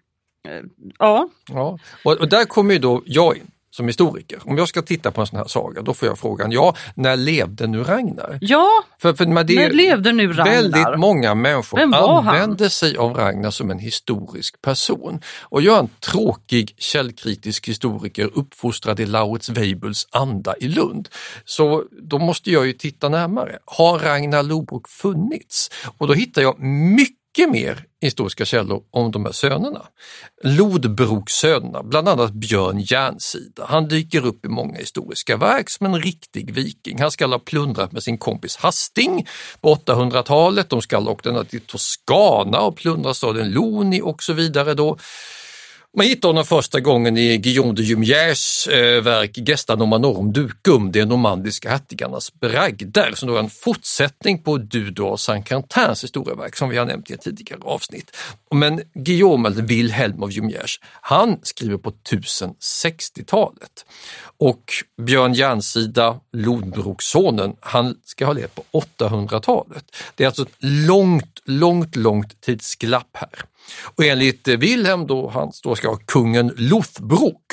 eh, 0.48 0.62
ja, 0.98 1.28
Ja, 1.48 1.78
och, 2.04 2.12
och 2.12 2.28
där 2.28 2.44
kommer 2.44 2.74
ju 2.74 2.80
då 2.80 3.02
jag 3.06 3.36
in 3.36 3.50
som 3.76 3.86
historiker. 3.86 4.40
Om 4.44 4.58
jag 4.58 4.68
ska 4.68 4.82
titta 4.82 5.10
på 5.10 5.20
en 5.20 5.26
sån 5.26 5.38
här 5.38 5.44
saga, 5.44 5.82
då 5.82 5.94
får 5.94 6.08
jag 6.08 6.18
frågan, 6.18 6.52
ja, 6.52 6.74
när 6.94 7.16
levde 7.16 7.66
nu 7.66 7.84
Ragnar? 7.84 8.38
ja, 8.40 8.68
För, 8.98 9.14
för 9.14 9.26
men 9.26 9.46
det 9.46 9.52
är 9.54 9.68
när 9.68 9.74
levde 9.74 10.12
nu 10.12 10.32
Ragnar? 10.32 10.44
Väldigt 10.44 10.98
många 10.98 11.34
människor 11.34 11.86
var 11.86 12.22
han? 12.22 12.34
använder 12.34 12.68
sig 12.68 12.96
av 12.96 13.14
Ragnar 13.14 13.50
som 13.50 13.70
en 13.70 13.78
historisk 13.78 14.62
person. 14.62 15.20
Och 15.40 15.62
jag 15.62 15.76
är 15.76 15.80
en 15.80 15.90
tråkig 16.00 16.74
källkritisk 16.78 17.68
historiker 17.68 18.30
uppfostrad 18.34 19.00
i 19.00 19.06
Lauritz 19.06 19.48
Weibuls 19.48 20.08
anda 20.10 20.54
i 20.60 20.68
Lund. 20.68 21.08
Så 21.44 21.84
då 22.02 22.18
måste 22.18 22.50
jag 22.50 22.66
ju 22.66 22.72
titta 22.72 23.08
närmare. 23.08 23.58
Har 23.64 23.98
Ragnar 23.98 24.42
Lodbrok 24.42 24.88
funnits? 24.88 25.70
Och 25.98 26.06
då 26.08 26.14
hittar 26.14 26.42
jag 26.42 26.60
mycket 26.60 27.21
mycket 27.38 27.52
mer 27.52 27.84
historiska 28.00 28.44
källor 28.44 28.82
om 28.90 29.10
de 29.10 29.24
här 29.24 29.32
sönerna. 29.32 29.82
Lodbrokssönerna, 30.42 31.82
bland 31.82 32.08
annat 32.08 32.32
Björn 32.32 32.80
Järnsida. 32.80 33.66
Han 33.68 33.88
dyker 33.88 34.26
upp 34.26 34.44
i 34.44 34.48
många 34.48 34.78
historiska 34.78 35.36
verk 35.36 35.70
som 35.70 35.86
en 35.86 36.02
riktig 36.02 36.54
viking. 36.54 37.00
Han 37.00 37.10
ska 37.10 37.26
ha 37.26 37.38
plundrat 37.38 37.92
med 37.92 38.02
sin 38.02 38.18
kompis 38.18 38.56
Hasting 38.56 39.26
på 39.60 39.74
800-talet. 39.74 40.70
De 40.70 40.82
ska 40.82 40.98
ha 40.98 41.10
åkt 41.10 41.26
ända 41.26 41.44
till 41.44 41.60
Toscana 41.60 42.60
och 42.60 42.76
plundrat 42.76 43.16
staden 43.16 43.50
Loni 43.50 44.00
och 44.02 44.22
så 44.22 44.32
vidare. 44.32 44.74
Då. 44.74 44.98
Man 45.96 46.06
hittar 46.06 46.28
honom 46.28 46.44
första 46.44 46.80
gången 46.80 47.16
i 47.16 47.36
Guillaume 47.36 47.72
de 47.72 47.82
Jumières 47.82 48.68
eh, 48.68 49.02
verk 49.02 49.38
Gesta 49.48 49.76
Normanorum 49.76 50.32
Ducum, 50.32 50.92
de 50.92 51.04
normandiska 51.04 51.70
hertigarnas 51.70 52.40
bragder, 52.40 53.12
som 53.14 53.28
då 53.28 53.34
är 53.34 53.38
en 53.38 53.50
fortsättning 53.50 54.38
på 54.38 54.56
Dudo 54.58 55.04
och 55.04 55.20
Saint-Quentins 55.20 56.04
historieverk 56.04 56.56
som 56.56 56.68
vi 56.68 56.78
har 56.78 56.86
nämnt 56.86 57.10
i 57.10 57.14
ett 57.14 57.20
tidigare 57.20 57.60
avsnitt. 57.62 58.16
Men 58.54 58.82
Guillaume, 58.94 59.48
eller 59.48 59.62
Wilhelm 59.62 60.22
av 60.22 60.30
Jumières, 60.30 60.80
han 61.00 61.38
skriver 61.42 61.78
på 61.78 61.90
1060-talet. 61.90 63.84
Och 64.42 64.72
Björn 65.02 65.34
Järnsida, 65.34 66.20
Lodbrokssonen, 66.32 67.56
han 67.60 67.96
ska 68.04 68.26
ha 68.26 68.32
levt 68.32 68.54
på 68.54 68.64
800-talet. 68.98 69.84
Det 70.14 70.24
är 70.24 70.28
alltså 70.28 70.42
ett 70.42 70.56
långt, 70.58 71.42
långt, 71.44 71.96
långt 71.96 72.40
tidsglapp 72.40 73.16
här. 73.16 73.38
Och 73.84 74.04
enligt 74.04 74.48
Wilhelm 74.48 75.06
då, 75.06 75.28
han 75.28 75.52
då 75.62 75.74
ska 75.74 75.88
ha 75.88 75.96
kungen 75.96 76.52
Lothbrok. 76.56 77.46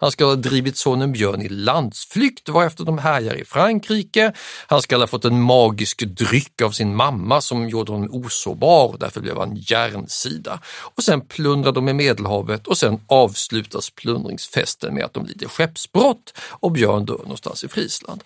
Han 0.00 0.10
ska 0.10 0.24
ha 0.24 0.34
drivit 0.34 0.76
sonen 0.76 1.12
Björn 1.12 1.42
i 1.42 1.48
landsflykt 1.48 2.48
varefter 2.48 2.84
de 2.84 2.98
härjar 2.98 3.34
i 3.34 3.44
Frankrike. 3.44 4.32
Han 4.66 4.82
ska 4.82 4.96
ha 4.96 5.06
fått 5.06 5.24
en 5.24 5.42
magisk 5.42 6.02
dryck 6.06 6.62
av 6.62 6.70
sin 6.70 6.96
mamma 6.96 7.40
som 7.40 7.68
gjorde 7.68 7.92
honom 7.92 8.10
osårbar 8.12 8.86
och 8.86 8.98
därför 8.98 9.20
blev 9.20 9.38
han 9.38 9.56
järnsida. 9.56 10.60
Och 10.66 11.02
sen 11.02 11.20
plundrar 11.20 11.72
de 11.72 11.88
i 11.88 11.92
Medelhavet 11.92 12.66
och 12.66 12.78
sen 12.78 13.00
avslutas 13.06 13.90
plundringsfesten 13.90 14.94
med 14.94 15.04
att 15.04 15.14
de 15.14 15.26
lider 15.26 15.48
skeppsbrott 15.48 16.34
och 16.38 16.72
Björn 16.72 17.04
dör 17.04 17.18
någonstans 17.18 17.64
i 17.64 17.68
Friesland. 17.68 18.24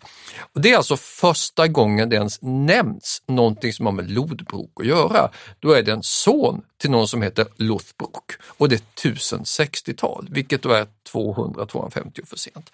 Och 0.54 0.60
det 0.60 0.72
är 0.72 0.76
alltså 0.76 0.96
första 0.96 1.68
gången 1.68 2.08
det 2.08 2.16
ens 2.16 2.38
nämns 2.42 3.22
någonting 3.28 3.72
som 3.72 3.86
har 3.86 3.92
med 3.92 4.10
Lodbrok 4.10 4.70
att 4.80 4.86
göra. 4.86 5.30
Då 5.60 5.72
är 5.72 5.82
det 5.82 5.92
en 5.92 6.02
son 6.02 6.62
till 6.84 6.90
någon 6.90 7.08
som 7.08 7.22
heter 7.22 7.46
Lothbrok 7.56 8.32
och 8.46 8.68
det 8.68 8.74
är 8.74 9.10
1060-tal, 9.10 10.28
vilket 10.30 10.62
då 10.62 10.70
är 10.70 10.86
200-250 11.12 12.26
för 12.26 12.36
sent. 12.36 12.70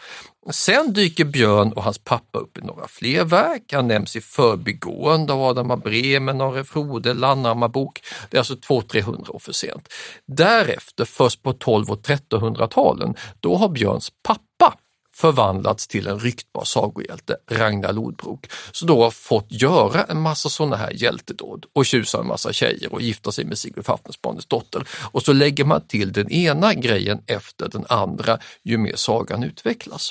Sen 0.51 0.93
dyker 0.93 1.25
Björn 1.25 1.73
och 1.73 1.83
hans 1.83 1.99
pappa 1.99 2.39
upp 2.39 2.59
i 2.59 2.61
några 2.61 2.89
fler 2.89 3.25
verk. 3.25 3.73
Han 3.73 3.89
nämns 3.89 4.17
i 4.17 4.21
förbigående 4.21 5.33
av 5.33 5.43
Adam 5.43 5.71
av 5.71 5.81
Bremen, 5.81 6.41
Are 6.41 6.65
Frode, 6.65 7.15
Landhammarbok. 7.15 8.03
Det 8.31 8.37
är 8.37 8.39
alltså 8.39 8.55
200-300 8.55 9.31
år 9.31 9.39
för 9.39 9.53
sent. 9.53 9.89
Därefter, 10.27 11.05
först 11.05 11.43
på 11.43 11.53
12 11.53 11.91
och 11.91 12.01
1300-talen, 12.01 13.15
då 13.41 13.57
har 13.57 13.69
Björns 13.69 14.13
pappa 14.23 14.50
förvandlats 15.15 15.87
till 15.87 16.07
en 16.07 16.19
ryktbar 16.19 16.65
sagohjälte, 16.65 17.37
Ragnar 17.51 17.93
Lodbrok, 17.93 18.47
som 18.73 18.89
då 18.89 19.03
har 19.03 19.11
fått 19.11 19.47
göra 19.49 20.05
en 20.05 20.21
massa 20.21 20.49
sådana 20.49 20.77
här 20.77 20.91
hjältedåd 20.91 21.67
och 21.73 21.87
tjusa 21.87 22.21
en 22.21 22.27
massa 22.27 22.53
tjejer 22.53 22.93
och 22.93 23.03
gifta 23.03 23.33
sig 23.33 23.45
med 23.45 23.59
Sigrid 23.59 23.87
Fafnersbanes 23.87 24.47
dotter. 24.47 24.89
Och 25.13 25.23
så 25.23 25.33
lägger 25.33 25.65
man 25.65 25.87
till 25.87 26.13
den 26.13 26.31
ena 26.31 26.75
grejen 26.75 27.23
efter 27.27 27.69
den 27.69 27.87
andra 27.89 28.39
ju 28.63 28.79
mer 28.79 28.97
sagan 28.97 29.43
utvecklas. 29.43 30.11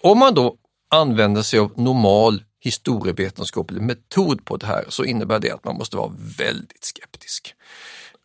Om 0.00 0.18
man 0.18 0.34
då 0.34 0.56
använder 0.90 1.42
sig 1.42 1.58
av 1.58 1.72
normal 1.76 2.42
historievetenskaplig 2.60 3.82
metod 3.82 4.44
på 4.44 4.56
det 4.56 4.66
här 4.66 4.84
så 4.88 5.04
innebär 5.04 5.38
det 5.38 5.50
att 5.50 5.64
man 5.64 5.76
måste 5.76 5.96
vara 5.96 6.12
väldigt 6.38 6.84
skeptisk. 6.84 7.54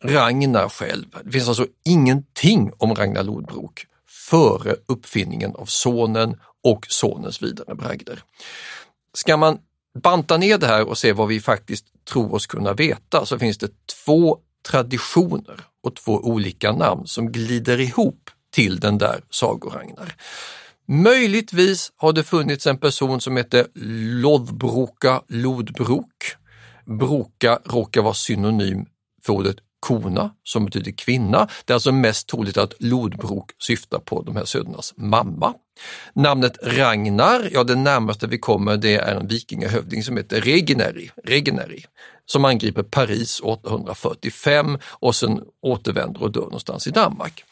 Ragnar 0.04 0.68
själv, 0.68 1.04
det 1.24 1.30
finns 1.30 1.48
alltså 1.48 1.66
ingenting 1.84 2.72
om 2.78 2.94
Ragnar 2.94 3.22
Lodbrok 3.22 3.86
före 4.30 4.76
uppfinningen 4.86 5.54
av 5.54 5.66
sonen 5.66 6.36
och 6.64 6.86
sonens 6.88 7.42
vidare 7.42 7.74
bragder. 7.74 8.22
Ska 9.14 9.36
man 9.36 9.58
banta 10.02 10.36
ner 10.36 10.58
det 10.58 10.66
här 10.66 10.88
och 10.88 10.98
se 10.98 11.12
vad 11.12 11.28
vi 11.28 11.40
faktiskt 11.40 11.86
tror 12.08 12.34
oss 12.34 12.46
kunna 12.46 12.72
veta 12.72 13.26
så 13.26 13.38
finns 13.38 13.58
det 13.58 13.70
två 14.04 14.38
traditioner 14.68 15.60
och 15.82 15.96
två 15.96 16.12
olika 16.12 16.72
namn 16.72 17.06
som 17.06 17.32
glider 17.32 17.80
ihop 17.80 18.30
till 18.52 18.80
den 18.80 18.98
där 18.98 19.20
sagoragnar. 19.30 20.14
Möjligtvis 20.88 21.92
har 21.96 22.12
det 22.12 22.24
funnits 22.24 22.66
en 22.66 22.78
person 22.78 23.20
som 23.20 23.36
hette 23.36 23.66
Lodbroka 23.74 25.22
Lodbrok. 25.28 26.36
Broka 26.86 27.58
råkar 27.64 28.02
vara 28.02 28.14
synonym 28.14 28.86
för 29.22 29.32
ordet 29.32 29.56
kona 29.84 30.30
som 30.44 30.64
betyder 30.64 30.92
kvinna. 30.92 31.48
Det 31.64 31.72
är 31.72 31.74
alltså 31.74 31.92
mest 31.92 32.28
troligt 32.28 32.56
att 32.56 32.74
Lodbrok 32.78 33.50
syftar 33.58 33.98
på 33.98 34.22
de 34.22 34.36
här 34.36 34.44
södernas 34.44 34.94
mamma. 34.96 35.54
Namnet 36.14 36.58
Ragnar, 36.62 37.48
ja 37.52 37.64
det 37.64 37.74
närmaste 37.74 38.26
vi 38.26 38.38
kommer 38.38 38.76
det 38.76 38.94
är 38.94 39.14
en 39.14 39.26
vikingahövding 39.26 40.02
som 40.02 40.16
heter 40.16 40.40
Regineri, 40.40 41.10
Regineri 41.24 41.84
som 42.26 42.44
angriper 42.44 42.82
Paris 42.82 43.40
845 43.40 44.78
och 44.84 45.14
sen 45.14 45.40
återvänder 45.62 46.22
och 46.22 46.32
dör 46.32 46.42
någonstans 46.42 46.86
i 46.86 46.90
Danmark. 46.90 47.44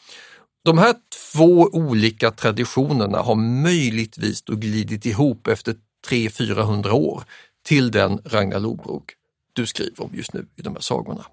De 0.65 0.77
här 0.77 0.95
två 1.33 1.69
olika 1.73 2.31
traditionerna 2.31 3.17
har 3.17 3.35
möjligtvis 3.35 4.41
då 4.41 4.55
glidit 4.55 5.05
ihop 5.05 5.47
efter 5.47 5.75
300-400 6.09 6.89
år 6.89 7.23
till 7.65 7.91
den 7.91 8.19
Ragnar 8.25 8.59
Lodbrok 8.59 9.15
du 9.53 9.65
skriver 9.65 10.03
om 10.03 10.09
just 10.13 10.33
nu 10.33 10.45
i 10.55 10.61
de 10.61 10.73
här 10.73 10.81
sagorna. 10.81 11.25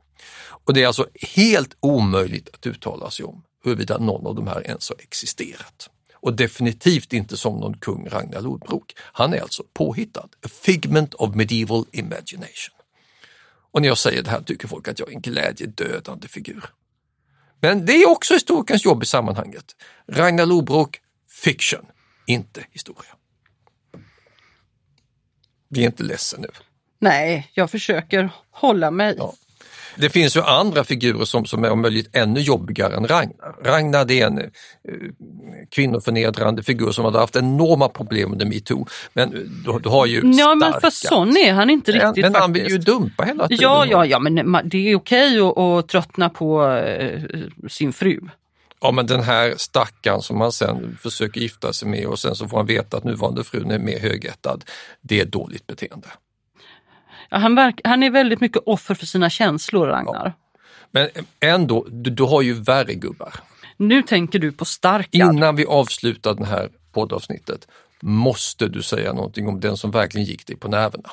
Och 0.71 0.75
det 0.75 0.83
är 0.83 0.87
alltså 0.87 1.07
helt 1.37 1.77
omöjligt 1.81 2.49
att 2.53 2.67
uttala 2.67 3.11
sig 3.11 3.25
om 3.25 3.43
huruvida 3.65 3.99
någon 3.99 4.27
av 4.27 4.35
de 4.35 4.47
här 4.47 4.67
ens 4.67 4.89
har 4.89 4.97
existerat. 5.01 5.91
Och 6.15 6.35
definitivt 6.37 7.13
inte 7.13 7.37
som 7.37 7.61
någon 7.61 7.77
kung 7.77 8.09
Ragnar 8.09 8.41
Lodbrok. 8.41 8.95
Han 8.99 9.35
är 9.35 9.41
alltså 9.41 9.63
påhittad. 9.73 10.29
A 10.47 10.49
figment 10.63 11.15
of 11.15 11.35
medieval 11.35 11.85
imagination. 11.93 12.75
Och 13.73 13.83
när 13.83 13.89
jag 13.89 13.99
säger 13.99 14.23
det 14.23 14.31
här 14.31 14.43
tycker 14.43 14.69
folk 14.69 14.89
att 14.89 14.99
jag 14.99 15.09
är 15.09 15.13
en 15.15 15.21
glädjedödande 15.21 16.29
figur. 16.29 16.65
Men 17.61 17.87
det 17.87 17.93
är 17.93 18.09
också 18.09 18.35
historikerns 18.35 18.85
jobb 18.85 19.03
i 19.03 19.07
sammanhanget. 19.07 19.77
Ragnar 20.09 20.47
Lodbrok, 20.47 21.01
fiction, 21.45 21.87
inte 22.27 22.67
historia. 22.71 23.17
Är 25.75 25.81
inte 25.81 26.03
ledsen 26.03 26.41
nu. 26.41 26.49
nej, 26.99 27.51
jag 27.55 27.71
försöker 27.71 28.31
hålla 28.51 28.91
mig. 28.91 29.15
Ja. 29.19 29.35
Det 30.01 30.11
finns 30.11 30.37
ju 30.37 30.41
andra 30.43 30.85
figurer 30.85 31.25
som, 31.25 31.45
som 31.47 31.65
är 31.65 31.71
om 31.71 31.81
möjligt 31.83 32.17
ännu 32.17 32.41
jobbigare 32.41 32.97
än 32.97 33.07
Ragnar. 33.09 33.55
Ragnar 33.65 34.05
det 34.05 34.21
är 34.21 34.27
en 34.27 34.39
eh, 34.39 34.45
kvinnoförnedrande 35.71 36.63
figur 36.63 36.91
som 36.93 37.05
hade 37.05 37.19
haft 37.19 37.37
enorma 37.37 37.89
problem 37.89 38.33
under 38.33 38.47
metoo. 38.47 38.87
Men 39.13 39.31
du, 39.31 39.79
du 39.83 39.89
har 39.89 40.07
ju 40.07 40.23
Ja 40.39 40.55
men 40.55 40.73
för 40.81 40.91
sån 40.91 41.37
är 41.37 41.53
han 41.53 41.71
inte 41.71 41.93
Men- 41.93 42.01
riktigt 42.01 42.25
Men 42.25 42.35
han 42.35 42.43
faktiskt. 42.43 42.65
vill 42.67 42.73
ju 42.73 42.79
dumpa 42.79 43.25
hela 43.25 43.49
tiden. 43.49 43.63
Ja, 43.63 43.87
ja, 43.87 44.07
ja, 44.07 44.19
men 44.19 44.61
det 44.65 44.91
är 44.91 44.95
okej 44.97 45.41
att, 45.41 45.59
att 45.59 45.89
tröttna 45.89 46.29
på 46.29 46.67
eh, 46.77 47.21
sin 47.69 47.93
fru. 47.93 48.21
Ja 48.81 48.91
men 48.91 49.07
den 49.07 49.21
här 49.21 49.55
stackaren 49.57 50.21
som 50.23 50.41
han 50.41 50.53
sen 50.53 50.99
försöker 51.03 51.41
gifta 51.41 51.73
sig 51.73 51.89
med 51.89 52.07
och 52.07 52.19
sen 52.19 52.35
så 52.35 52.49
får 52.49 52.57
han 52.57 52.67
veta 52.67 52.97
att 52.97 53.05
nuvarande 53.05 53.45
frun 53.45 53.71
är 53.71 53.79
mer 53.79 53.99
högättad. 54.01 54.65
Det 55.01 55.21
är 55.21 55.25
dåligt 55.25 55.67
beteende. 55.67 56.09
Ja, 57.31 57.37
han, 57.39 57.55
verk, 57.55 57.81
han 57.85 58.03
är 58.03 58.11
väldigt 58.11 58.41
mycket 58.41 58.63
offer 58.67 58.95
för 58.95 59.07
sina 59.07 59.31
känslor, 59.31 59.87
Ragnar. 59.87 60.33
Men 60.91 61.09
ändå, 61.41 61.87
du, 61.91 62.11
du 62.11 62.23
har 62.23 62.43
ju 62.43 62.53
värre 62.53 62.95
gubbar. 62.95 63.35
Nu 63.77 64.03
tänker 64.03 64.39
du 64.39 64.53
på 64.53 64.65
Starkad. 64.65 65.35
Innan 65.35 65.57
vi 65.57 65.67
avslutar 65.67 66.35
det 66.35 66.47
här 66.47 66.69
poddavsnittet 66.93 67.69
måste 68.01 68.69
du 68.69 68.83
säga 68.83 69.13
någonting 69.13 69.49
om 69.49 69.61
den 69.61 69.77
som 69.77 69.91
verkligen 69.91 70.27
gick 70.27 70.47
dig 70.47 70.57
på 70.57 70.69
nerverna. 70.69 71.11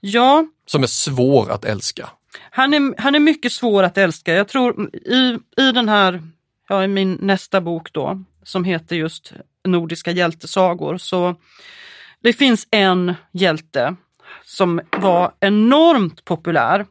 Ja, 0.00 0.46
Som 0.66 0.82
är 0.82 0.86
svår 0.86 1.50
att 1.50 1.64
älska. 1.64 2.08
han 2.50 2.74
är, 2.74 3.00
han 3.00 3.14
är 3.14 3.20
mycket 3.20 3.52
svår 3.52 3.82
att 3.82 3.98
älska. 3.98 4.34
Jag 4.34 4.48
tror 4.48 4.90
i, 4.94 5.38
i 5.56 5.72
den 5.72 5.88
här, 5.88 6.22
ja 6.68 6.84
i 6.84 6.88
min 6.88 7.18
nästa 7.20 7.60
bok 7.60 7.92
då, 7.92 8.24
som 8.42 8.64
heter 8.64 8.96
just 8.96 9.32
Nordiska 9.64 10.10
hjältesagor, 10.10 10.98
så 10.98 11.34
det 12.22 12.32
finns 12.32 12.68
en 12.70 13.14
hjälte 13.32 13.96
som 14.44 14.80
var 14.90 15.32
enormt 15.40 16.24
populär. 16.24 16.86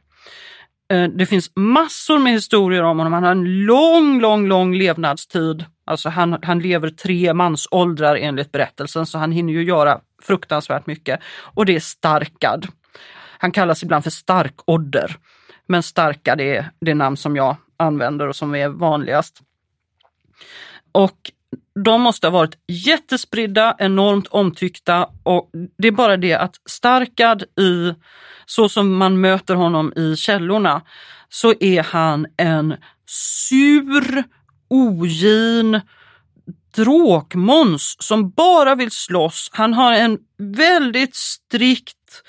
Eh, 0.92 1.04
det 1.04 1.26
finns 1.26 1.52
massor 1.56 2.20
med 2.20 2.34
historier 2.34 2.84
om 2.84 2.98
honom. 2.98 3.14
Han 3.14 3.24
har 3.24 3.32
en 3.32 3.66
lång, 3.66 4.20
lång, 4.20 4.48
lång 4.48 4.76
levnadstid. 4.76 5.66
Alltså 5.86 6.10
han, 6.10 6.38
han 6.42 6.60
lever 6.60 6.90
tre 6.90 7.34
mansåldrar 7.34 8.16
enligt 8.16 8.52
berättelsen, 8.52 9.06
så 9.06 9.18
han 9.18 9.32
hinner 9.32 9.54
ju 9.54 9.64
göra 9.64 10.00
fruktansvärt 10.24 10.86
mycket. 10.86 11.20
Och 11.40 11.66
det 11.66 11.76
är 11.76 11.80
Starkad. 11.80 12.68
Han 13.38 13.52
kallas 13.52 13.84
ibland 13.84 14.04
för 14.04 14.12
Starkodder. 14.12 15.18
Men 15.68 15.84
Starkad 15.84 16.42
är 16.42 16.70
det 16.82 16.94
namn 16.94 17.18
som 17.18 17.36
jag 17.36 17.56
använder 17.78 18.28
och 18.28 18.36
som 18.36 18.56
är 18.56 18.68
vanligast. 18.68 19.42
Och 20.92 21.32
de 21.86 22.02
måste 22.02 22.28
ha 22.28 22.32
varit 22.32 22.58
jättespridda, 22.68 23.76
enormt 23.80 24.28
omtyckta 24.28 25.10
och 25.24 25.50
det 25.78 25.88
är 25.88 25.92
bara 25.92 26.18
det 26.18 26.34
att 26.34 26.56
Starkad 26.66 27.42
i, 27.42 27.94
så 28.46 28.70
som 28.70 28.98
man 28.98 29.22
möter 29.22 29.56
honom 29.56 29.94
i 29.96 30.16
källorna, 30.16 30.82
så 31.30 31.54
är 31.60 31.84
han 31.84 32.28
en 32.38 32.76
sur, 33.50 34.24
ogin 34.68 35.82
dråkmåns 36.76 37.96
som 38.00 38.30
bara 38.30 38.76
vill 38.76 38.92
slåss. 38.92 39.50
Han 39.54 39.74
har 39.74 39.94
en 39.94 40.18
väldigt 40.38 41.16
strikt 41.16 42.24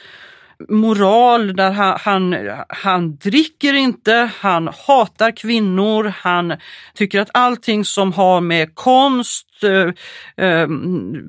moral 0.69 1.57
där 1.57 1.71
han, 1.71 1.99
han, 2.01 2.37
han 2.69 3.17
dricker 3.17 3.75
inte, 3.75 4.31
han 4.39 4.71
hatar 4.87 5.37
kvinnor, 5.37 6.13
han 6.17 6.57
tycker 6.95 7.21
att 7.21 7.31
allting 7.35 7.85
som 7.85 8.13
har 8.13 8.41
med 8.41 8.75
konst, 8.75 9.47
eh, 9.63 10.47
eh, 10.47 10.69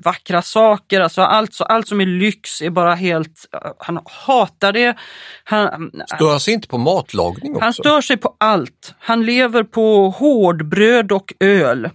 vackra 0.04 0.42
saker, 0.42 1.00
alltså 1.00 1.22
allt, 1.22 1.60
allt 1.60 1.88
som 1.88 2.00
är 2.00 2.06
lyx 2.06 2.62
är 2.62 2.70
bara 2.70 2.94
helt, 2.94 3.46
han 3.78 4.00
hatar 4.26 4.72
det. 4.72 4.96
Han, 5.44 5.90
Stör 6.16 6.38
sig 6.38 6.54
inte 6.54 6.68
på 6.68 6.78
matlagning 6.78 7.52
också? 7.52 7.64
han 7.64 7.72
stör 7.72 8.00
sig 8.00 8.16
på 8.16 8.36
allt. 8.38 8.94
Han 8.98 9.26
lever 9.26 9.62
på 9.62 10.10
hårdbröd 10.10 11.12
och 11.12 11.32
öl. 11.40 11.90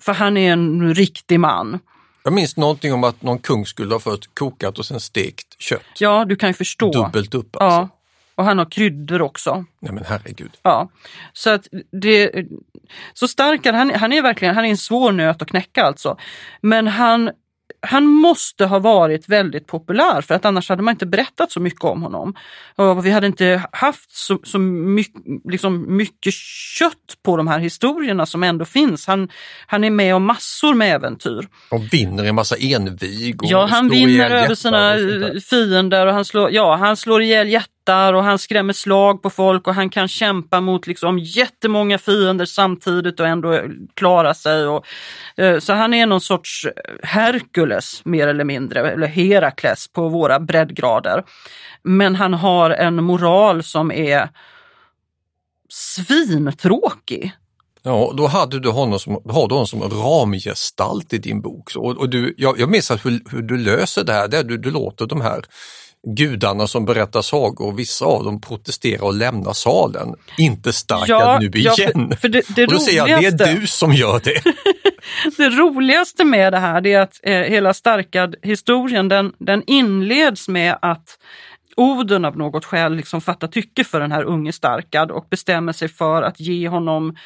För 0.00 0.12
han 0.12 0.36
är 0.36 0.52
en 0.52 0.94
riktig 0.94 1.40
man. 1.40 1.78
Jag 2.24 2.32
minns 2.32 2.56
någonting 2.56 2.92
om 2.92 3.04
att 3.04 3.22
någon 3.22 3.38
kung 3.38 3.66
skulle 3.66 3.94
ha 3.94 4.00
först 4.00 4.34
kokat 4.34 4.78
och 4.78 4.86
sen 4.86 5.00
stekt 5.00 5.60
kött. 5.60 5.82
Ja, 5.98 6.24
du 6.24 6.36
kan 6.36 6.48
ju 6.48 6.54
förstå. 6.54 6.92
Dubbelt 6.92 7.34
upp 7.34 7.56
alltså. 7.56 7.76
Ja, 7.76 7.88
och 8.34 8.44
han 8.44 8.58
har 8.58 8.70
kryddor 8.70 9.22
också. 9.22 9.64
Nej 9.80 9.92
men 9.92 10.04
herregud. 10.04 10.52
Ja, 10.62 10.88
så 11.32 11.50
att 11.50 11.66
det, 12.02 12.46
så 13.12 13.28
starkare, 13.28 13.76
han, 13.76 13.90
han 13.90 14.12
är 14.12 14.22
verkligen, 14.22 14.54
han 14.54 14.64
är 14.64 14.68
en 14.68 14.76
svår 14.76 15.12
nöt 15.12 15.42
att 15.42 15.48
knäcka 15.48 15.82
alltså. 15.82 16.18
Men 16.60 16.88
han, 16.88 17.30
han 17.86 18.06
måste 18.06 18.66
ha 18.66 18.78
varit 18.78 19.28
väldigt 19.28 19.66
populär 19.66 20.20
för 20.20 20.34
att 20.34 20.44
annars 20.44 20.68
hade 20.68 20.82
man 20.82 20.92
inte 20.92 21.06
berättat 21.06 21.52
så 21.52 21.60
mycket 21.60 21.84
om 21.84 22.02
honom. 22.02 22.34
Och 22.76 23.06
vi 23.06 23.10
hade 23.10 23.26
inte 23.26 23.62
haft 23.72 24.10
så, 24.10 24.38
så 24.44 24.58
mycket, 24.58 25.22
liksom 25.44 25.96
mycket 25.96 26.34
kött 26.78 26.96
på 27.24 27.36
de 27.36 27.48
här 27.48 27.58
historierna 27.58 28.26
som 28.26 28.42
ändå 28.42 28.64
finns. 28.64 29.06
Han, 29.06 29.28
han 29.66 29.84
är 29.84 29.90
med 29.90 30.14
om 30.14 30.24
massor 30.24 30.74
med 30.74 30.94
äventyr. 30.94 31.48
Och 31.70 31.92
vinner 31.92 32.24
en 32.24 32.34
massa 32.34 32.56
envig 32.56 33.36
Ja, 33.42 33.66
han 33.66 33.88
vinner 33.88 34.30
över 34.30 34.54
sina 34.54 34.94
och 34.94 35.42
fiender 35.42 36.06
och 36.06 36.14
han 36.14 36.24
slår, 36.24 36.50
ja, 36.50 36.76
han 36.76 36.96
slår 36.96 37.22
ihjäl 37.22 37.48
jättar 37.48 37.71
och 37.88 38.24
han 38.24 38.38
skrämmer 38.38 38.72
slag 38.72 39.22
på 39.22 39.30
folk 39.30 39.68
och 39.68 39.74
han 39.74 39.90
kan 39.90 40.08
kämpa 40.08 40.60
mot 40.60 40.86
liksom 40.86 41.18
jättemånga 41.18 41.98
fiender 41.98 42.44
samtidigt 42.44 43.20
och 43.20 43.26
ändå 43.26 43.60
klara 43.94 44.34
sig. 44.34 44.66
Och, 44.66 44.86
eh, 45.36 45.58
så 45.58 45.72
han 45.72 45.94
är 45.94 46.06
någon 46.06 46.20
sorts 46.20 46.66
Herkules 47.02 48.02
mer 48.04 48.28
eller 48.28 48.44
mindre, 48.44 48.90
eller 48.92 49.06
Herakles 49.06 49.88
på 49.88 50.08
våra 50.08 50.40
breddgrader. 50.40 51.24
Men 51.82 52.14
han 52.14 52.34
har 52.34 52.70
en 52.70 53.04
moral 53.04 53.62
som 53.62 53.92
är 53.92 54.28
svintråkig. 55.68 57.32
Ja, 57.84 58.12
då 58.16 58.26
hade 58.26 58.60
du 58.60 58.68
honom 58.68 58.98
som, 58.98 59.12
har 59.12 59.48
du 59.48 59.54
honom 59.54 59.66
som 59.66 59.82
ramgestalt 59.82 61.12
i 61.12 61.18
din 61.18 61.40
bok. 61.40 61.76
Och, 61.76 61.96
och 61.96 62.08
du, 62.08 62.34
jag, 62.38 62.60
jag 62.60 62.70
minns 62.70 62.90
att 62.90 63.06
hur, 63.06 63.22
hur 63.30 63.42
du 63.42 63.56
löser 63.56 64.04
det 64.04 64.12
här, 64.12 64.28
det 64.28 64.38
är 64.38 64.44
du, 64.44 64.58
du 64.58 64.70
låter 64.70 65.06
de 65.06 65.20
här 65.20 65.44
gudarna 66.06 66.66
som 66.66 66.84
berättar 66.84 67.22
sagor, 67.22 67.72
vissa 67.72 68.04
av 68.04 68.24
dem 68.24 68.40
protestera 68.40 69.04
och 69.04 69.14
lämna 69.14 69.54
salen. 69.54 70.14
Inte 70.38 70.72
starkad 70.72 71.08
Ja, 71.08 71.38
nu 71.40 71.50
ja, 71.54 71.72
för- 71.72 71.80
igen. 71.82 72.16
för 72.20 72.28
det- 72.28 72.56
det 72.56 72.66
och 72.66 72.72
då 72.72 72.78
säger 72.78 73.06
jag, 73.08 73.20
det 73.38 73.44
är 73.44 73.54
du 73.60 73.66
som 73.66 73.92
gör 73.92 74.20
det. 74.24 74.42
Det 75.36 75.48
roligaste 75.48 76.24
med 76.24 76.52
det 76.52 76.58
här 76.58 76.86
är 76.86 77.00
att 77.00 77.20
eh, 77.22 77.32
hela 77.40 77.74
Starkad-historien 77.74 79.08
den, 79.08 79.32
den 79.38 79.62
inleds 79.66 80.48
med 80.48 80.78
att 80.82 81.18
Oden 81.76 82.24
av 82.24 82.36
något 82.36 82.64
skäl 82.64 82.94
liksom 82.94 83.20
fattar 83.20 83.48
tycke 83.48 83.84
för 83.84 84.00
den 84.00 84.12
här 84.12 84.22
unge 84.24 84.52
Starkad 84.52 85.10
och 85.10 85.26
bestämmer 85.30 85.72
sig 85.72 85.88
för 85.88 86.22
att 86.22 86.40
ge 86.40 86.68
honom 86.68 87.16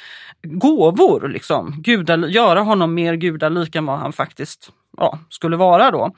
gåvor, 0.42 1.28
liksom. 1.28 1.74
Gudal, 1.82 2.34
göra 2.34 2.60
honom 2.60 2.94
mer 2.94 3.14
gudalik 3.14 3.74
än 3.74 3.86
vad 3.86 3.98
han 3.98 4.12
faktiskt 4.12 4.70
ja, 4.96 5.18
skulle 5.30 5.56
vara 5.56 5.90
då. 5.90 6.10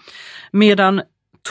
Medan 0.53 1.03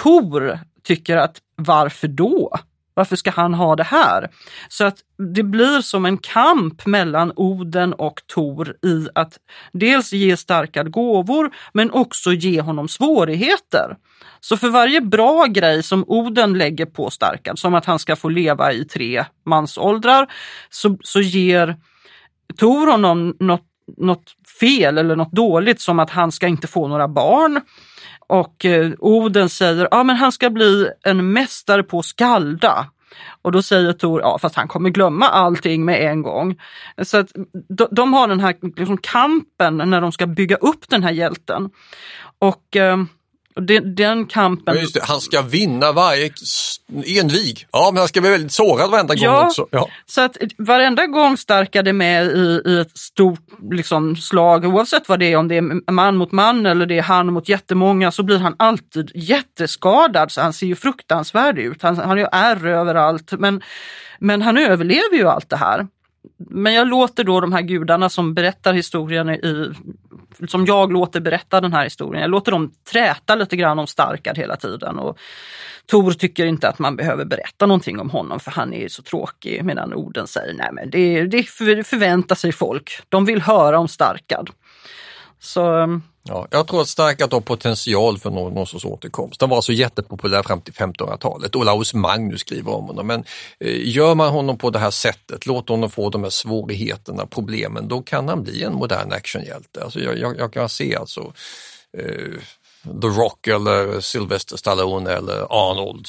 Tor 0.04 0.60
tycker 0.88 1.18
att 1.18 1.38
varför 1.56 2.08
då? 2.08 2.58
Varför 2.94 3.16
ska 3.16 3.32
han 3.32 3.54
ha 3.54 3.76
det 3.76 3.84
här? 3.84 4.30
Så 4.70 4.86
att 4.86 4.98
det 5.34 5.44
blir 5.44 5.82
som 5.82 6.06
en 6.06 6.18
kamp 6.18 6.86
mellan 6.86 7.34
Oden 7.36 7.94
och 7.94 8.22
Tor 8.34 8.76
i 8.86 9.08
att 9.16 9.38
dels 9.72 10.14
ge 10.14 10.38
Starkad 10.38 10.92
gåvor 10.92 11.52
men 11.74 11.92
också 11.92 12.34
ge 12.34 12.62
honom 12.62 12.88
svårigheter. 12.88 13.96
Så 14.40 14.58
för 14.58 14.70
varje 14.70 15.02
bra 15.02 15.46
grej 15.46 15.84
som 15.84 16.04
Oden 16.08 16.54
lägger 16.54 16.86
på 16.86 17.10
Starkad, 17.10 17.60
som 17.60 17.74
att 17.74 17.86
han 17.86 18.00
ska 18.00 18.16
få 18.16 18.30
leva 18.30 18.74
i 18.74 18.86
tre 18.86 19.26
mansåldrar, 19.46 20.28
så, 20.70 20.98
så 21.04 21.22
ger 21.22 21.76
Tor 22.58 22.92
honom 22.92 23.36
något, 23.40 23.66
något 23.98 24.36
fel 24.60 24.98
eller 24.98 25.16
något 25.16 25.32
dåligt 25.32 25.82
som 25.82 26.00
att 26.00 26.10
han 26.10 26.32
ska 26.32 26.48
inte 26.48 26.68
få 26.68 26.88
några 26.88 27.08
barn. 27.08 27.62
Och 28.28 28.66
eh, 28.66 28.92
Oden 29.00 29.50
säger 29.50 29.86
att 29.86 29.88
ja, 29.92 30.04
men 30.04 30.16
han 30.16 30.32
ska 30.32 30.50
bli 30.50 30.90
en 31.04 31.34
mästare 31.34 31.84
på 31.84 32.02
skalda. 32.02 32.88
Och 33.42 33.52
då 33.52 33.62
säger 33.62 33.94
Tor, 33.94 34.22
ja 34.22 34.38
fast 34.38 34.56
han 34.56 34.68
kommer 34.68 34.90
glömma 34.90 35.30
allting 35.30 35.86
med 35.86 36.12
en 36.12 36.22
gång. 36.22 36.62
Så 37.04 37.18
att 37.18 37.32
de, 37.70 37.88
de 37.92 38.14
har 38.14 38.28
den 38.28 38.40
här 38.40 38.56
liksom, 38.78 38.98
kampen 38.98 39.78
när 39.78 40.02
de 40.02 40.12
ska 40.12 40.28
bygga 40.28 40.56
upp 40.56 40.90
den 40.90 41.04
här 41.04 41.12
hjälten. 41.12 41.70
Och 42.40 42.76
eh, 42.76 42.98
den, 43.62 43.96
den 43.96 44.26
kampen... 44.26 44.76
Ja, 44.76 44.82
just 44.82 44.94
det. 44.94 45.04
Han 45.04 45.22
ska 45.22 45.42
vinna 45.42 45.92
varje 45.92 46.32
envig. 47.22 47.66
Ja, 47.72 47.90
men 47.94 47.98
han 48.00 48.08
ska 48.08 48.22
bli 48.22 48.30
väldigt 48.30 48.52
sårad 48.52 48.92
varenda 48.92 49.16
gång 49.16 49.24
Ja. 49.24 49.46
också. 49.48 49.68
Ja. 49.72 49.90
Så 50.06 50.22
att 50.22 50.38
varenda 50.58 51.06
gång 51.08 51.38
Starkad 51.38 51.88
är 51.88 51.94
med 51.94 52.26
i, 52.26 52.62
i 52.66 52.80
ett 52.80 52.98
stort 52.98 53.40
liksom, 53.72 54.16
slag, 54.16 54.66
oavsett 54.66 55.10
vad 55.10 55.20
det 55.20 55.34
är, 55.34 55.38
om 55.38 55.48
det 55.48 55.56
är 55.58 55.92
man 55.92 56.16
mot 56.18 56.32
man 56.32 56.66
eller 56.66 56.86
det 56.86 56.98
är 56.98 57.02
han 57.02 57.34
mot 57.34 57.50
jättemånga, 57.50 58.12
så 58.12 58.24
blir 58.24 58.40
han 58.40 58.56
alltid 58.60 59.12
jätteskadad. 59.16 60.32
Så 60.32 60.42
han 60.42 60.54
ser 60.54 60.68
ju 60.68 60.76
fruktansvärd 60.76 61.60
ut. 61.60 61.82
Han, 61.82 61.98
han 61.98 62.10
har 62.10 62.18
ju 62.18 62.28
ärr 62.32 62.68
överallt. 62.68 63.32
Men, 63.40 63.62
men 64.20 64.42
han 64.42 64.58
överlever 64.58 65.16
ju 65.18 65.28
allt 65.28 65.50
det 65.50 65.58
här. 65.58 65.88
Men 66.38 66.74
jag 66.74 66.88
låter 66.88 67.24
då 67.24 67.42
de 67.42 67.54
här 67.54 67.62
gudarna 67.62 68.10
som 68.10 68.34
berättar 68.34 68.74
historien 68.74 69.30
i 69.30 69.74
som 70.48 70.66
jag 70.66 70.92
låter 70.92 71.20
berätta 71.20 71.62
den 71.62 71.74
här 71.74 71.84
historien. 71.84 72.22
Jag 72.22 72.32
låter 72.32 72.52
dem 72.52 72.72
träta 72.92 73.36
lite 73.36 73.56
grann 73.56 73.80
om 73.80 73.88
Starkad 73.88 74.38
hela 74.38 74.56
tiden. 74.56 75.00
Och 75.00 75.18
Tor 75.86 76.12
tycker 76.12 76.46
inte 76.46 76.70
att 76.70 76.80
man 76.80 76.96
behöver 76.96 77.26
berätta 77.26 77.66
någonting 77.66 78.00
om 78.00 78.10
honom 78.10 78.40
för 78.40 78.52
han 78.52 78.74
är 78.74 78.88
så 78.88 79.02
tråkig 79.02 79.66
medan 79.66 79.94
orden 79.94 80.28
säger 80.28 80.54
nej 80.54 80.70
men 80.74 80.90
det, 80.90 81.28
det 81.28 81.44
förväntar 81.88 82.36
sig 82.36 82.52
folk. 82.52 83.00
De 83.10 83.26
vill 83.26 83.42
höra 83.42 83.80
om 83.80 83.88
Starkad. 83.88 84.50
Så 85.40 86.00
Ja, 86.28 86.48
jag 86.52 86.68
tror 86.68 86.82
att 86.82 86.88
Starkat 86.88 87.32
har 87.32 87.42
potential 87.42 88.18
för 88.18 88.30
någon, 88.30 88.54
någon 88.54 88.68
sorts 88.68 88.86
återkomst. 88.86 89.42
Han 89.42 89.50
var 89.50 89.62
så 89.62 89.74
jättepopulär 89.74 90.44
fram 90.44 90.62
till 90.62 90.74
1500-talet. 90.74 91.56
Olaus 91.56 91.94
Magnus 91.94 92.42
skriver 92.42 92.72
om 92.72 92.86
honom. 92.86 93.08
Men 93.08 93.24
eh, 93.60 93.88
gör 93.88 94.16
man 94.16 94.30
honom 94.30 94.58
på 94.58 94.70
det 94.70 94.80
här 94.80 94.92
sättet, 94.92 95.46
låter 95.46 95.74
honom 95.74 95.90
få 95.90 96.10
de 96.10 96.24
här 96.24 96.30
svårigheterna, 96.30 97.26
problemen, 97.26 97.88
då 97.88 98.02
kan 98.02 98.30
han 98.30 98.44
bli 98.44 98.64
en 98.64 98.74
modern 98.74 99.12
actionhjälte. 99.12 99.84
Alltså 99.84 100.00
jag, 100.00 100.18
jag, 100.18 100.38
jag 100.38 100.54
kan 100.54 100.70
se 100.70 100.96
alltså 100.96 101.34
eh, 101.98 102.42
The 102.84 103.08
Rock 103.08 103.48
eller 103.48 104.00
Sylvester 104.02 104.58
Stallone 104.58 105.12
eller 105.12 105.48
Arnold. 105.50 106.08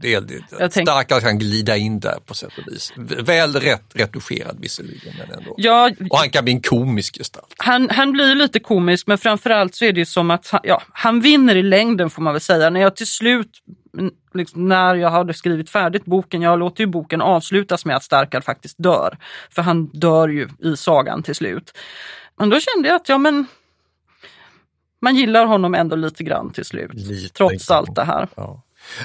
Det, 0.00 0.20
det, 0.20 0.42
tänk... 0.58 0.88
Starkare 0.88 1.20
kan 1.20 1.38
glida 1.38 1.76
in 1.76 2.00
där 2.00 2.18
på 2.26 2.34
sätt 2.34 2.52
och 2.58 2.72
vis. 2.72 2.92
Väl 2.96 3.54
rätt 3.54 3.84
retuscherad 3.94 4.56
visserligen 4.60 5.14
men 5.18 5.38
ändå. 5.38 5.54
Ja, 5.56 5.90
och 6.10 6.18
han 6.18 6.30
kan 6.30 6.44
bli 6.44 6.52
en 6.52 6.62
komisk 6.62 7.18
gestalt. 7.18 7.54
Han, 7.56 7.90
han 7.90 8.12
blir 8.12 8.34
lite 8.34 8.60
komisk 8.60 9.06
men 9.06 9.18
framförallt 9.18 9.74
så 9.74 9.84
är 9.84 9.92
det 9.92 10.06
som 10.06 10.30
att 10.30 10.48
han, 10.48 10.60
ja, 10.64 10.82
han 10.92 11.20
vinner 11.20 11.56
i 11.56 11.62
längden 11.62 12.10
får 12.10 12.22
man 12.22 12.34
väl 12.34 12.40
säga. 12.40 12.70
När 12.70 12.80
jag 12.80 12.96
till 12.96 13.06
slut 13.06 13.50
Liksom 14.34 14.68
när 14.68 14.94
jag 14.94 15.10
hade 15.10 15.34
skrivit 15.34 15.70
färdigt 15.70 16.04
boken, 16.04 16.42
jag 16.42 16.58
låter 16.58 16.80
ju 16.80 16.86
boken 16.86 17.20
avslutas 17.20 17.84
med 17.84 17.96
att 17.96 18.04
Starkad 18.04 18.44
faktiskt 18.44 18.76
dör. 18.78 19.18
För 19.50 19.62
han 19.62 19.86
dör 19.86 20.28
ju 20.28 20.48
i 20.58 20.76
sagan 20.76 21.22
till 21.22 21.34
slut. 21.34 21.78
Men 22.38 22.48
då 22.50 22.60
kände 22.60 22.88
jag 22.88 22.96
att 22.96 23.08
ja 23.08 23.18
men 23.18 23.46
man 25.00 25.16
gillar 25.16 25.46
honom 25.46 25.74
ändå 25.74 25.96
lite 25.96 26.24
grann 26.24 26.52
till 26.52 26.64
slut, 26.64 26.94
lite 26.94 27.34
trots 27.34 27.70
allt 27.70 27.94
det 27.94 28.04
här. 28.04 28.28
Ja. 28.34 28.62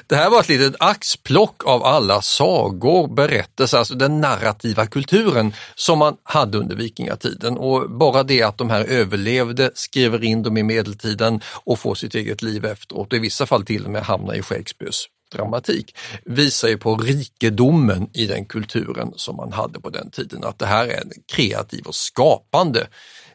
Det 0.08 0.16
här 0.16 0.30
var 0.30 0.40
ett 0.40 0.50
litet 0.50 0.76
axplock 0.80 1.68
av 1.68 1.84
alla 1.84 2.22
sagor, 2.22 3.08
berättelser, 3.16 3.78
alltså 3.78 3.96
den 3.96 4.22
narrativa 4.22 4.86
kulturen 4.86 5.54
som 5.76 6.00
man 6.00 6.18
hade 6.24 6.58
under 6.58 6.76
vikingatiden 6.76 7.58
och 7.58 7.92
bara 7.92 8.24
det 8.24 8.44
att 8.44 8.58
de 8.58 8.70
här 8.70 8.84
överlevde, 8.86 9.72
skriver 9.74 10.24
in 10.24 10.44
dem 10.44 10.58
i 10.58 10.64
medeltiden 10.64 11.42
och 11.64 11.80
får 11.80 11.96
sitt 11.96 12.16
eget 12.16 12.42
liv 12.42 12.66
efteråt, 12.66 13.14
i 13.14 13.20
vissa 13.20 13.46
fall 13.46 13.66
till 13.66 13.86
och 13.86 13.92
med 13.92 14.04
hamnar 14.04 14.34
i 14.34 14.42
Shakespeares 14.42 15.06
dramatik, 15.32 15.96
visar 16.26 16.68
ju 16.68 16.78
på 16.78 16.98
rikedomen 16.98 18.10
i 18.14 18.26
den 18.26 18.46
kulturen 18.46 19.14
som 19.16 19.36
man 19.36 19.54
hade 19.54 19.80
på 19.80 19.90
den 19.90 20.12
tiden, 20.12 20.44
att 20.44 20.60
det 20.60 20.66
här 20.66 20.88
är 20.88 21.02
en 21.02 21.12
kreativ 21.36 21.86
och 21.86 21.96
skapande 21.96 22.88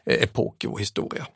eh, 0.05 0.23
epok 0.23 0.63
i 0.63 0.67
vår 0.67 0.79
historia. 0.79 1.27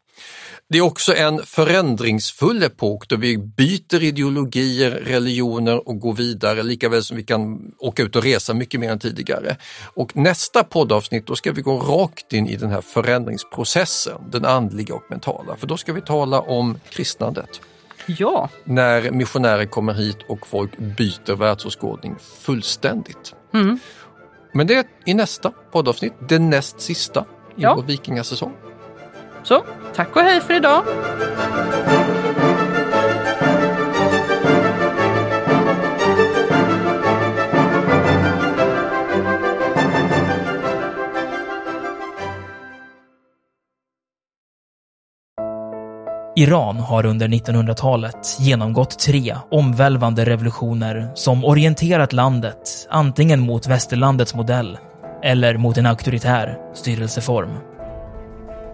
Det 0.74 0.80
är 0.80 0.82
också 0.82 1.16
en 1.16 1.44
förändringsfull 1.46 2.64
epok 2.64 3.08
då 3.08 3.16
vi 3.16 3.38
byter 3.38 4.04
ideologier, 4.04 4.92
religioner 4.92 5.88
och 5.88 6.00
går 6.00 6.14
vidare 6.14 6.64
lika 6.64 6.90
väl 6.90 7.04
som 7.04 7.18
vi 7.18 7.24
kan 7.24 7.72
åka 7.80 8.04
ut 8.04 8.16
och 8.16 8.24
resa 8.24 8.54
mycket 8.54 8.80
mer 8.80 8.92
än 8.92 9.00
tidigare. 9.00 9.58
Och 9.84 10.16
nästa 10.16 10.64
poddavsnitt 10.64 11.28
då 11.28 11.36
ska 11.36 11.52
vi 11.52 11.62
gå 11.62 11.80
rakt 11.80 12.34
in 12.34 12.48
i 12.48 12.56
den 12.56 12.70
här 12.70 12.82
förändringsprocessen, 12.82 14.22
den 14.32 14.46
andliga 14.46 14.96
och 14.96 15.04
mentala, 15.10 15.56
för 15.56 15.68
då 15.68 15.78
ska 15.78 15.94
vi 15.94 16.02
tala 16.02 16.42
om 16.42 16.80
kristnandet. 16.90 17.62
Ja. 18.06 18.50
När 18.64 19.12
missionärer 19.12 19.66
kommer 19.66 19.94
hit 19.94 20.18
och 20.30 20.48
folk 20.48 20.78
byter 20.78 21.36
världsåskådning 21.36 22.16
fullständigt. 22.40 23.36
Mm. 23.54 23.80
Men 24.54 24.68
det 24.68 24.76
är 24.76 24.86
i 25.06 25.14
nästa 25.14 25.52
poddavsnitt, 25.72 26.14
det 26.30 26.40
näst 26.40 26.82
sista 26.82 27.22
i 27.22 27.26
ja. 27.56 27.76
vår 27.76 27.84
vikingasäsong. 27.84 28.54
Så, 29.44 29.64
tack 29.96 30.16
och 30.16 30.22
hej 30.22 30.41
för 30.41 30.54
idag! 30.54 30.84
Iran 46.36 46.80
har 46.80 47.06
under 47.06 47.28
1900-talet 47.28 48.38
genomgått 48.39 49.00
tre 49.00 49.36
omvälvande 49.52 50.26
revolutioner 50.26 51.12
som 51.16 51.46
orienterat 51.46 52.14
landet 52.14 52.88
antingen 52.89 53.39
mot 53.39 53.68
västerlandets 53.68 54.36
modell 54.36 54.78
eller 55.24 55.58
mot 55.58 55.78
en 55.78 55.86
auktoritär 55.86 56.58
styrelseform. 56.74 57.73